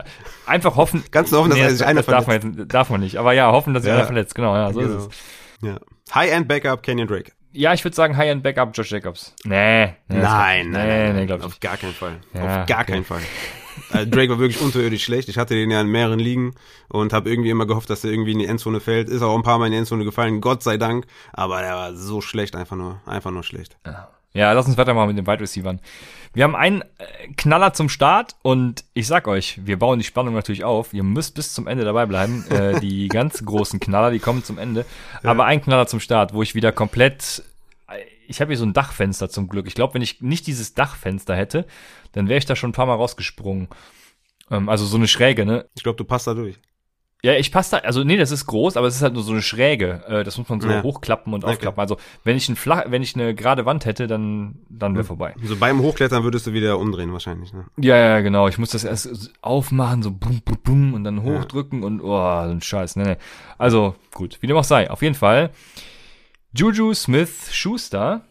[0.47, 1.05] einfach hoffen.
[1.11, 3.17] Ganz hoffen, dass Nee, sich einer darf, man jetzt, darf man nicht.
[3.17, 3.97] Aber ja, hoffen, dass sich Ja.
[3.97, 4.35] einer verletzt.
[4.35, 4.97] Genau, ja, so Genau.
[4.97, 5.19] ist es.
[5.63, 5.79] Ja.
[6.15, 7.33] High-End Backup Kenyon Drake.
[7.53, 9.35] Ja, ich würde sagen High-End Backup Josh Jacobs.
[9.45, 9.87] Nee.
[9.87, 11.47] nee Nein, nein, nee, nein, nee, glaube ich.
[11.47, 12.21] Auf gar keinen Fall.
[12.33, 12.93] Ja, auf gar okay.
[12.93, 13.21] keinen Fall.
[13.93, 15.29] Äh, Drake war wirklich unterirdisch schlecht.
[15.29, 16.55] Ich hatte den ja in mehreren Ligen
[16.89, 19.09] und habe irgendwie immer gehofft, dass er irgendwie in die Endzone fällt.
[19.09, 21.07] Ist auch ein paar Mal in die Endzone gefallen, Gott sei Dank.
[21.33, 23.77] Aber der war so schlecht, einfach nur, einfach nur schlecht.
[24.33, 24.53] Ja.
[24.53, 25.77] Lass uns weitermachen mit den Wide Receivers.
[26.33, 30.35] Wir haben einen äh, Knaller zum Start und ich sag euch, wir bauen die Spannung
[30.35, 30.95] natürlich auf.
[30.95, 32.45] Ihr müsst bis zum Ende dabei bleiben.
[32.51, 34.85] Äh, die ganz großen Knaller, die kommen zum Ende.
[35.23, 35.31] Ja.
[35.31, 37.43] Aber ein Knaller zum Start, wo ich wieder komplett.
[38.29, 39.67] Ich habe hier so ein Dachfenster zum Glück.
[39.67, 41.67] Ich glaube, wenn ich nicht dieses Dachfenster hätte,
[42.13, 43.67] dann wäre ich da schon ein paar Mal rausgesprungen.
[44.53, 45.67] Ähm, also so eine Schräge, ne?
[45.75, 46.57] Ich glaube, du passt da durch.
[47.23, 49.33] Ja, ich passe da, also nee, das ist groß, aber es ist halt nur so
[49.33, 50.03] eine Schräge.
[50.07, 50.83] Äh, das muss man so ja.
[50.83, 51.53] hochklappen und okay.
[51.53, 51.81] aufklappen.
[51.81, 55.35] Also wenn ich ein flach, wenn ich eine gerade Wand hätte, dann dann wäre vorbei.
[55.43, 57.67] So beim Hochklettern würdest du wieder umdrehen wahrscheinlich, ne?
[57.77, 58.49] Ja, ja, genau.
[58.49, 61.87] Ich muss das erst aufmachen, so bum, bum, bum und dann hochdrücken ja.
[61.87, 62.97] und oh, so ein Scheiß.
[62.97, 63.17] Nee, nee.
[63.59, 64.91] Also gut, wie dem auch sei.
[64.91, 65.51] Auf jeden Fall.
[66.53, 68.23] Juju Smith Schuster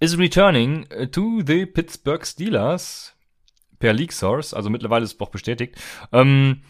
[0.00, 3.14] is returning to the Pittsburgh Steelers
[3.78, 4.54] per League Source.
[4.54, 5.76] Also mittlerweile ist es auch bestätigt.
[6.12, 6.62] Ähm,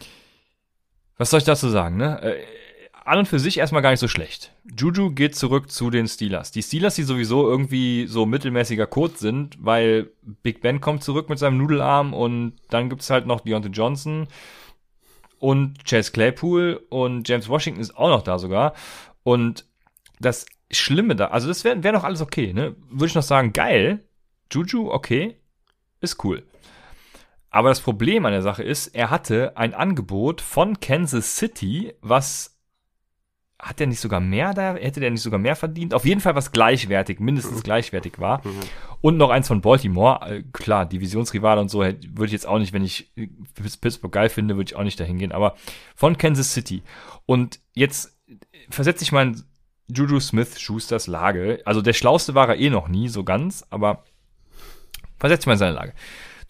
[1.20, 2.22] was soll ich dazu sagen, ne?
[2.22, 2.42] Äh,
[3.04, 4.52] an und für sich erstmal gar nicht so schlecht.
[4.74, 6.50] Juju geht zurück zu den Steelers.
[6.50, 10.10] Die Steelers, die sowieso irgendwie so mittelmäßiger Code sind, weil
[10.42, 14.28] Big Ben kommt zurück mit seinem Nudelarm und dann gibt's halt noch Deontay Johnson
[15.38, 18.72] und Chase Claypool und James Washington ist auch noch da sogar.
[19.22, 19.66] Und
[20.20, 22.76] das Schlimme da, also das wäre wär noch alles okay, ne?
[22.88, 24.04] Würde ich noch sagen, geil.
[24.50, 25.36] Juju, okay,
[26.00, 26.44] ist cool.
[27.50, 32.56] Aber das Problem an der Sache ist, er hatte ein Angebot von Kansas City, was
[33.58, 34.74] hat der nicht sogar mehr da?
[34.74, 35.92] Hätte der nicht sogar mehr verdient?
[35.92, 37.62] Auf jeden Fall was gleichwertig, mindestens mhm.
[37.62, 38.38] gleichwertig war.
[38.46, 38.60] Mhm.
[39.02, 40.20] Und noch eins von Baltimore.
[40.26, 43.12] Äh, klar, Divisionsrivale und so würde ich jetzt auch nicht, wenn ich
[43.80, 45.32] Pittsburgh geil finde, würde ich auch nicht dahin gehen.
[45.32, 45.56] Aber
[45.94, 46.82] von Kansas City.
[47.26, 48.18] Und jetzt
[48.70, 49.42] versetze ich mal in
[49.88, 51.60] Juju Smith Schusters Lage.
[51.64, 54.04] Also der Schlauste war er eh noch nie so ganz, aber
[55.18, 55.92] versetze ich mal in seine Lage.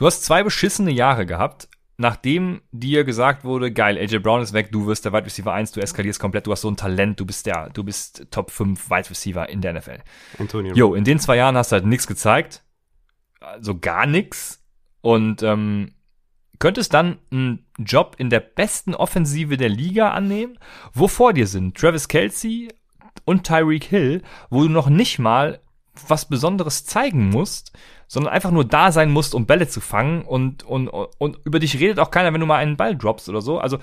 [0.01, 4.73] Du hast zwei beschissene Jahre gehabt, nachdem dir gesagt wurde, geil, AJ Brown ist weg,
[4.73, 7.27] du wirst der Wide Receiver 1, du eskalierst komplett, du hast so ein Talent, du
[7.27, 9.99] bist der, du bist Top 5 Wide Receiver in der NFL.
[10.39, 10.75] Antonio.
[10.75, 12.63] Jo, in den zwei Jahren hast du halt nichts gezeigt.
[13.41, 14.65] Also gar nichts.
[15.03, 15.93] Und ähm,
[16.59, 20.59] könntest dann einen Job in der besten Offensive der Liga annehmen,
[20.95, 22.69] wo vor dir sind Travis Kelsey
[23.27, 25.61] und Tyreek Hill, wo du noch nicht mal
[26.09, 27.73] was Besonderes zeigen musst,
[28.07, 31.79] sondern einfach nur da sein musst, um Bälle zu fangen und, und, und über dich
[31.79, 33.59] redet auch keiner, wenn du mal einen Ball droppst oder so.
[33.59, 33.79] Also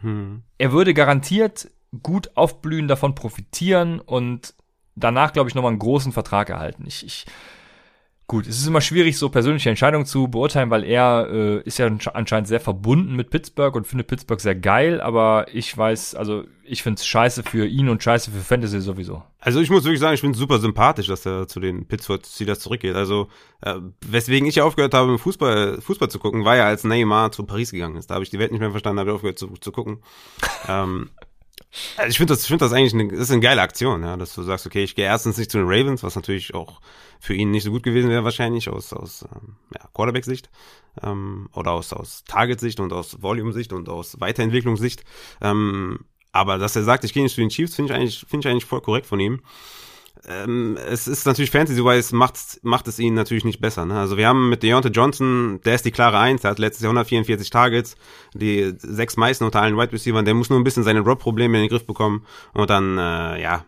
[0.00, 0.42] hm.
[0.58, 1.70] er würde garantiert
[2.02, 4.54] gut aufblühen, davon profitieren und
[4.94, 6.84] danach, glaube ich, nochmal einen großen Vertrag erhalten.
[6.86, 7.26] Ich, ich
[8.30, 11.86] Gut, es ist immer schwierig, so persönliche Entscheidungen zu beurteilen, weil er äh, ist ja
[12.12, 16.82] anscheinend sehr verbunden mit Pittsburgh und findet Pittsburgh sehr geil, aber ich weiß, also ich
[16.82, 19.22] finde es scheiße für ihn und scheiße für Fantasy sowieso.
[19.40, 22.20] Also ich muss wirklich sagen, ich finde es super sympathisch, dass er zu den Pittsburgh
[22.26, 22.96] Steelers zurückgeht.
[22.96, 23.28] Also
[23.62, 23.76] äh,
[24.06, 27.70] weswegen ich ja aufgehört habe, Fußball, Fußball zu gucken, war ja, als Neymar zu Paris
[27.70, 28.10] gegangen ist.
[28.10, 30.02] Da habe ich die Welt nicht mehr verstanden, habe aufgehört zu, zu gucken.
[30.68, 31.08] ähm,
[31.96, 34.16] also ich finde das, ich finde das eigentlich eine, das ist eine geile Aktion, ja,
[34.16, 36.80] dass du sagst, okay, ich gehe erstens nicht zu den Ravens, was natürlich auch
[37.20, 40.50] für ihn nicht so gut gewesen wäre wahrscheinlich aus, aus ähm, ja, Quarterback-Sicht
[41.02, 45.04] ähm, oder aus, aus Target-Sicht und aus Volume-Sicht und aus Weiterentwicklungssicht.
[45.40, 46.00] Ähm,
[46.32, 48.52] aber dass er sagt, ich gehe nicht zu den Chiefs, finde ich eigentlich, finde ich
[48.52, 49.42] eigentlich voll korrekt von ihm.
[50.26, 53.84] Ähm, es ist natürlich Fantasy-wise macht, macht es ihn natürlich nicht besser.
[53.84, 53.98] Ne?
[53.98, 56.90] Also wir haben mit Deontay Johnson, der ist die klare Eins, der hat letztes Jahr
[56.90, 57.96] 144 Targets,
[58.34, 61.64] die sechs meisten unter allen Wide Receivers, der muss nur ein bisschen seine Drop-Probleme in
[61.64, 63.64] den Griff bekommen und dann, äh, ja,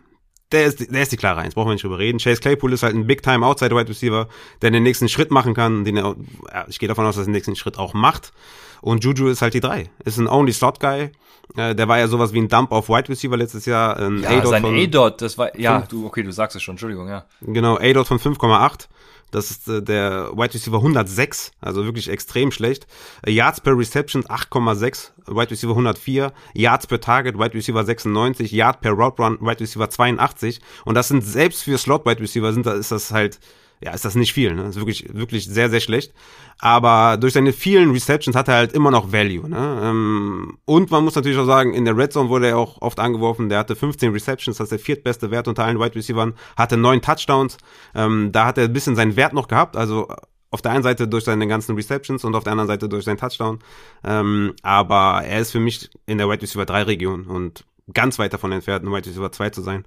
[0.51, 2.19] der ist, der ist die klare Eins, brauchen wir nicht drüber reden.
[2.19, 4.27] Chase Claypool ist halt ein Big-Time Outside Wide Receiver,
[4.61, 6.15] der den nächsten Schritt machen kann, den er,
[6.51, 8.33] ja, ich gehe davon aus, dass er den nächsten Schritt auch macht.
[8.81, 9.89] Und Juju ist halt die drei.
[10.03, 11.11] Ist ein Only Slot Guy.
[11.55, 13.97] Äh, der war ja sowas wie ein Dump auf Wide Receiver letztes Jahr.
[13.97, 17.25] Ein ja, sein A-Dot, das war, ja, du, okay, du sagst es schon, Entschuldigung, ja.
[17.41, 18.87] Genau, A-Dot von 5,8.
[19.31, 22.85] Das ist äh, der Wide Receiver 106, also wirklich extrem schlecht.
[23.25, 26.33] Äh, Yards per Reception 8,6, Wide Receiver 104.
[26.53, 28.51] Yards per Target, Wide Receiver 96.
[28.51, 30.59] Yard per Route Run, Wide Receiver 82.
[30.83, 33.39] Und das sind selbst für Slot Wide Receiver sind, da ist das halt
[33.83, 34.63] ja, ist das nicht viel, ne?
[34.67, 36.13] Ist wirklich, wirklich sehr, sehr schlecht.
[36.59, 39.81] Aber durch seine vielen Receptions hat er halt immer noch Value, ne?
[39.83, 42.99] Ähm, und man muss natürlich auch sagen, in der Red Zone wurde er auch oft
[42.99, 43.49] angeworfen.
[43.49, 47.01] Der hatte 15 Receptions, das ist der viertbeste Wert unter allen Wide Receivers, hatte neun
[47.01, 47.57] Touchdowns.
[47.95, 50.07] Ähm, da hat er ein bisschen seinen Wert noch gehabt, also
[50.51, 53.17] auf der einen Seite durch seine ganzen Receptions und auf der anderen Seite durch seinen
[53.17, 53.59] Touchdown.
[54.03, 58.33] Ähm, aber er ist für mich in der Wide Receiver 3 Region und ganz weit
[58.33, 59.85] davon entfernt, Wide Receiver 2 zu sein.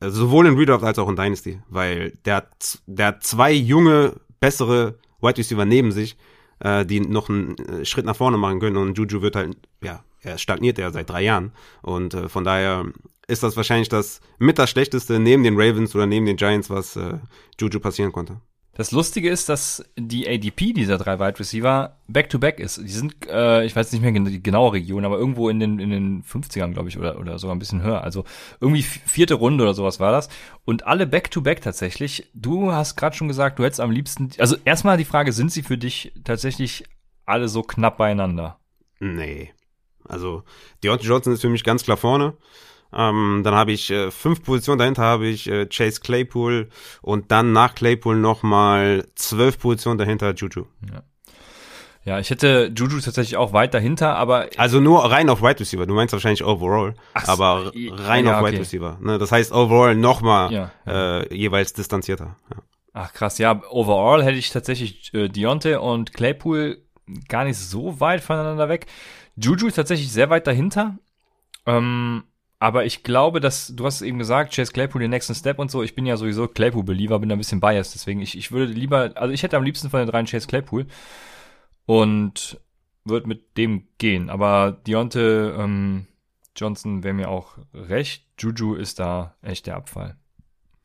[0.00, 4.14] Also sowohl in Redraft als auch in Dynasty, weil der hat, der hat zwei junge,
[4.40, 6.16] bessere Wide Receiver neben sich,
[6.60, 10.02] äh, die noch einen äh, Schritt nach vorne machen können und Juju wird halt, ja,
[10.20, 12.86] er stagniert ja seit drei Jahren und äh, von daher
[13.28, 16.96] ist das wahrscheinlich das mit das Schlechteste neben den Ravens oder neben den Giants, was
[16.96, 17.18] äh,
[17.60, 18.40] Juju passieren konnte.
[18.74, 22.78] Das Lustige ist, dass die ADP dieser drei Wide Receiver back-to-back ist.
[22.78, 25.90] Die sind, äh, ich weiß nicht mehr die genaue Region, aber irgendwo in den, in
[25.90, 28.02] den 50ern, glaube ich, oder, oder sogar ein bisschen höher.
[28.02, 28.24] Also
[28.60, 30.30] irgendwie vierte Runde oder sowas war das.
[30.64, 32.30] Und alle back-to-back tatsächlich.
[32.32, 35.62] Du hast gerade schon gesagt, du hättest am liebsten, also erstmal die Frage, sind sie
[35.62, 36.84] für dich tatsächlich
[37.26, 38.58] alle so knapp beieinander?
[39.00, 39.52] Nee.
[40.04, 40.44] Also,
[40.82, 42.34] Deontay Johnson ist für mich ganz klar vorne.
[42.94, 46.68] Ähm, dann habe ich äh, fünf Positionen dahinter habe ich äh, Chase Claypool
[47.00, 50.66] und dann nach Claypool nochmal zwölf Positionen dahinter Juju.
[50.90, 51.02] Ja.
[52.04, 54.48] Ja, ich hätte Juju tatsächlich auch weit dahinter, aber.
[54.56, 55.86] Also nur rein auf Wide Receiver.
[55.86, 58.58] Du meinst wahrscheinlich overall, Ach, aber rein ja, auf Wide okay.
[58.58, 58.98] Receiver.
[59.00, 59.18] Ne?
[59.18, 61.20] Das heißt overall nochmal ja, ja.
[61.20, 62.36] äh, jeweils distanzierter.
[62.92, 66.82] Ach krass, ja, overall hätte ich tatsächlich äh, Deontay und Claypool
[67.28, 68.86] gar nicht so weit voneinander weg.
[69.36, 70.98] Juju ist tatsächlich sehr weit dahinter.
[71.66, 72.24] Ähm,
[72.62, 75.82] aber ich glaube, dass, du hast eben gesagt, Chase Claypool den nächsten Step und so.
[75.82, 77.92] Ich bin ja sowieso Claypool-Believer, bin da ein bisschen biased.
[77.92, 80.86] Deswegen, ich, ich würde lieber, also ich hätte am liebsten von den dreien Chase Claypool.
[81.86, 82.60] Und
[83.04, 84.30] würde mit dem gehen.
[84.30, 86.06] Aber Deontay ähm,
[86.54, 88.26] Johnson wäre mir auch recht.
[88.38, 90.16] Juju ist da echt der Abfall.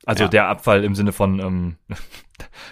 [0.07, 0.29] Also ja.
[0.29, 1.75] der Abfall im Sinne von, ähm,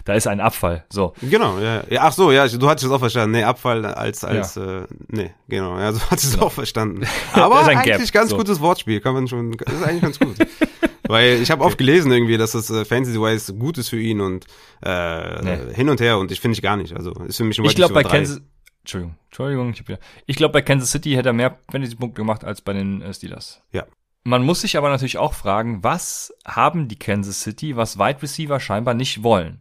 [0.06, 0.86] da ist ein Abfall.
[0.90, 1.14] So.
[1.22, 1.84] Genau, ja.
[1.90, 2.04] ja.
[2.04, 3.32] Ach so, ja, du hattest es auch verstanden.
[3.32, 4.84] Nee, Abfall als, als, ja.
[4.84, 5.78] äh, nee, genau.
[5.78, 6.48] Ja, so hattest du genau.
[6.48, 7.06] es auch verstanden.
[7.34, 8.14] Aber eigentlich Gap.
[8.14, 8.38] ganz so.
[8.38, 10.38] gutes Wortspiel, kann man schon, ist eigentlich ganz gut.
[11.10, 14.46] Weil ich habe oft gelesen irgendwie, dass das äh, Fantasy-wise gut ist für ihn und
[14.82, 15.74] äh, nee.
[15.74, 16.96] hin und her und ich finde ich gar nicht.
[16.96, 18.42] Also ist für mich ein Ich glaube bei Kansas,
[18.80, 19.84] Entschuldigung, Entschuldigung, ich,
[20.26, 23.62] ich glaube bei Kansas City hätte er mehr Fantasy-Punkte gemacht als bei den äh, Steelers.
[23.74, 23.86] Ja,
[24.26, 28.60] man muss sich aber natürlich auch fragen, was haben die Kansas City, was Wide Receiver
[28.60, 29.60] scheinbar nicht wollen?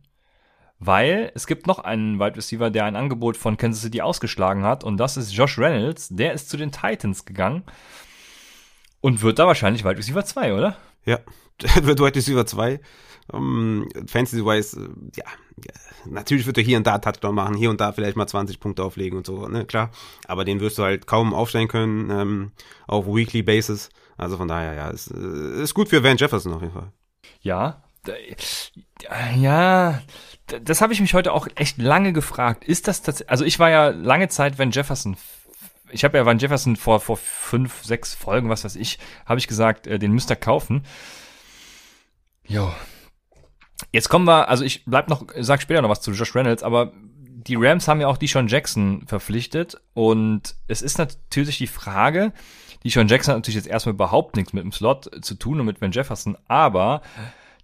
[0.78, 4.82] Weil es gibt noch einen Wide Receiver, der ein Angebot von Kansas City ausgeschlagen hat
[4.82, 6.08] und das ist Josh Reynolds.
[6.10, 7.62] Der ist zu den Titans gegangen
[9.02, 10.76] und wird da wahrscheinlich Wide Receiver 2, oder?
[11.04, 11.18] Ja,
[11.82, 12.80] wird Wide Receiver 2.
[13.32, 15.24] Um, Fantasy-wise, ja,
[16.04, 18.84] natürlich wird er hier und da Touchdown machen, hier und da vielleicht mal 20 Punkte
[18.84, 19.90] auflegen und so, ne, klar.
[20.26, 22.52] Aber den wirst du halt kaum aufstellen können ähm,
[22.86, 23.88] auf Weekly Basis.
[24.16, 26.92] Also von daher, ja, ist, äh, ist gut für Van Jefferson auf jeden Fall.
[27.40, 27.82] Ja,
[29.36, 30.02] ja,
[30.62, 32.64] das habe ich mich heute auch echt lange gefragt.
[32.64, 35.16] Ist das tatsächlich, also ich war ja lange Zeit Van Jefferson
[35.94, 39.46] ich habe ja Van Jefferson vor, vor fünf, sechs Folgen, was weiß ich, habe ich
[39.46, 40.84] gesagt, äh, den müsst ihr kaufen.
[42.46, 42.74] Jo.
[43.92, 46.92] Jetzt kommen wir, also ich bleib noch, sag später noch was zu Josh Reynolds, aber
[46.96, 52.32] die Rams haben ja auch die Sean Jackson verpflichtet und es ist natürlich die Frage,
[52.84, 55.66] die Sean Jackson hat natürlich jetzt erstmal überhaupt nichts mit dem Slot zu tun und
[55.66, 57.02] mit Van Jefferson, aber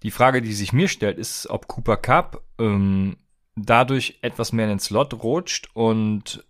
[0.03, 3.17] die Frage, die sich mir stellt, ist, ob Cooper Cup ähm,
[3.55, 6.45] dadurch etwas mehr in den Slot rutscht und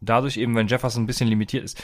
[0.00, 1.82] dadurch eben, wenn Jefferson ein bisschen limitiert ist.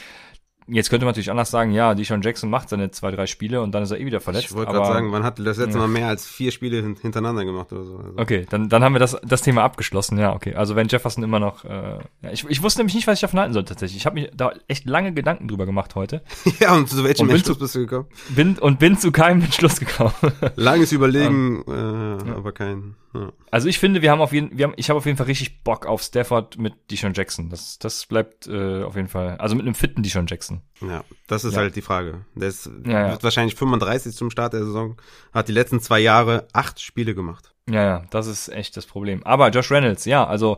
[0.67, 3.71] Jetzt könnte man natürlich anders sagen, ja, Deshaun Jackson macht seine zwei, drei Spiele und
[3.71, 4.45] dann ist er eh wieder verletzt.
[4.45, 7.73] Ich wollte gerade sagen, man hat das letzte Mal mehr als vier Spiele hintereinander gemacht
[7.73, 7.97] oder so.
[7.97, 8.13] Also.
[8.17, 10.53] Okay, dann, dann haben wir das, das Thema abgeschlossen, ja, okay.
[10.53, 13.39] Also wenn Jefferson immer noch, äh, ja, ich, ich wusste nämlich nicht, was ich davon
[13.39, 13.97] halten soll tatsächlich.
[13.97, 16.21] Ich habe mich da echt lange Gedanken drüber gemacht heute.
[16.59, 18.07] ja, und zu welchem Entschluss bist du gekommen?
[18.29, 20.13] Bin, und bin zu keinem Entschluss gekommen.
[20.55, 22.35] Langes Überlegen, um, äh, ja.
[22.35, 22.95] aber kein.
[23.13, 23.33] Ja.
[23.49, 25.63] Also ich finde, wir haben auf jeden, wir haben, ich habe auf jeden Fall richtig
[25.63, 27.49] Bock auf Stafford mit Deshaun Jackson.
[27.49, 30.61] Das, das bleibt äh, auf jeden Fall, also mit einem fitten Deshaun Jackson.
[30.81, 31.59] Ja, das ist ja.
[31.59, 32.25] halt die Frage.
[32.35, 34.95] Der ist, ja, wird wahrscheinlich 35 zum Start der Saison,
[35.33, 37.53] hat die letzten zwei Jahre acht Spiele gemacht.
[37.69, 39.23] Ja, ja, das ist echt das Problem.
[39.23, 40.57] Aber Josh Reynolds, ja, also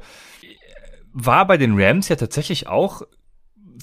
[1.11, 3.03] war bei den Rams ja tatsächlich auch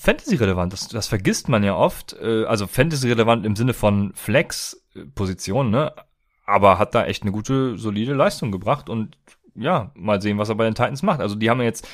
[0.00, 0.72] Fantasy-relevant.
[0.72, 2.16] Das, das vergisst man ja oft.
[2.20, 5.92] Äh, also Fantasy-relevant im Sinne von Flex-Position, ne?
[6.50, 9.16] Aber hat da echt eine gute, solide Leistung gebracht und
[9.54, 11.20] ja, mal sehen, was er bei den Titans macht.
[11.20, 11.86] Also die haben jetzt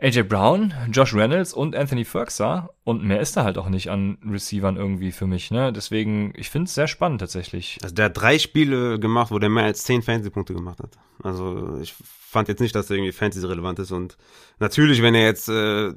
[0.00, 4.18] AJ Brown, Josh Reynolds und Anthony Ferguson und mehr ist da halt auch nicht an
[4.28, 5.72] Receivern irgendwie für mich, ne?
[5.72, 7.78] Deswegen, ich finde es sehr spannend tatsächlich.
[7.82, 10.98] Also der hat drei Spiele gemacht, wo der mehr als zehn Fantasy-Punkte gemacht hat.
[11.22, 14.18] Also ich fand jetzt nicht, dass er irgendwie Fantasy-relevant ist und
[14.58, 15.92] natürlich, wenn er jetzt äh,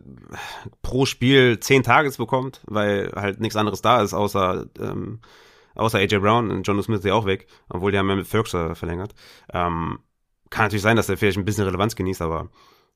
[0.84, 5.20] pro Spiel zehn Tages bekommt, weil halt nichts anderes da ist, außer ähm,
[5.78, 8.28] außer AJ Brown und John Smith ist ja auch weg, obwohl die haben ja mit
[8.28, 9.13] Ferguson verlängert.
[9.53, 9.99] Ähm,
[10.49, 12.49] kann natürlich sein, dass er vielleicht ein bisschen Relevanz genießt, aber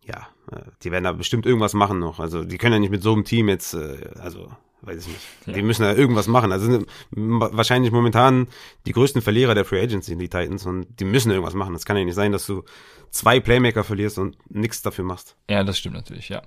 [0.05, 2.19] ja, äh, die werden da bestimmt irgendwas machen noch.
[2.19, 4.51] Also die können ja nicht mit so einem Team jetzt, äh, also
[4.81, 5.21] weiß ich nicht.
[5.45, 5.53] Ja.
[5.53, 6.51] Die müssen da irgendwas machen.
[6.51, 8.47] Also sind wahrscheinlich momentan
[8.87, 11.73] die größten Verlierer der Free Agency, die Titans, und die müssen irgendwas machen.
[11.73, 12.63] Das kann ja nicht sein, dass du
[13.11, 15.35] zwei Playmaker verlierst und nichts dafür machst.
[15.49, 16.41] Ja, das stimmt natürlich, ja.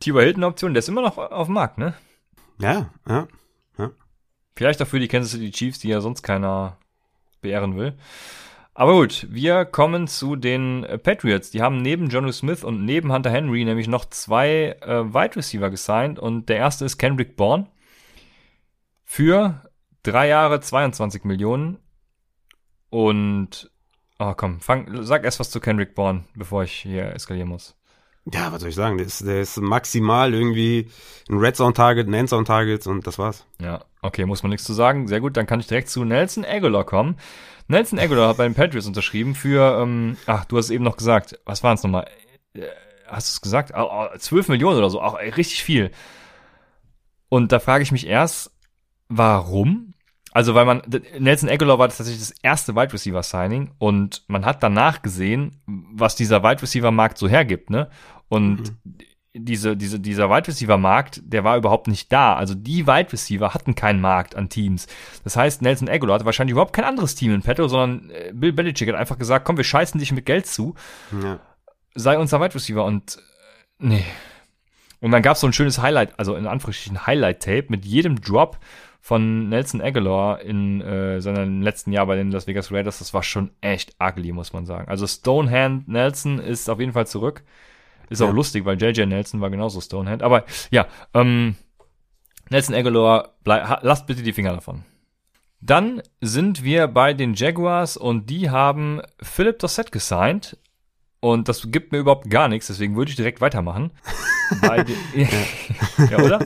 [0.00, 1.94] Tiber Hilton Option, der ist immer noch auf dem Markt, ne?
[2.60, 3.28] Ja, ja.
[4.58, 6.76] Vielleicht auch für die Kansas City Chiefs, die ja sonst keiner
[7.42, 7.94] beehren will.
[8.74, 11.52] Aber gut, wir kommen zu den äh, Patriots.
[11.52, 15.70] Die haben neben Jono Smith und neben Hunter Henry nämlich noch zwei äh, Wide Receiver
[15.70, 16.18] gesigned.
[16.18, 17.68] Und der erste ist Kendrick Bourne.
[19.04, 19.62] Für
[20.02, 21.78] drei Jahre 22 Millionen.
[22.90, 23.70] Und
[24.18, 27.77] Oh, komm, fang, sag erst was zu Kendrick Bourne, bevor ich hier eskalieren muss.
[28.32, 28.98] Ja, was soll ich sagen?
[28.98, 30.90] Der ist, der ist maximal irgendwie
[31.30, 33.46] ein Red Zone Target, ein End Zone Target und das war's.
[33.60, 35.08] Ja, okay, muss man nichts zu sagen.
[35.08, 37.16] Sehr gut, dann kann ich direkt zu Nelson Aguilar kommen.
[37.68, 40.96] Nelson Aguilar hat bei den Patriots unterschrieben für, ähm, ach, du hast es eben noch
[40.96, 42.06] gesagt, was waren es nochmal?
[42.54, 42.62] Äh,
[43.06, 43.72] hast du es gesagt?
[43.74, 45.90] Oh, oh, 12 Millionen oder so, auch ey, richtig viel.
[47.28, 48.50] Und da frage ich mich erst,
[49.08, 49.94] warum?
[50.32, 50.82] Also, weil man,
[51.18, 56.16] Nelson Aguilar war tatsächlich das erste Wide Receiver Signing und man hat danach gesehen, was
[56.16, 57.90] dieser Wide Receiver Markt so hergibt, ne?
[58.28, 58.98] Und mhm.
[59.34, 62.34] diese, diese, dieser Wide Receiver Markt, der war überhaupt nicht da.
[62.34, 64.86] Also die Wide Receiver hatten keinen Markt an Teams.
[65.24, 68.52] Das heißt, Nelson Aguilar hatte wahrscheinlich überhaupt kein anderes Team in petto, sondern äh, Bill
[68.52, 70.74] Belichick hat einfach gesagt, komm, wir scheißen dich mit Geld zu.
[71.22, 71.40] Ja.
[71.94, 73.20] Sei unser Wide Receiver und, äh,
[73.78, 74.04] nee.
[75.00, 78.58] Und dann gab es so ein schönes Highlight, also in Anführungsstrichen Highlight-Tape mit jedem Drop
[79.00, 82.98] von Nelson Aguilar in äh, seinem letzten Jahr bei den Las Vegas Raiders.
[82.98, 84.88] Das war schon echt ugly, muss man sagen.
[84.88, 87.42] Also Stonehand Nelson ist auf jeden Fall zurück.
[88.10, 90.22] Ist auch lustig, weil JJ Nelson war genauso Stonehand.
[90.22, 91.56] Aber ja, ähm,
[92.50, 94.84] Nelson Aguilar, bleib, lasst bitte die Finger davon.
[95.60, 100.56] Dann sind wir bei den Jaguars und die haben Philip Dossett gesigned.
[101.20, 103.90] Und das gibt mir überhaupt gar nichts, deswegen würde ich direkt weitermachen.
[106.10, 106.38] ja, oder?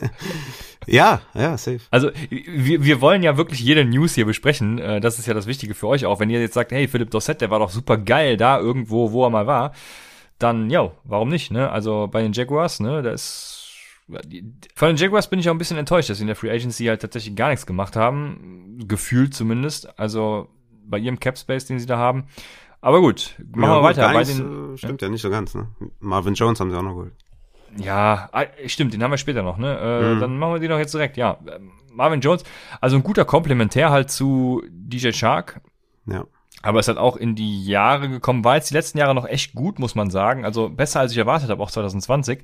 [0.87, 1.79] Ja, ja, safe.
[1.91, 4.79] Also wir, wir wollen ja wirklich jede News hier besprechen.
[4.79, 6.19] Äh, das ist ja das Wichtige für euch auch.
[6.19, 9.25] Wenn ihr jetzt sagt, hey, Philip Dossett, der war doch super geil da irgendwo, wo
[9.25, 9.73] er mal war,
[10.43, 11.51] dann ja, warum nicht?
[11.51, 11.69] Ne?
[11.69, 13.63] Also bei den Jaguars, ne, da ist
[14.75, 16.85] von den Jaguars bin ich auch ein bisschen enttäuscht, dass sie in der Free Agency
[16.85, 19.97] halt tatsächlich gar nichts gemacht haben, gefühlt zumindest.
[19.97, 20.49] Also
[20.85, 22.25] bei ihrem Cap Space, den sie da haben.
[22.81, 24.11] Aber gut, machen ja, wir weiter.
[24.11, 25.07] Bei den, äh, stimmt ja.
[25.07, 25.11] ja.
[25.11, 25.55] nicht so ganz.
[25.55, 25.67] Ne?
[25.99, 27.13] Marvin Jones haben sie auch noch geholt.
[27.77, 29.57] Ja, ah, stimmt, den haben wir später noch.
[29.57, 29.77] Ne?
[29.79, 30.19] Äh, mhm.
[30.19, 31.15] Dann machen wir den doch jetzt direkt.
[31.15, 31.39] Ja,
[31.91, 32.43] Marvin Jones,
[32.81, 35.61] also ein guter Komplementär halt zu DJ Shark.
[36.05, 36.25] Ja.
[36.63, 39.53] Aber es hat auch in die Jahre gekommen, war jetzt die letzten Jahre noch echt
[39.53, 40.45] gut, muss man sagen.
[40.45, 42.39] Also besser als ich erwartet habe, auch 2020.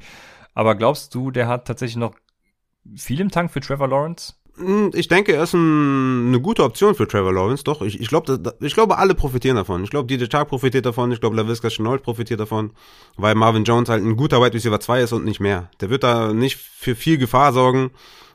[0.53, 2.13] Aber glaubst du, der hat tatsächlich noch
[2.95, 4.33] viel im Tank für Trevor Lawrence?
[4.57, 7.81] Hm, ich denke, er ist ein, eine gute Option für Trevor Lawrence, doch.
[7.81, 8.27] Ich, ich, glaub,
[8.59, 9.85] ich glaube, alle profitieren davon.
[9.85, 12.71] Ich glaube, DJ Chark profitiert davon, ich glaube, LaVisca Chenault profitiert davon,
[13.15, 15.69] weil Marvin Jones halt ein guter Wide Receiver 2 ist und nicht mehr.
[15.79, 17.91] Der wird da nicht für viel Gefahr sorgen.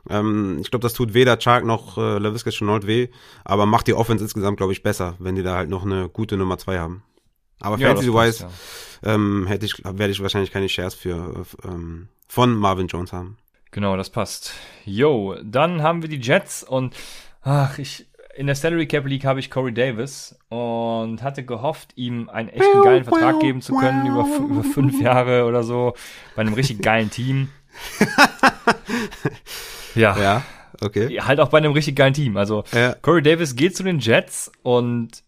[0.09, 3.09] Ähm, ich glaube, das tut weder Chark noch äh, LaVisca Chenault weh,
[3.44, 6.36] aber macht die Offense insgesamt, glaube ich, besser, wenn die da halt noch eine gute
[6.36, 7.02] Nummer 2 haben.
[7.60, 8.47] Aber ja, Fantasy-wise
[9.02, 9.14] ja.
[9.14, 13.39] ähm, hätte ich, werde ich wahrscheinlich keine Shares für ähm, von Marvin Jones haben.
[13.70, 14.52] Genau, das passt.
[14.85, 16.94] Yo, dann haben wir die Jets und
[17.43, 18.06] ach, ich
[18.36, 22.82] in der Salary Cap League habe ich Corey Davis und hatte gehofft, ihm einen echten
[22.82, 25.94] geilen Vertrag geben zu können über, über fünf Jahre oder so
[26.35, 27.48] bei einem richtig geilen Team.
[29.94, 30.16] ja.
[30.19, 30.43] Ja,
[30.81, 31.20] okay.
[31.20, 32.36] Halt auch bei einem richtig geilen Team.
[32.36, 32.94] Also ja.
[32.94, 35.23] Corey Davis geht zu den Jets und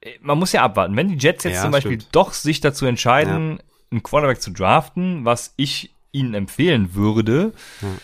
[0.00, 0.96] äh, man muss ja abwarten.
[0.96, 2.14] Wenn die Jets jetzt ja, zum Beispiel stimmt.
[2.14, 3.64] doch sich dazu entscheiden, ja.
[3.90, 7.98] einen Quarterback zu draften, was ich Ihnen empfehlen würde, hm.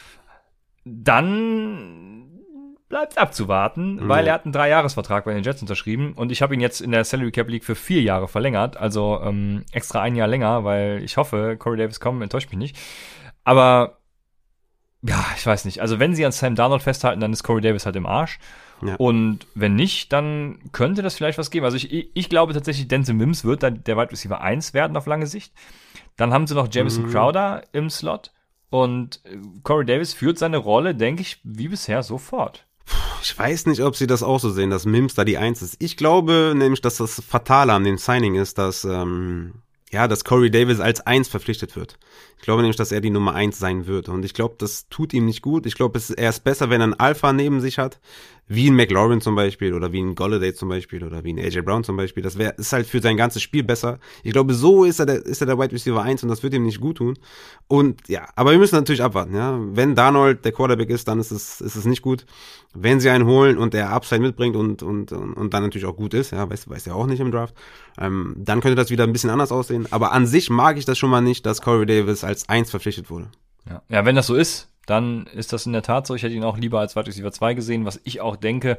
[0.85, 2.29] dann
[2.89, 4.09] bleibt abzuwarten, mhm.
[4.09, 6.91] weil er hat einen Dreijahresvertrag bei den Jets unterschrieben und ich habe ihn jetzt in
[6.91, 11.03] der Salary Cap League für vier Jahre verlängert, also ähm, extra ein Jahr länger, weil
[11.05, 12.77] ich hoffe, Corey Davis kommt, enttäuscht mich nicht.
[13.45, 13.98] Aber
[15.03, 15.81] ja, ich weiß nicht.
[15.81, 18.39] Also wenn sie an Sam Darnold festhalten, dann ist Corey Davis halt im Arsch.
[18.83, 18.97] Ja.
[18.97, 21.65] Und wenn nicht, dann könnte das vielleicht was geben.
[21.65, 25.07] Also ich, ich glaube tatsächlich, Denzel Mims wird dann der Wide Receiver 1 werden auf
[25.07, 25.53] lange Sicht.
[26.17, 27.11] Dann haben sie noch Jamison mhm.
[27.11, 28.33] Crowder im Slot.
[28.71, 32.67] Und äh, Corey Davis führt seine Rolle, denke ich, wie bisher sofort.
[33.23, 35.77] Ich weiß nicht, ob sie das auch so sehen, dass Mims da die Eins ist.
[35.79, 39.55] Ich glaube nämlich, dass das Fatale an dem Signing ist, dass, ähm,
[39.91, 41.99] ja, dass Corey Davis als Eins verpflichtet wird.
[42.39, 44.09] Ich glaube nämlich, dass er die Nummer eins sein wird.
[44.09, 45.67] Und ich glaube, das tut ihm nicht gut.
[45.67, 47.99] Ich glaube, er ist besser, wenn er einen Alpha neben sich hat,
[48.49, 51.61] wie ein McLaurin zum Beispiel oder wie ein Golladay zum Beispiel oder wie ein AJ
[51.61, 52.23] Brown zum Beispiel.
[52.23, 53.99] Das wäre ist halt für sein ganzes Spiel besser.
[54.23, 56.55] Ich glaube, so ist er der, ist er der Wide Receiver 1 und das wird
[56.55, 57.19] ihm nicht gut tun.
[57.67, 59.59] Und ja, aber wir müssen natürlich abwarten, ja.
[59.61, 62.25] Wenn Darnold der Quarterback ist, dann ist es, ist es nicht gut.
[62.75, 65.97] Wenn sie einen holen und der Upside mitbringt und, und, und, und dann natürlich auch
[65.97, 67.55] gut ist, ja, weiß, weiß ja auch nicht im Draft,
[67.99, 69.87] ähm, dann könnte das wieder ein bisschen anders aussehen.
[69.91, 73.11] Aber an sich mag ich das schon mal nicht, dass Corey Davis als 1 verpflichtet
[73.11, 73.29] wurde.
[73.69, 73.83] Ja.
[73.91, 76.15] ja, wenn das so ist, dann ist das in der Tat so.
[76.15, 78.79] Ich hätte ihn auch lieber als Wide Receiver 2 gesehen, was ich auch denke.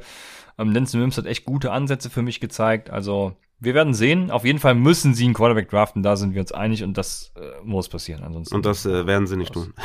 [0.58, 2.90] Ähm, Denzel Mims hat echt gute Ansätze für mich gezeigt.
[2.90, 4.30] Also wir werden sehen.
[4.30, 7.32] Auf jeden Fall müssen sie einen Quarterback draften, da sind wir uns einig und das
[7.36, 8.24] äh, muss passieren.
[8.24, 9.72] Ansonsten und das äh, werden sie nicht tun.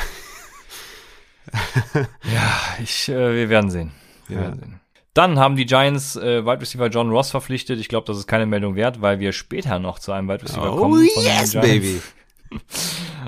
[1.94, 3.92] ja, ich, äh, wir werden sehen.
[4.26, 4.42] Wir ja.
[4.44, 4.80] werden sehen.
[5.14, 7.80] Dann haben die Giants äh, Wide Receiver John Ross verpflichtet.
[7.80, 10.74] Ich glaube, das ist keine Meldung wert, weil wir später noch zu einem Wide Receiver
[10.74, 11.08] oh, kommen.
[11.14, 12.02] Von yes, baby.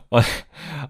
[0.09, 0.25] Und,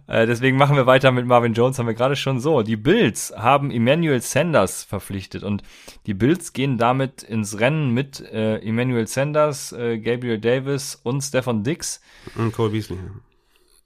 [0.06, 2.62] Äh, deswegen machen wir weiter mit Marvin Jones, haben wir gerade schon so.
[2.62, 5.62] Die Bills haben Emmanuel Sanders verpflichtet und
[6.06, 11.62] die Bills gehen damit ins Rennen mit äh, Emmanuel Sanders, äh, Gabriel Davis und Stefan
[11.62, 12.00] Dix.
[12.36, 12.98] Und Cole Beasley.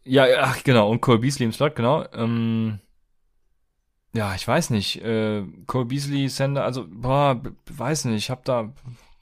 [0.05, 2.05] Ja, ach genau, und Cole Beasley im Slot, genau.
[2.13, 2.81] Ähm,
[4.15, 5.03] ja, ich weiß nicht.
[5.03, 7.41] Äh, Cole Beasley, Sanders, also, boah,
[7.71, 8.73] weiß nicht, ich hab da,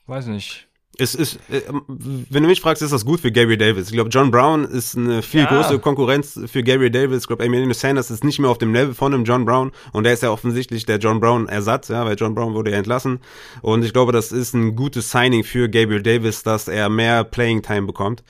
[0.06, 0.68] weiß nicht.
[1.00, 3.86] Es ist, äh, wenn du mich fragst, ist das gut für Gary Davis.
[3.88, 5.46] Ich glaube, John Brown ist eine viel Ja.
[5.46, 7.22] größere Konkurrenz für Gary Davis.
[7.22, 10.04] Ich glaube, Emmanuel Sanders ist nicht mehr auf dem Level von einem John Brown und
[10.04, 13.20] der ist ja offensichtlich der John Brown Ersatz, ja, weil John Brown wurde ja entlassen.
[13.62, 17.62] Und ich glaube, das ist ein gutes Signing für Gabriel Davis, dass er mehr Playing
[17.62, 18.22] Time bekommt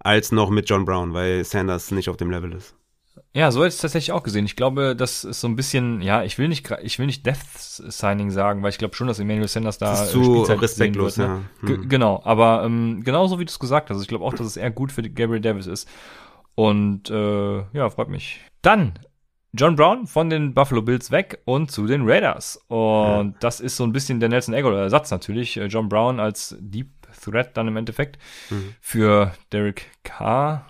[0.00, 2.74] als noch mit John Brown, weil Sanders nicht auf dem Level ist.
[3.32, 4.44] Ja, so hätte ich es tatsächlich auch gesehen.
[4.44, 7.38] Ich glaube, das ist so ein bisschen, ja, ich will nicht, ich will nicht Death
[7.56, 11.18] Signing sagen, weil ich glaube schon, dass Emmanuel Sanders da Das ist zu Spielzeit respektlos,
[11.18, 11.40] wird, ne?
[11.62, 11.68] ja.
[11.68, 11.88] Hm.
[11.88, 14.00] Genau, aber ähm, genauso wie du es gesagt hast.
[14.02, 15.88] Ich glaube auch, dass es eher gut für Gabriel Davis ist.
[16.54, 18.40] Und äh, ja, freut mich.
[18.62, 18.98] Dann
[19.52, 22.60] John Brown von den Buffalo Bills weg und zu den Raiders.
[22.68, 25.56] Und das ist so ein bisschen der Nelson Aguilar Ersatz natürlich.
[25.56, 26.88] Äh, John Brown als Deep
[27.24, 28.18] Threat dann im Endeffekt
[28.50, 28.74] Mhm.
[28.80, 30.66] für Derek Carr.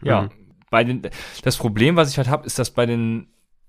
[0.00, 0.30] Ja, Mhm.
[0.72, 1.02] Bei den
[1.44, 3.28] das Problem, was ich halt habe, ist, dass bei den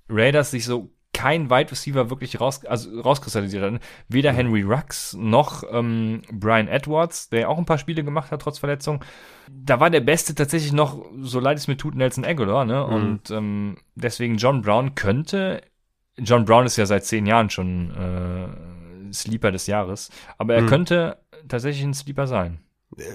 [0.09, 3.81] Raiders sich so kein Wide Receiver wirklich raus, also rauskristallisiert hat.
[4.07, 8.57] Weder Henry Rux noch ähm, Brian Edwards, der auch ein paar Spiele gemacht hat, trotz
[8.57, 9.03] Verletzung.
[9.51, 12.83] Da war der Beste tatsächlich noch, so leid es mir tut, Nelson Aguilar, ne?
[12.87, 12.93] Mhm.
[12.95, 15.61] Und ähm, deswegen John Brown könnte.
[16.17, 20.09] John Brown ist ja seit zehn Jahren schon äh, Sleeper des Jahres,
[20.39, 20.67] aber er Mhm.
[20.67, 21.17] könnte
[21.47, 22.59] tatsächlich ein Sleeper sein.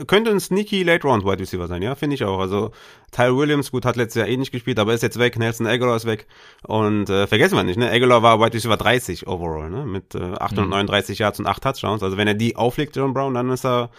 [0.06, 2.38] Könnte ein sneaky Late Round Wide Receiver sein, ja, finde ich auch.
[2.38, 2.72] Also
[3.12, 5.38] Tyler Williams, gut, hat letztes Jahr eh nicht gespielt, aber ist jetzt weg.
[5.38, 6.26] Nelson Aguilar ist weg.
[6.66, 7.90] Und äh, vergessen wir nicht, ne?
[7.90, 9.84] Aguilar war Wide Receiver 30 overall, ne?
[9.84, 12.02] Mit äh, 839 Yards und 8 Touchdowns.
[12.02, 13.90] Also wenn er die auflegt, John Brown, dann ist er,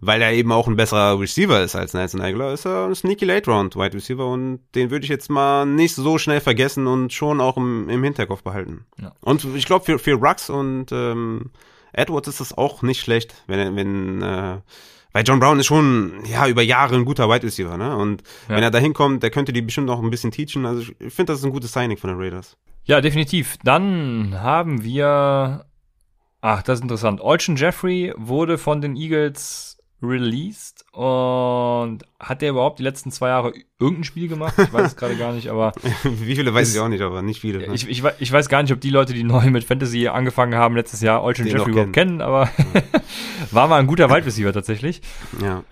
[0.00, 3.24] weil er eben auch ein besserer Receiver ist als Nelson Aguilar, ist er ein sneaky
[3.24, 7.12] Late Round Wide Receiver und den würde ich jetzt mal nicht so schnell vergessen und
[7.12, 8.86] schon auch im, im Hinterkopf behalten.
[9.00, 9.12] Ja.
[9.20, 11.50] Und ich glaube für, für Rux und ähm,
[11.94, 14.56] Edwards ist das auch nicht schlecht, wenn er, wenn äh,
[15.14, 17.96] weil John Brown ist schon, ja, über Jahre ein guter Wide Receiver, ne?
[17.96, 18.56] Und Ja.
[18.56, 20.66] wenn er da hinkommt, der könnte die bestimmt auch ein bisschen teachen.
[20.66, 22.58] Also ich finde, das ist ein gutes Signing von den Raiders.
[22.84, 23.56] Ja, definitiv.
[23.64, 25.64] Dann haben wir.
[26.42, 27.22] Ach, das ist interessant.
[27.22, 29.73] Olchen Jeffrey wurde von den Eagles
[30.04, 34.54] released und hat der überhaupt die letzten zwei Jahre irgendein Spiel gemacht?
[34.58, 35.72] Ich weiß es gerade gar nicht, aber
[36.04, 37.58] Wie viele weiß Ist- ich auch nicht, aber nicht viele.
[37.66, 37.74] Ne?
[37.74, 40.76] ich, ich, ich weiß gar nicht, ob die Leute, die neu mit Fantasy angefangen haben
[40.76, 42.48] letztes Jahr, Olchen Den Jeffrey überhaupt kennen, aber
[43.50, 45.02] war mal ein guter Wide Receiver tatsächlich.
[45.40, 45.64] ja.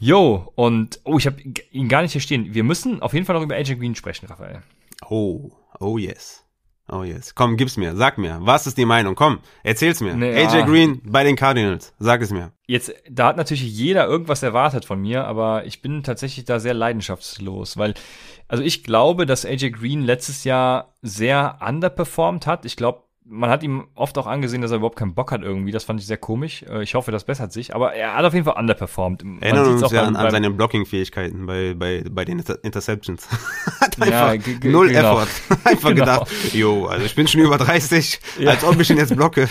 [0.00, 1.38] Jo, und oh, ich habe
[1.72, 2.54] ihn gar nicht hier stehen.
[2.54, 4.62] Wir müssen auf jeden Fall noch über AJ Green sprechen, Raphael.
[5.10, 5.50] Oh,
[5.80, 6.44] oh yes.
[6.90, 7.34] Oh yes.
[7.34, 7.94] Komm, gib's mir.
[7.96, 8.38] Sag mir.
[8.40, 9.14] Was ist die Meinung?
[9.14, 10.14] Komm, erzähl's mir.
[10.14, 10.66] Nee, AJ ja.
[10.66, 11.92] Green bei den Cardinals.
[11.98, 12.52] Sag es mir.
[12.66, 16.74] Jetzt, da hat natürlich jeder irgendwas erwartet von mir, aber ich bin tatsächlich da sehr
[16.74, 17.94] leidenschaftslos, weil,
[18.46, 22.64] also ich glaube, dass AJ Green letztes Jahr sehr underperformed hat.
[22.64, 25.70] Ich glaube, man hat ihm oft auch angesehen, dass er überhaupt keinen Bock hat irgendwie.
[25.70, 26.62] Das fand ich sehr komisch.
[26.62, 29.22] Äh, Ich hoffe, das bessert sich, aber er hat auf jeden Fall underperformed.
[29.22, 33.28] Man Erinnern uns ja an, an seine Blocking-Fähigkeiten bei, bei, bei den Inter Interceptions.
[33.80, 35.18] Hat Ja, einfach ge- null genau.
[35.20, 35.28] Effort.
[35.64, 36.00] Einfach Genau.
[36.20, 38.50] gedacht, jo, also ich bin schon über 30, Ja.
[38.50, 39.48] als ob ich ihn jetzt blocke.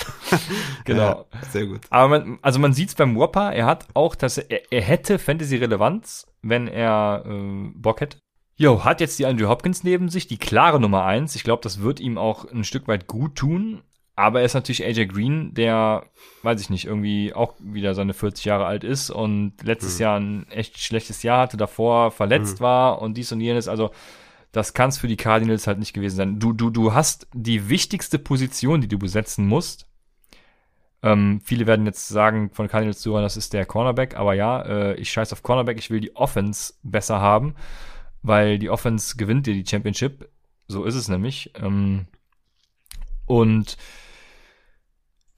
[0.85, 1.01] Genau.
[1.01, 1.81] Ja, sehr gut.
[1.89, 6.27] Aber man, also man sieht's beim Whopper, er hat auch, dass er, er hätte Fantasy-Relevanz,
[6.41, 8.17] wenn er äh, Bock hätte.
[8.59, 11.35] Jo, hat jetzt die Andrew Hopkins neben sich, die klare Nummer eins.
[11.35, 13.81] Ich glaube, das wird ihm auch ein Stück weit gut tun.
[14.15, 16.05] Aber er ist natürlich AJ Green, der,
[16.41, 20.01] weiß ich nicht, irgendwie auch wieder seine 40 Jahre alt ist und letztes Mhm.
[20.01, 22.63] Jahr ein echt schlechtes Jahr hatte, davor verletzt Mhm.
[22.63, 23.67] war und dies und jenes.
[23.67, 23.91] Also
[24.51, 26.39] das kann es für die Cardinals halt nicht gewesen sein.
[26.39, 29.85] Du, du, du hast die wichtigste Position, die du besetzen musst.
[31.03, 34.93] Ähm, viele werden jetzt sagen von Cardinals Zuhörern, das ist der Cornerback, aber ja, äh,
[34.95, 37.53] ich scheiß auf Cornerback, ich will die Offense besser haben,
[38.27, 40.29] weil die Offense gewinnt dir die Championship.
[40.67, 41.51] So ist es nämlich.
[41.55, 42.07] Ähm,
[43.25, 43.77] und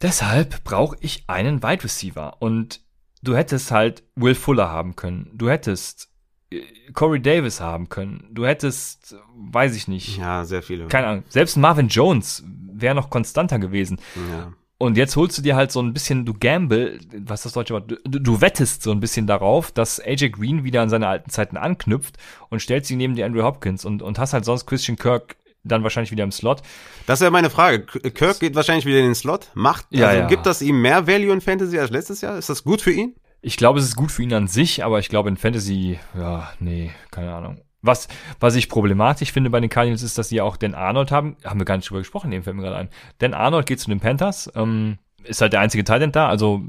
[0.01, 2.41] deshalb brauche ich einen Wide Receiver.
[2.41, 2.81] Und
[3.21, 5.29] du hättest halt Will Fuller haben können.
[5.33, 6.09] Du hättest
[6.51, 6.61] äh,
[6.93, 8.27] Corey Davis haben können.
[8.31, 10.87] Du hättest, weiß ich nicht, Ja, sehr viele.
[10.87, 12.43] keine Ahnung, selbst Marvin Jones
[12.73, 13.99] wäre noch konstanter gewesen.
[14.31, 14.53] ja.
[14.81, 17.73] Und jetzt holst du dir halt so ein bisschen, du gamble, was ist das deutsche
[17.73, 21.29] Wort, du, du wettest so ein bisschen darauf, dass AJ Green wieder an seine alten
[21.29, 22.15] Zeiten anknüpft
[22.49, 25.35] und stellst ihn neben die Andrew Hopkins und, und hast halt sonst Christian Kirk
[25.65, 26.61] dann wahrscheinlich wieder im Slot.
[27.05, 27.85] Das wäre meine Frage.
[27.85, 29.51] Kirk geht wahrscheinlich wieder in den Slot.
[29.53, 30.27] Macht, Ja, also ja.
[30.27, 32.37] gibt das ihm mehr Value in Fantasy als letztes Jahr?
[32.37, 33.15] Ist das gut für ihn?
[33.41, 36.51] Ich glaube, es ist gut für ihn an sich, aber ich glaube in Fantasy, ja,
[36.59, 37.59] nee, keine Ahnung.
[37.81, 38.07] Was,
[38.39, 41.37] was ich problematisch finde bei den Cardinals ist, dass sie ja auch Dan Arnold haben.
[41.45, 42.89] Haben wir gar nicht drüber gesprochen, eben fällt mir gerade ein.
[43.19, 46.61] Dan Arnold geht zu den Panthers, ähm, ist halt der einzige Talent da, also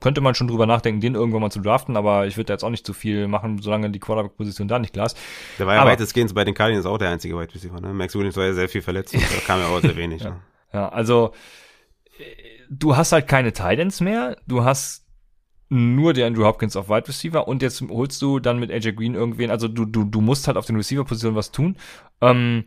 [0.00, 2.64] könnte man schon drüber nachdenken, den irgendwann mal zu draften, aber ich würde da jetzt
[2.64, 5.16] auch nicht zu viel machen, solange die Quarterback-Position da nicht klar ist.
[5.58, 7.92] Der war ja Aber- weitestgehend bei den Cardinals auch der einzige Wide Receiver, ne?
[7.92, 10.22] Max Williams war ja sehr viel verletzt, und da kam ja auch sehr wenig.
[10.24, 10.40] ne?
[10.72, 11.32] Ja, also
[12.18, 12.22] äh,
[12.68, 15.01] du hast halt keine Titans mehr, du hast
[15.72, 19.14] nur der Andrew Hopkins auf Wide Receiver und jetzt holst du dann mit AJ Green
[19.14, 21.76] irgendwen, also du, du, du musst halt auf den Receiver-Positionen was tun.
[22.20, 22.64] Ähm,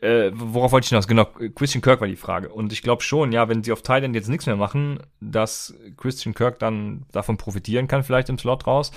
[0.00, 1.08] äh, worauf wollte ich hinaus?
[1.08, 1.24] Genau,
[1.54, 2.48] Christian Kirk war die Frage.
[2.50, 6.34] Und ich glaube schon, ja, wenn sie auf Titan jetzt nichts mehr machen, dass Christian
[6.34, 8.90] Kirk dann davon profitieren kann, vielleicht im Slot raus.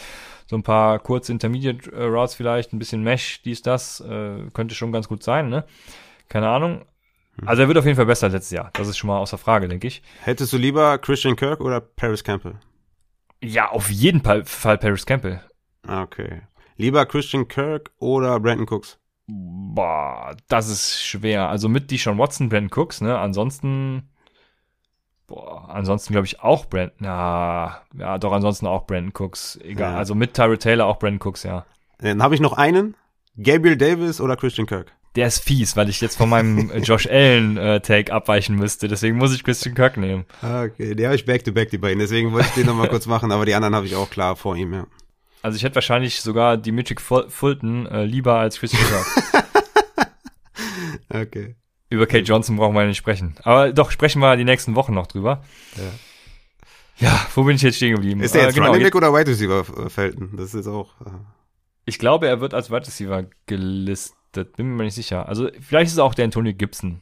[0.48, 4.76] So ein paar kurze Intermediate äh, Routes vielleicht, ein bisschen Mesh, dies, das, äh, könnte
[4.76, 5.66] schon ganz gut sein, ne?
[6.30, 6.86] Keine Ahnung.
[7.46, 8.70] Also er wird auf jeden Fall besser als letztes Jahr.
[8.74, 10.02] Das ist schon mal außer Frage, denke ich.
[10.24, 12.56] Hättest du lieber Christian Kirk oder Paris Campbell?
[13.44, 15.42] Ja, auf jeden Fall, Fall Paris Campbell.
[15.88, 16.42] Ah, Okay.
[16.78, 18.98] Lieber Christian Kirk oder Brandon Cooks?
[19.28, 21.48] Boah, das ist schwer.
[21.50, 23.18] Also mit Deshaun Watson, Brandon Cooks, ne?
[23.20, 24.10] Ansonsten,
[25.28, 29.58] boah, ansonsten glaube ich auch Brandon, na, ja, doch, ansonsten auch Brandon Cooks.
[29.64, 29.98] Egal, Ja.
[29.98, 31.66] also mit Tyrell Taylor auch Brandon Cooks, ja.
[32.00, 32.96] Dann habe ich noch einen.
[33.38, 34.92] Gabriel Davis oder Christian Kirk?
[35.16, 38.88] Der ist fies, weil ich jetzt von meinem äh, Josh Allen äh, Take abweichen müsste.
[38.88, 40.26] Deswegen muss ich Christian Kirk nehmen.
[40.42, 42.00] Ah, Okay, die habe ich back-to-back, die beiden.
[42.00, 44.56] Deswegen wollte ich den nochmal kurz machen, aber die anderen habe ich auch klar vor
[44.56, 44.88] ihm, ja.
[45.42, 49.06] Also ich hätte wahrscheinlich sogar Dimitri Ful- Fulton äh, lieber als Christian Kirk.
[51.14, 51.56] Okay.
[51.90, 53.36] Über Kate Johnson brauchen wir ja nicht sprechen.
[53.44, 55.44] Aber doch, sprechen wir die nächsten Wochen noch drüber.
[55.76, 57.08] Ja.
[57.08, 58.22] Ja, wo bin ich jetzt stehen geblieben?
[58.22, 60.38] Ist der Äh, jetzt genau, Running Back oder Wide Receiver äh, Felton?
[60.38, 61.02] Das ist auch.
[61.02, 61.10] Äh,
[61.86, 64.16] Ich glaube, er wird als Wide Receiver gelistet.
[64.32, 65.28] Bin mir nicht sicher.
[65.28, 67.02] Also vielleicht ist es auch der Antonio Gibson.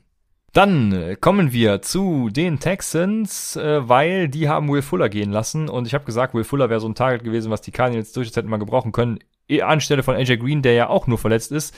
[0.54, 5.70] Dann äh, kommen wir zu den Texans, äh, weil die haben Will Fuller gehen lassen.
[5.70, 8.36] Und ich habe gesagt, Will Fuller wäre so ein Target gewesen, was die Cardinals durchaus
[8.36, 9.20] hätten mal gebrauchen können.
[9.48, 11.76] Eh Anstelle von AJ Green, der ja auch nur verletzt ist.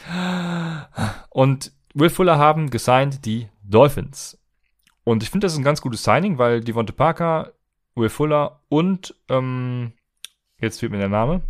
[1.30, 4.38] Und Will Fuller haben gesigned die Dolphins.
[5.04, 7.54] Und ich finde, das ist ein ganz gutes Signing, weil Devonta Parker,
[7.96, 9.94] Will Fuller und ähm,
[10.60, 11.42] jetzt fehlt mir der Name.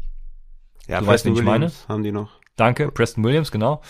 [0.87, 1.71] ja, Du weißt, wen ich meine?
[1.87, 2.40] Haben die noch.
[2.55, 3.81] Danke, Preston Williams, genau.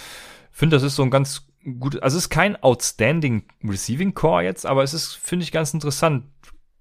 [0.52, 1.48] Finde, das ist so ein ganz
[1.80, 5.74] gut, also es ist kein outstanding Receiving Core jetzt, aber es ist, finde ich, ganz
[5.74, 6.26] interessant.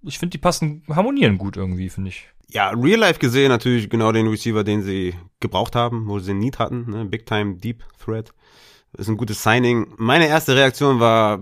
[0.03, 2.29] Ich finde, die passen, harmonieren gut irgendwie, finde ich.
[2.49, 6.59] Ja, real life gesehen natürlich genau den Receiver, den sie gebraucht haben, wo sie Need
[6.59, 7.05] hatten, ne?
[7.05, 8.33] Big Time Deep Threat.
[8.97, 9.93] Ist ein gutes Signing.
[9.99, 11.41] Meine erste Reaktion war,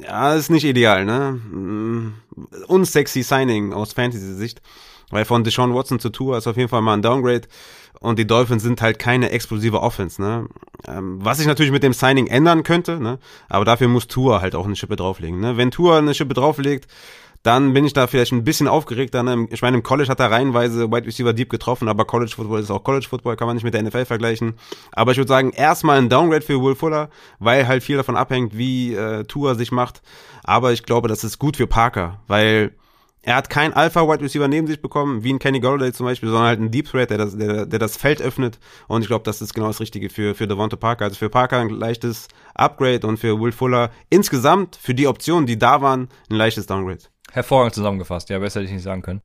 [0.00, 1.32] ja, ist nicht ideal, ne?
[1.32, 2.14] Mm,
[2.68, 4.62] Unsexy Signing aus Fantasy-Sicht.
[5.10, 7.48] Weil von Deshaun Watson zu Tour ist auf jeden Fall mal ein Downgrade.
[8.04, 10.46] Und die Dolphins sind halt keine explosive Offense, ne?
[10.86, 13.18] Ähm, was sich natürlich mit dem Signing ändern könnte, ne?
[13.48, 15.56] Aber dafür muss Tour halt auch eine Schippe drauflegen, ne?
[15.56, 16.86] Wenn Tour eine Schippe drauflegt,
[17.42, 19.22] dann bin ich da vielleicht ein bisschen aufgeregter.
[19.22, 19.46] Ne?
[19.50, 22.70] Ich meine, im College hat er reihenweise Wide Receiver Deep getroffen, aber College Football ist
[22.70, 24.54] auch College Football, kann man nicht mit der NFL vergleichen.
[24.92, 28.56] Aber ich würde sagen, erstmal ein Downgrade für Will Fuller, weil halt viel davon abhängt,
[28.56, 30.02] wie äh, Tour sich macht.
[30.42, 32.72] Aber ich glaube, das ist gut für Parker, weil
[33.24, 36.28] er hat kein Alpha Wide Receiver neben sich bekommen, wie ein Kenny Golladay zum Beispiel,
[36.28, 38.58] sondern halt einen Deep Threat, der das, der, der das Feld öffnet.
[38.86, 41.06] Und ich glaube, das ist genau das Richtige für, für Devonta Parker.
[41.06, 45.58] Also für Parker ein leichtes Upgrade und für Will Fuller insgesamt für die Optionen, die
[45.58, 47.04] da waren, ein leichtes Downgrade.
[47.32, 49.22] Hervorragend zusammengefasst, ja, besser hätte ich nicht sagen können.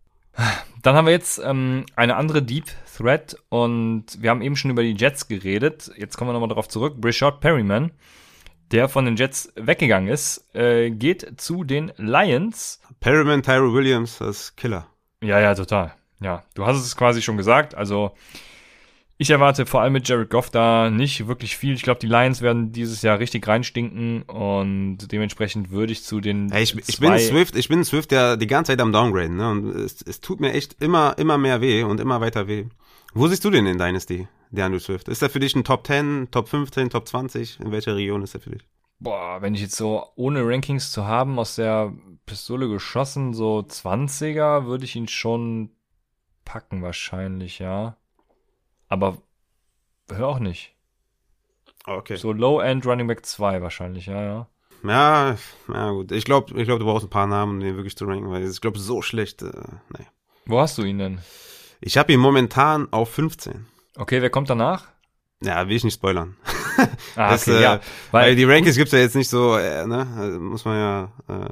[0.81, 2.65] Dann haben wir jetzt ähm, eine andere Deep
[2.95, 5.91] Threat und wir haben eben schon über die Jets geredet.
[5.97, 6.95] Jetzt kommen wir nochmal darauf zurück.
[7.01, 7.91] Brishard Perryman,
[8.71, 12.78] der von den Jets weggegangen ist, äh, geht zu den Lions.
[12.99, 14.87] Perryman, Tyrell Williams, das ist Killer.
[15.21, 15.93] Ja, ja, total.
[16.21, 17.75] Ja, du hast es quasi schon gesagt.
[17.75, 18.11] Also
[19.17, 21.73] ich erwarte vor allem mit Jared Goff da nicht wirklich viel.
[21.73, 26.49] Ich glaube, die Lions werden dieses Jahr richtig reinstinken und dementsprechend würde ich zu den
[26.51, 29.49] Hey, ich, ich bin Swift, ich bin Swift ja die ganze Zeit am Downgraden, ne?
[29.51, 32.65] Und es, es tut mir echt immer, immer mehr weh und immer weiter weh.
[33.13, 35.09] Wo siehst du den in Dynasty, der Andrew Swift?
[35.09, 37.59] Ist er für dich ein Top 10, Top 15, Top 20?
[37.59, 38.65] In welcher Region ist er für dich?
[38.99, 41.93] Boah, wenn ich jetzt so ohne Rankings zu haben aus der
[42.25, 45.71] Pistole geschossen, so 20er, würde ich ihn schon
[46.43, 47.95] packen wahrscheinlich, ja.
[48.89, 49.21] Aber
[50.09, 50.75] hör auch nicht.
[51.85, 52.17] Okay.
[52.17, 54.47] So Low-End Running Back 2 wahrscheinlich, ja, ja.
[54.83, 55.37] Ja,
[55.73, 56.11] ja gut.
[56.11, 58.47] Ich glaube, ich glaub, du brauchst ein paar Namen, um den wirklich zu ranken, weil
[58.47, 59.51] ich glaube, so schlecht, äh,
[59.97, 60.05] nee.
[60.45, 61.19] Wo hast du ihn denn?
[61.81, 63.65] Ich habe ihn momentan auf 15.
[63.95, 64.87] Okay, wer kommt danach?
[65.41, 66.35] Ja, will ich nicht spoilern.
[67.15, 67.79] Ah, Das, okay, äh, ja.
[68.11, 70.07] Weil, Weil, die Rankings gibt's ja jetzt nicht so, äh, ne?
[70.17, 71.49] Also muss man ja äh,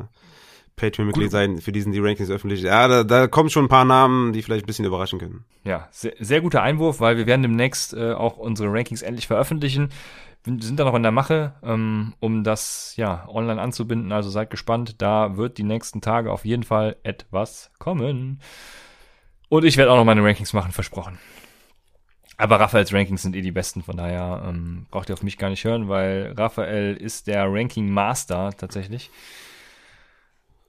[0.76, 2.62] Patreon-Mitglied sein, für diesen die Rankings öffentlich.
[2.62, 5.44] Ja, da, da kommen schon ein paar Namen, die vielleicht ein bisschen überraschen können.
[5.64, 9.90] ja, sehr, sehr guter Einwurf, weil wir werden demnächst äh, auch unsere Rankings endlich veröffentlichen.
[10.44, 14.12] Wir sind da noch in der Mache, ähm, um das ja online anzubinden.
[14.14, 15.02] Also seid gespannt.
[15.02, 18.40] Da wird die nächsten Tage auf jeden Fall etwas kommen.
[19.50, 21.18] Und ich werde auch noch meine Rankings machen, versprochen.
[22.38, 25.50] Aber Raphaels Rankings sind eh die besten, von daher ähm, braucht ihr auf mich gar
[25.50, 29.10] nicht hören, weil Raphael ist der Ranking Master tatsächlich.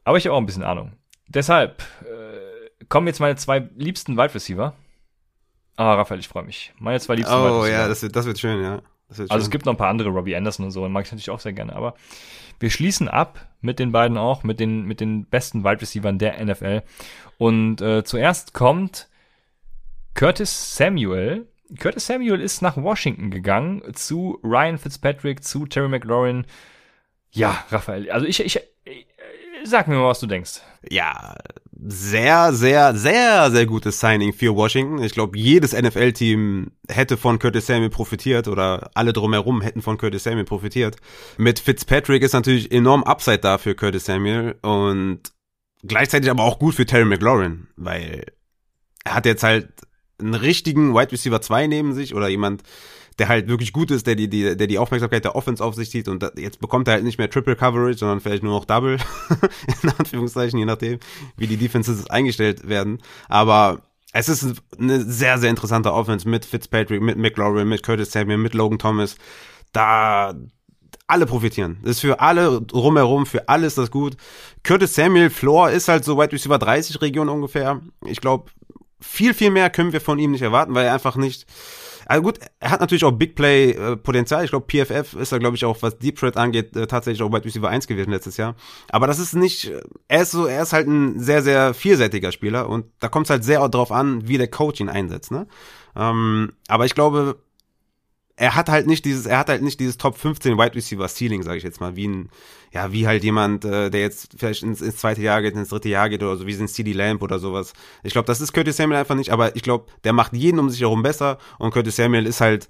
[0.04, 0.92] Aber ich habe auch ein bisschen Ahnung.
[1.26, 4.72] Deshalb, äh, kommen jetzt meine zwei liebsten Wide Receiver.
[5.76, 6.72] Ah, Raphael, ich freue mich.
[6.78, 7.78] Meine zwei liebsten Wide Oh Receiver.
[7.78, 8.80] ja, das wird, das wird schön, ja.
[9.08, 9.50] Wird Also es schön.
[9.50, 11.52] gibt noch ein paar andere, Robbie Anderson und so, den mag ich natürlich auch sehr
[11.52, 11.76] gerne.
[11.76, 11.94] Aber
[12.60, 16.42] wir schließen ab mit den beiden auch, mit den, mit den besten Wide Receivern der
[16.42, 16.82] NFL.
[17.36, 19.08] Und äh, zuerst kommt
[20.14, 21.46] Curtis Samuel.
[21.78, 26.46] Curtis Samuel ist nach Washington gegangen zu Ryan Fitzpatrick, zu Terry McLaurin.
[27.30, 29.06] Ja, Raphael, also ich, ich, ich
[29.64, 30.60] sag mir mal, was du denkst.
[30.88, 31.34] Ja,
[31.80, 35.02] sehr, sehr, sehr, sehr gutes Signing für Washington.
[35.02, 40.24] Ich glaube, jedes NFL-Team hätte von Curtis Samuel profitiert oder alle drumherum hätten von Curtis
[40.24, 40.96] Samuel profitiert.
[41.36, 45.20] Mit Fitzpatrick ist natürlich enorm Upside da für Curtis Samuel und
[45.82, 48.24] gleichzeitig aber auch gut für Terry McLaurin, weil
[49.04, 49.68] er hat jetzt halt
[50.18, 52.62] einen richtigen Wide Receiver 2 neben sich oder jemand,
[53.18, 55.90] der halt wirklich gut ist, der die, die, der die Aufmerksamkeit der Offense auf sich
[55.90, 58.64] zieht und da, jetzt bekommt er halt nicht mehr Triple Coverage, sondern vielleicht nur noch
[58.64, 58.98] Double,
[59.82, 60.98] in Anführungszeichen, je nachdem,
[61.36, 62.98] wie die Defenses eingestellt werden.
[63.28, 63.82] Aber
[64.12, 68.54] es ist eine sehr, sehr interessante Offense mit Fitzpatrick, mit McLaurin, mit Curtis Samuel, mit
[68.54, 69.16] Logan Thomas.
[69.72, 70.34] Da
[71.06, 71.78] alle profitieren.
[71.82, 74.16] Das ist für alle drumherum, für alles das gut.
[74.62, 77.80] Curtis Samuel, Floor ist halt so Wide Receiver 30 Region ungefähr.
[78.04, 78.50] Ich glaube,
[79.00, 81.46] viel, viel mehr können wir von ihm nicht erwarten, weil er einfach nicht.
[82.06, 84.42] Also gut, er hat natürlich auch Big Play äh, Potenzial.
[84.42, 87.30] Ich glaube, PFF ist da, glaube ich, auch, was Deep Threat angeht, äh, tatsächlich auch
[87.30, 88.54] Wide Receiver 1 gewesen letztes Jahr.
[88.90, 89.70] Aber das ist nicht,
[90.08, 93.30] er ist so, er ist halt ein sehr, sehr vielseitiger Spieler und da kommt es
[93.30, 95.46] halt sehr drauf an, wie der Coach ihn einsetzt, ne?
[95.94, 97.36] Ähm, aber ich glaube,
[98.38, 101.42] er hat halt nicht dieses, er hat halt nicht dieses Top 15 Wide Receiver Ceiling,
[101.42, 102.30] sage ich jetzt mal, wie ein,
[102.72, 105.88] ja, wie halt jemand, äh, der jetzt vielleicht ins, ins zweite Jahr geht, ins dritte
[105.88, 107.72] Jahr geht oder so, wie ein CD Lamp oder sowas.
[108.04, 110.70] Ich glaube, das ist Curtis Samuel einfach nicht, aber ich glaube, der macht jeden um
[110.70, 112.68] sich herum besser und Curtis Samuel ist halt,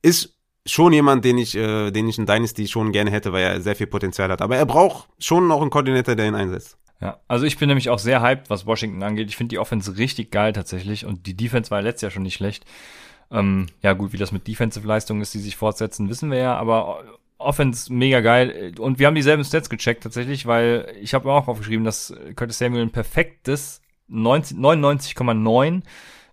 [0.00, 3.60] ist schon jemand, den ich, äh, den ich in Dynasty schon gerne hätte, weil er
[3.60, 4.42] sehr viel Potenzial hat.
[4.42, 6.78] Aber er braucht schon noch einen Koordinator, der ihn einsetzt.
[7.00, 9.28] Ja, also ich bin nämlich auch sehr hyped, was Washington angeht.
[9.28, 12.34] Ich finde die Offense richtig geil tatsächlich und die Defense war letztes Jahr schon nicht
[12.34, 12.64] schlecht.
[13.30, 17.04] Ähm, ja gut, wie das mit Defensive-Leistungen ist, die sich fortsetzen, wissen wir ja, aber
[17.36, 21.84] Offense mega geil und wir haben dieselben Stats gecheckt tatsächlich, weil ich habe auch aufgeschrieben,
[21.84, 23.80] dass Curtis Samuel ein perfektes
[24.10, 25.82] 99,9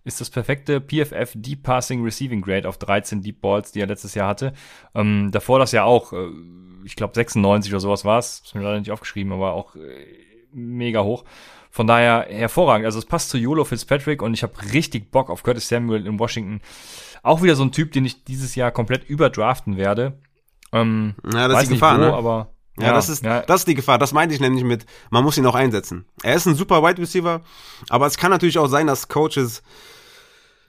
[0.05, 4.13] ist das perfekte PFF Deep Passing Receiving Grade auf 13 Deep Balls, die er letztes
[4.13, 4.53] Jahr hatte.
[4.93, 6.29] Ähm, davor das ja auch, äh,
[6.85, 10.05] ich glaube 96 oder sowas war es, ist mir leider nicht aufgeschrieben, aber auch äh,
[10.53, 11.25] mega hoch.
[11.75, 12.85] Von daher hervorragend.
[12.85, 16.17] Also es passt zu YOLO Fitzpatrick und ich habe richtig Bock auf Curtis Samuel in
[16.17, 16.61] Washington.
[17.21, 20.17] Auch wieder so ein Typ, den ich dieses Jahr komplett überdraften werde.
[20.71, 22.13] Ähm, Ja, das ist die Gefahr, wo, ne?
[22.13, 23.97] aber Ja, das ist, ja, das ist die Gefahr.
[23.97, 26.05] Das meinte ich nämlich mit, man muss ihn auch einsetzen.
[26.23, 27.41] Er ist ein super Wide Receiver,
[27.89, 29.61] aber es kann natürlich auch sein, dass Coaches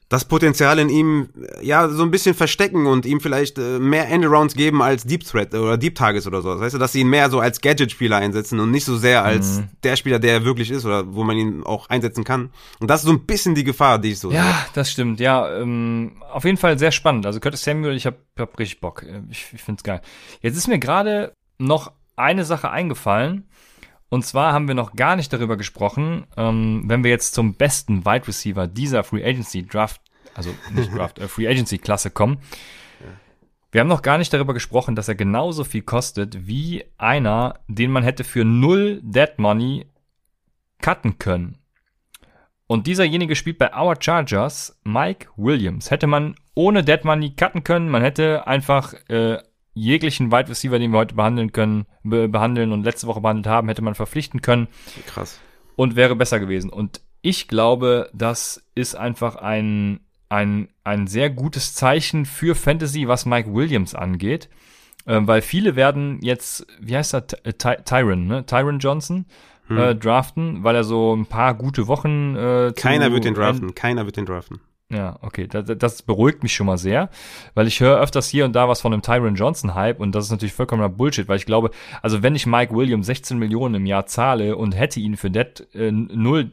[0.09, 1.29] das Potenzial in ihm
[1.59, 5.25] äh, ja so ein bisschen verstecken und ihm vielleicht äh, mehr Endarounds geben als Deep
[5.25, 6.61] Threat oder Deep Targets oder so.
[6.61, 9.59] Weißt du, dass sie ihn mehr so als Gadget-Spieler einsetzen und nicht so sehr als
[9.59, 9.69] Mhm.
[9.83, 12.51] der Spieler, der er wirklich ist oder wo man ihn auch einsetzen kann.
[12.79, 14.39] Und das ist so ein bisschen die Gefahr, die ich so sehe.
[14.39, 15.19] Ja, das stimmt.
[15.19, 17.27] Ja, ähm, auf jeden Fall sehr spannend.
[17.27, 19.05] Also Curtis Samuel, ich hab, hab richtig Bock.
[19.31, 20.01] Ich, ich find's geil.
[20.41, 23.49] Jetzt ist mir gerade noch eine Sache eingefallen.
[24.09, 28.05] Und zwar haben wir noch gar nicht darüber gesprochen, ähm, wenn wir jetzt zum besten
[28.05, 30.01] Wide Receiver dieser Free Agency Draft,
[30.35, 32.39] also nicht Draft, äh, Free Agency Klasse kommen.
[33.73, 37.91] Wir haben noch gar nicht darüber gesprochen, dass er genauso viel kostet wie einer, den
[37.91, 39.87] man hätte für null Dead Money
[40.81, 41.59] cutten können.
[42.69, 45.91] Und dieserjenige spielt bei Our Chargers, Mike Williams.
[45.91, 49.39] Hätte man ohne Dead Money cutten können, man hätte einfach äh,
[49.77, 53.69] jeglichen Wide Receiver, den wir heute behandeln können, be behandeln und letzte Woche behandelt haben,
[53.69, 54.69] hätte man verpflichten können
[55.07, 55.39] Krass.
[55.77, 56.71] und wäre besser gewesen.
[56.71, 60.01] Und ich glaube, das ist einfach ein,
[60.31, 64.49] ein, ein sehr gutes Zeichen für Fantasy, was Mike Williams angeht.
[65.07, 68.45] Ähm, weil viele werden jetzt, wie heißt er, Ty Ty Tyron, ne?
[68.47, 69.27] Tyron Johnson
[69.69, 73.75] äh, draften, weil er so ein paar gute Wochen äh, Keiner wird den draften.
[73.75, 74.61] Keiner wird den draften.
[74.91, 75.49] Ja, okay.
[75.49, 77.11] Das, das beruhigt mich schon mal sehr,
[77.55, 80.27] weil ich höre öfters hier und da was von einem Tyron Johnson Hype und das
[80.27, 81.71] ist natürlich vollkommener Bullshit, weil ich glaube,
[82.03, 85.67] also wenn ich Mike Williams 16 Millionen im Jahr zahle und hätte ihn für Dead
[85.75, 86.53] äh, null,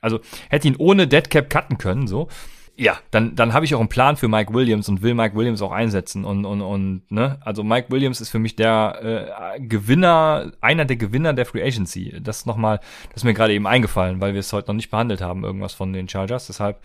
[0.00, 2.28] also hätte ihn ohne Dead Cap cutten können, so,
[2.76, 5.60] ja, dann, dann habe ich auch einen Plan für Mike Williams und will Mike Williams
[5.60, 10.52] auch einsetzen und, und, und, ne, also Mike Williams ist für mich der äh, Gewinner,
[10.60, 12.20] einer der Gewinner der Free Agency.
[12.22, 12.78] Das ist nochmal,
[13.08, 15.74] das ist mir gerade eben eingefallen, weil wir es heute noch nicht behandelt haben, irgendwas
[15.74, 16.80] von den Chargers, deshalb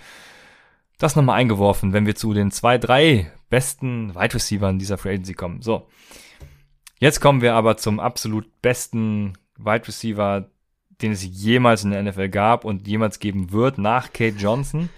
[0.98, 5.34] das nochmal eingeworfen, wenn wir zu den zwei, drei besten Wide Receivern dieser Free Agency
[5.34, 5.61] kommen.
[5.61, 5.88] So.
[6.99, 10.49] Jetzt kommen wir aber zum absolut besten Wide Receiver,
[11.02, 14.90] den es jemals in der NFL gab und jemals geben wird, nach Kate Johnson.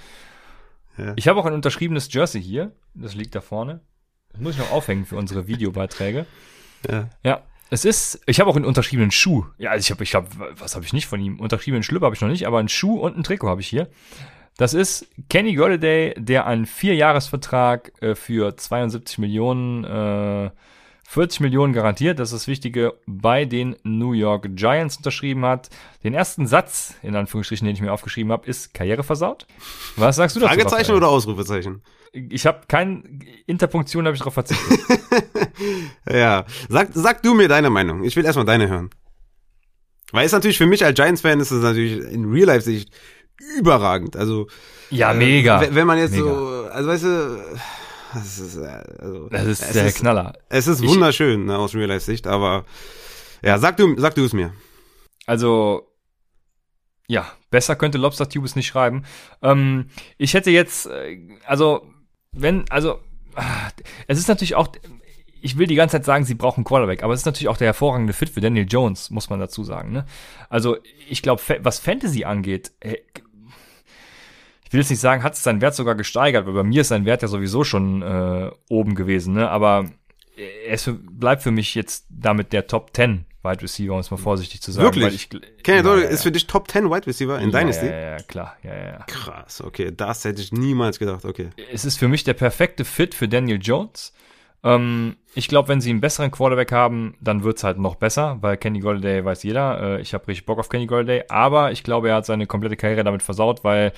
[0.97, 1.13] Ja.
[1.17, 2.71] Ich habe auch ein unterschriebenes Jersey hier.
[2.93, 3.81] Das liegt da vorne.
[4.31, 6.25] Das muss ich noch aufhängen für unsere Videobeiträge.
[6.89, 7.09] Ja.
[7.23, 7.41] Ja.
[7.71, 9.45] Es ist, ich habe auch einen unterschriebenen Schuh.
[9.59, 10.27] Ja, also ich habe, ich habe,
[10.57, 11.39] was habe ich nicht von ihm?
[11.39, 13.89] Unterschriebenen Schlüpper habe ich noch nicht, aber einen Schuh und ein Trikot habe ich hier.
[14.59, 20.51] Das ist Kenny Golladay, der einen Vierjahresvertrag äh, für 72 Millionen, äh,
[21.07, 25.69] 40 Millionen garantiert, das ist das Wichtige, bei den New York Giants unterschrieben hat.
[26.03, 29.47] Den ersten Satz, in Anführungsstrichen, den ich mir aufgeschrieben habe, ist Karriere versaut.
[29.95, 30.53] Was sagst du dazu?
[30.53, 31.81] Fragezeichen oder Ausrufezeichen?
[32.11, 33.03] Ich habe keine
[33.45, 34.77] Interpunktion, habe ich darauf verzichtet.
[36.09, 38.03] Ja, sag, sag du mir deine Meinung.
[38.03, 38.89] Ich will erstmal deine hören.
[40.11, 42.91] Weil es natürlich für mich als Giants-Fan ist es natürlich in Real-Life-Sicht
[43.57, 44.15] überragend.
[44.15, 44.47] Also
[44.89, 45.61] Ja, äh, mega.
[45.61, 46.23] wenn- Wenn man jetzt Mega.
[46.23, 47.43] so, also weißt du,
[48.13, 50.33] das ist, äh, also, Das ist der ist, Knaller.
[50.49, 52.65] Es ist Ich- wunderschön ne, aus Real-Life-Sicht, aber
[53.43, 54.53] ja, sag du, sag du es mir.
[55.25, 55.87] Also,
[57.07, 59.03] ja, besser könnte Lobster Tube es nicht schreiben.
[59.41, 61.85] Ähm, ich hätte jetzt, äh, also,
[62.31, 62.99] wenn, also,
[64.07, 64.69] es ist natürlich auch,
[65.41, 67.67] ich will die ganze Zeit sagen, sie brauchen Quarterback, aber es ist natürlich auch der
[67.67, 69.91] hervorragende Fit für Daniel Jones, muss man dazu sagen.
[69.91, 70.05] Ne?
[70.49, 72.97] Also, ich glaube, was Fantasy angeht, äh,
[74.69, 76.89] ich will jetzt nicht sagen, hat es seinen Wert sogar gesteigert, weil bei mir ist
[76.89, 79.49] sein Wert ja sowieso schon äh, oben gewesen, ne?
[79.49, 79.85] Aber
[80.37, 84.11] er ist für, bleibt für mich jetzt damit der Top 10 Wide Receiver, um es
[84.11, 84.85] mal vorsichtig zu sagen.
[84.85, 85.05] Wirklich?
[85.05, 87.87] Weil ich, Kenny Doyle ja, ist für dich Top 10 Wide Receiver in ja, Dynasty?
[87.87, 89.05] Ja, ja, klar, ja, ja, ja.
[89.07, 91.49] Krass, okay, das hätte ich niemals gedacht, okay.
[91.73, 94.13] Es ist für mich der perfekte Fit für Daniel Jones.
[94.63, 98.57] Ähm, ich glaube, wenn sie einen besseren Quarterback haben, dann wird's halt noch besser, weil
[98.57, 99.97] Kenny Golladay weiß jeder.
[99.97, 102.75] Äh, ich habe richtig Bock auf Kenny Golladay, aber ich glaube, er hat seine komplette
[102.75, 103.93] Karriere damit versaut, weil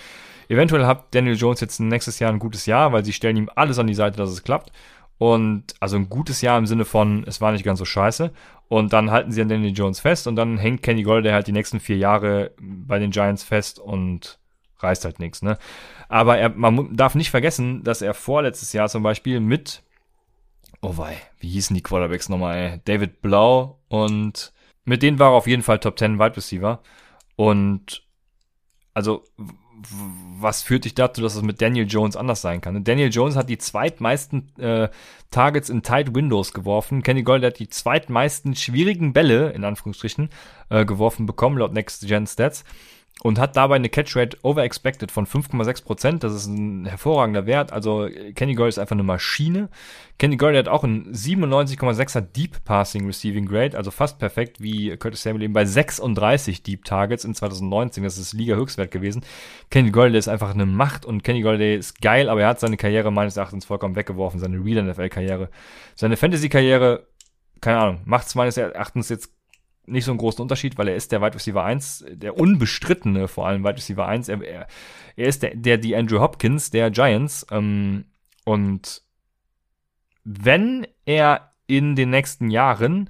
[0.50, 3.80] eventuell hat Daniel Jones jetzt nächstes Jahr ein gutes Jahr, weil sie stellen ihm alles
[3.80, 4.72] an die Seite, dass es klappt.
[5.18, 8.32] Und also ein gutes Jahr im Sinne von, es war nicht ganz so scheiße.
[8.70, 11.52] Und dann halten sie an Daniel Jones fest und dann hängt Kenny Golladay halt die
[11.52, 14.40] nächsten vier Jahre bei den Giants fest und
[14.80, 15.58] reißt halt nichts, ne?
[16.10, 19.84] Aber er, man darf nicht vergessen, dass er vorletztes Jahr zum Beispiel mit,
[20.82, 22.82] oh wei, wie hießen die Quarterbacks nochmal, ey?
[22.86, 24.54] David Blau und
[24.86, 26.82] mit denen war er auf jeden Fall Top 10 Wide Receiver.
[27.36, 28.04] Und
[28.94, 29.24] also,
[30.40, 32.84] was führt dich dazu, dass es mit Daniel Jones anders sein kann?
[32.84, 34.90] Daniel Jones hat die zweitmeisten äh,
[35.30, 37.04] Targets in Tight Windows geworfen.
[37.04, 40.30] Kenny Gold hat die zweitmeisten schwierigen Bälle, in Anführungsstrichen,
[40.70, 42.64] äh, geworfen bekommen, laut Next Gen Stats.
[43.24, 46.24] Und hat dabei eine Catch Rate over expected von 5,6 Prozent.
[46.24, 47.72] Das ist ein hervorragender Wert.
[47.72, 49.70] Also äh, Kenny Gold ist einfach eine Maschine.
[50.18, 55.24] Kenny Gold hat auch ein 97,6er Deep Passing Receiving Grade, also fast perfekt wie Curtis
[55.24, 58.04] Samuel eben bei 36 Deep Targets in 2019.
[58.04, 59.24] Das ist Liga-Höchstwert gewesen.
[59.70, 62.78] Kenny Golladay ist einfach eine Macht und Kenny Golladay ist geil, aber er hat seine
[62.78, 65.50] Karriere meines Erachtens vollkommen weggeworfen, seine Real NFL-Karriere.
[65.96, 67.08] Seine Fantasy-Karriere,
[67.60, 69.32] keine Ahnung, macht es meines Erachtens jetzt
[69.92, 73.48] nicht so einen großen Unterschied, weil er ist der Wide Receiver 1, der unbestrittene vor
[73.48, 74.30] allem Wide Receiver 1.
[74.30, 74.68] Er, er,
[75.16, 77.46] er ist der, der, die Andrew Hopkins der Giants.
[77.52, 78.06] Ähm,
[78.46, 79.02] und
[80.24, 83.10] wenn er in den nächsten Jahren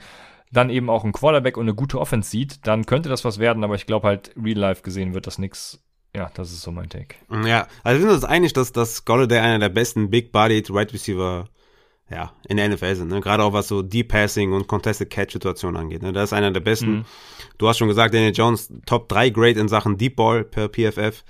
[0.52, 3.64] dann eben auch einen Quarterback und eine gute Offense sieht, dann könnte das was werden,
[3.64, 5.82] aber ich glaube halt, real life gesehen wird das nix.
[6.16, 7.16] Ja, das ist so mein Take.
[7.46, 11.48] Ja, also wir sind uns einig, dass, dass Golladay einer der besten Big-Bodied Wide Receiver
[12.12, 13.10] ja, in der NFL sind.
[13.10, 13.22] Ne?
[13.22, 16.02] Gerade auch was so Deep Passing und Contested Catch Situationen angeht.
[16.02, 16.12] Ne?
[16.12, 16.92] Das ist einer der besten.
[16.92, 17.06] Mhm.
[17.58, 21.24] Du hast schon gesagt, Daniel Jones Top 3 Grade in Sachen Deep Ball per PFF.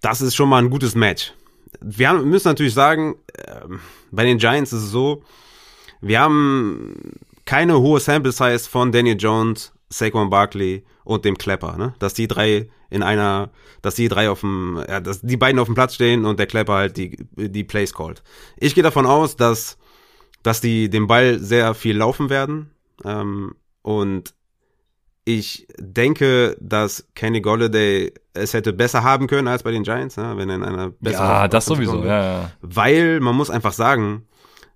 [0.00, 1.32] Das ist schon mal ein gutes Match.
[1.80, 3.80] Wir haben, müssen natürlich sagen, ähm,
[4.10, 5.22] bei den Giants ist es so,
[6.00, 6.94] wir haben
[7.44, 11.94] keine hohe Sample Size von Daniel Jones, Saquon Barkley und dem Klepper, ne?
[11.98, 13.50] Dass die drei in einer,
[13.82, 16.46] dass die drei auf dem, ja, dass die beiden auf dem Platz stehen und der
[16.46, 18.22] Klepper halt die, die Plays callt.
[18.56, 19.78] Ich gehe davon aus, dass,
[20.44, 22.70] dass die den Ball sehr viel laufen werden.
[23.04, 24.34] Ähm, und
[25.24, 30.34] ich denke, dass Kenny Golladay es hätte besser haben können als bei den Giants, ne?
[30.36, 32.50] wenn er in einer besseren Ja, das sowieso, ja, ja.
[32.60, 34.26] Weil man muss einfach sagen,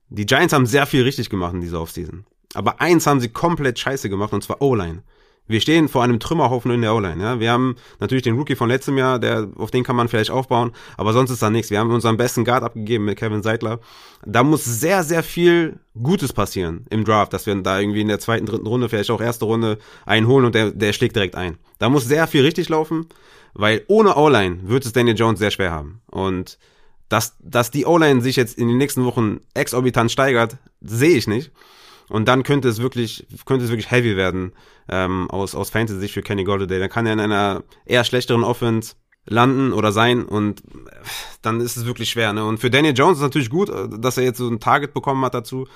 [0.08, 2.24] die Giants haben sehr viel richtig gemacht in dieser Offseason.
[2.54, 5.02] Aber eins haben sie komplett scheiße gemacht, und zwar O-Line.
[5.48, 7.22] Wir stehen vor einem Trümmerhaufen in der O-Line.
[7.22, 7.40] Ja?
[7.40, 10.72] Wir haben natürlich den Rookie von letztem Jahr, der, auf den kann man vielleicht aufbauen,
[10.96, 11.70] aber sonst ist da nichts.
[11.70, 13.80] Wir haben unseren besten Guard abgegeben mit Kevin Seidler.
[14.24, 18.20] Da muss sehr, sehr viel Gutes passieren im Draft, dass wir da irgendwie in der
[18.20, 21.58] zweiten, dritten Runde, vielleicht auch erste Runde einen holen und der, der schlägt direkt ein.
[21.78, 23.06] Da muss sehr viel richtig laufen,
[23.54, 26.02] weil ohne O-Line wird es Daniel Jones sehr schwer haben.
[26.06, 26.58] Und
[27.08, 31.52] dass, dass die O-Line sich jetzt in den nächsten Wochen exorbitant steigert, sehe ich nicht.
[32.08, 34.52] Und dann könnte es wirklich, könnte es wirklich heavy werden
[34.88, 36.78] ähm, aus, aus Fantasy-Sicht für Kenny Golladay.
[36.78, 38.94] Dann kann er in einer eher schlechteren Offense
[39.26, 40.62] landen oder sein und
[41.42, 42.32] dann ist es wirklich schwer.
[42.32, 42.44] Ne?
[42.46, 45.22] Und für Daniel Jones ist natürlich gut, äh, dass er jetzt so ein Target bekommen
[45.24, 45.66] hat dazu.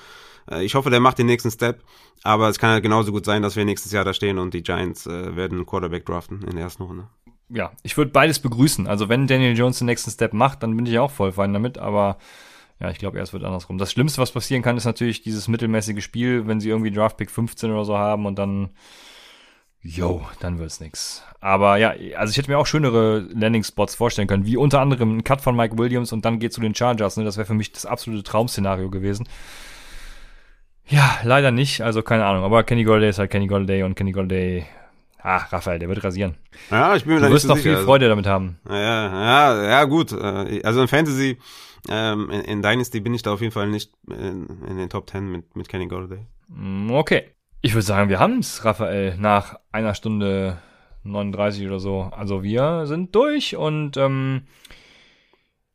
[0.49, 1.83] Äh, Ich hoffe, der macht den nächsten Step.
[2.23, 4.63] Aber es kann halt genauso gut sein, dass wir nächstes Jahr da stehen und die
[4.63, 7.07] Giants äh, werden einen Quarterback draften in der ersten Runde.
[7.49, 8.87] ja, ich würde beides begrüßen.
[8.87, 11.77] Also wenn Daniel Jones den nächsten Step macht, dann bin ich auch voll fein damit,
[11.77, 12.17] aber
[12.79, 13.77] Ja, ich glaube, erst wird andersrum.
[13.77, 17.71] Das Schlimmste, was passieren kann, ist natürlich dieses mittelmäßige Spiel, wenn sie irgendwie Draftpick 15
[17.71, 18.71] oder so haben und dann,
[19.81, 21.23] yo, dann wird's nix.
[21.39, 25.23] Aber ja, also ich hätte mir auch schönere Landing-Spots vorstellen können, wie unter anderem ein
[25.23, 27.15] Cut von Mike Williams und dann geht zu den Chargers.
[27.17, 27.23] Ne?
[27.23, 29.27] Das wäre für mich das absolute Traum-Szenario gewesen.
[30.87, 32.43] Ja, leider nicht, also keine Ahnung.
[32.43, 34.65] Aber Kenny Golladay ist halt Kenny Golladay und Kenny Golladay
[35.25, 36.35] Ah, Raphael, der wird rasieren.
[36.69, 37.77] Ja, ich bin mir du da wirst so noch sicher.
[37.77, 38.59] viel Freude damit haben.
[38.65, 40.11] Also, ja, ja, ja, gut.
[40.11, 41.37] Äh, Also in Fantasy,
[41.89, 45.09] ähm, in, in Dynasty bin ich da auf jeden Fall nicht in, in den Top
[45.09, 46.25] 10 mit, mit Kenny Golladay.
[46.49, 47.29] Mm, Okay.
[47.65, 50.57] Ich würde sagen, wir haben's, Raphael, nach einer Stunde
[51.03, 52.09] 39 oder so.
[52.11, 54.47] Also wir sind durch und ähm,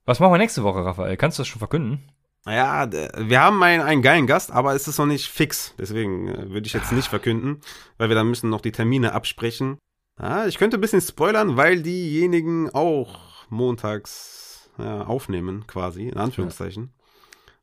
[0.05, 1.17] was machen wir nächste Woche, Raphael?
[1.17, 2.11] Kannst du das schon verkünden?
[2.45, 5.75] Naja, d- wir haben einen, einen geilen Gast, aber es ist noch nicht fix.
[5.79, 7.61] Deswegen äh, würde ich jetzt nicht verkünden,
[7.97, 9.79] weil wir dann müssen noch die Termine absprechen.
[10.21, 14.38] Ja, ich könnte ein bisschen spoilern, weil diejenigen auch montags
[14.79, 16.91] ja, aufnehmen, quasi, in Anführungszeichen.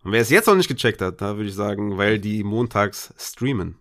[0.04, 3.14] Und wer es jetzt noch nicht gecheckt hat, da würde ich sagen, weil die montags
[3.18, 3.78] streamen.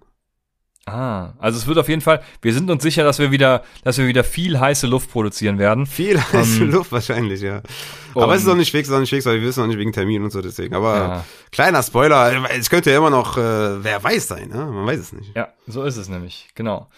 [0.87, 3.97] Ah, also es wird auf jeden Fall, wir sind uns sicher, dass wir wieder, dass
[3.97, 5.87] wir wieder viel heiße Luft produzieren werden.
[5.87, 7.63] Viel heiße Ähm, Luft wahrscheinlich, ja.
[8.15, 9.79] Aber es ist noch nicht fix, ist noch nicht fix, weil wir wissen noch nicht
[9.79, 10.75] wegen Termin und so, deswegen.
[10.75, 11.25] Aber Ja.
[11.51, 14.57] kleiner Spoiler, es könnte ja immer noch, äh, wer weiß sein, ne?
[14.67, 15.35] Man weiß es nicht.
[15.35, 16.89] Ja, so ist es nämlich, genau.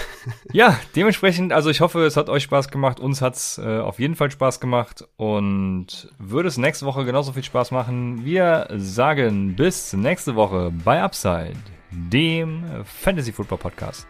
[0.52, 3.00] ja, dementsprechend, also ich hoffe, es hat euch Spaß gemacht.
[3.00, 7.44] Uns hat's äh, auf jeden Fall Spaß gemacht und würde es nächste Woche genauso viel
[7.44, 8.24] Spaß machen.
[8.24, 11.56] Wir sagen bis nächste Woche bei Upside,
[11.90, 14.06] dem Fantasy Football Podcast.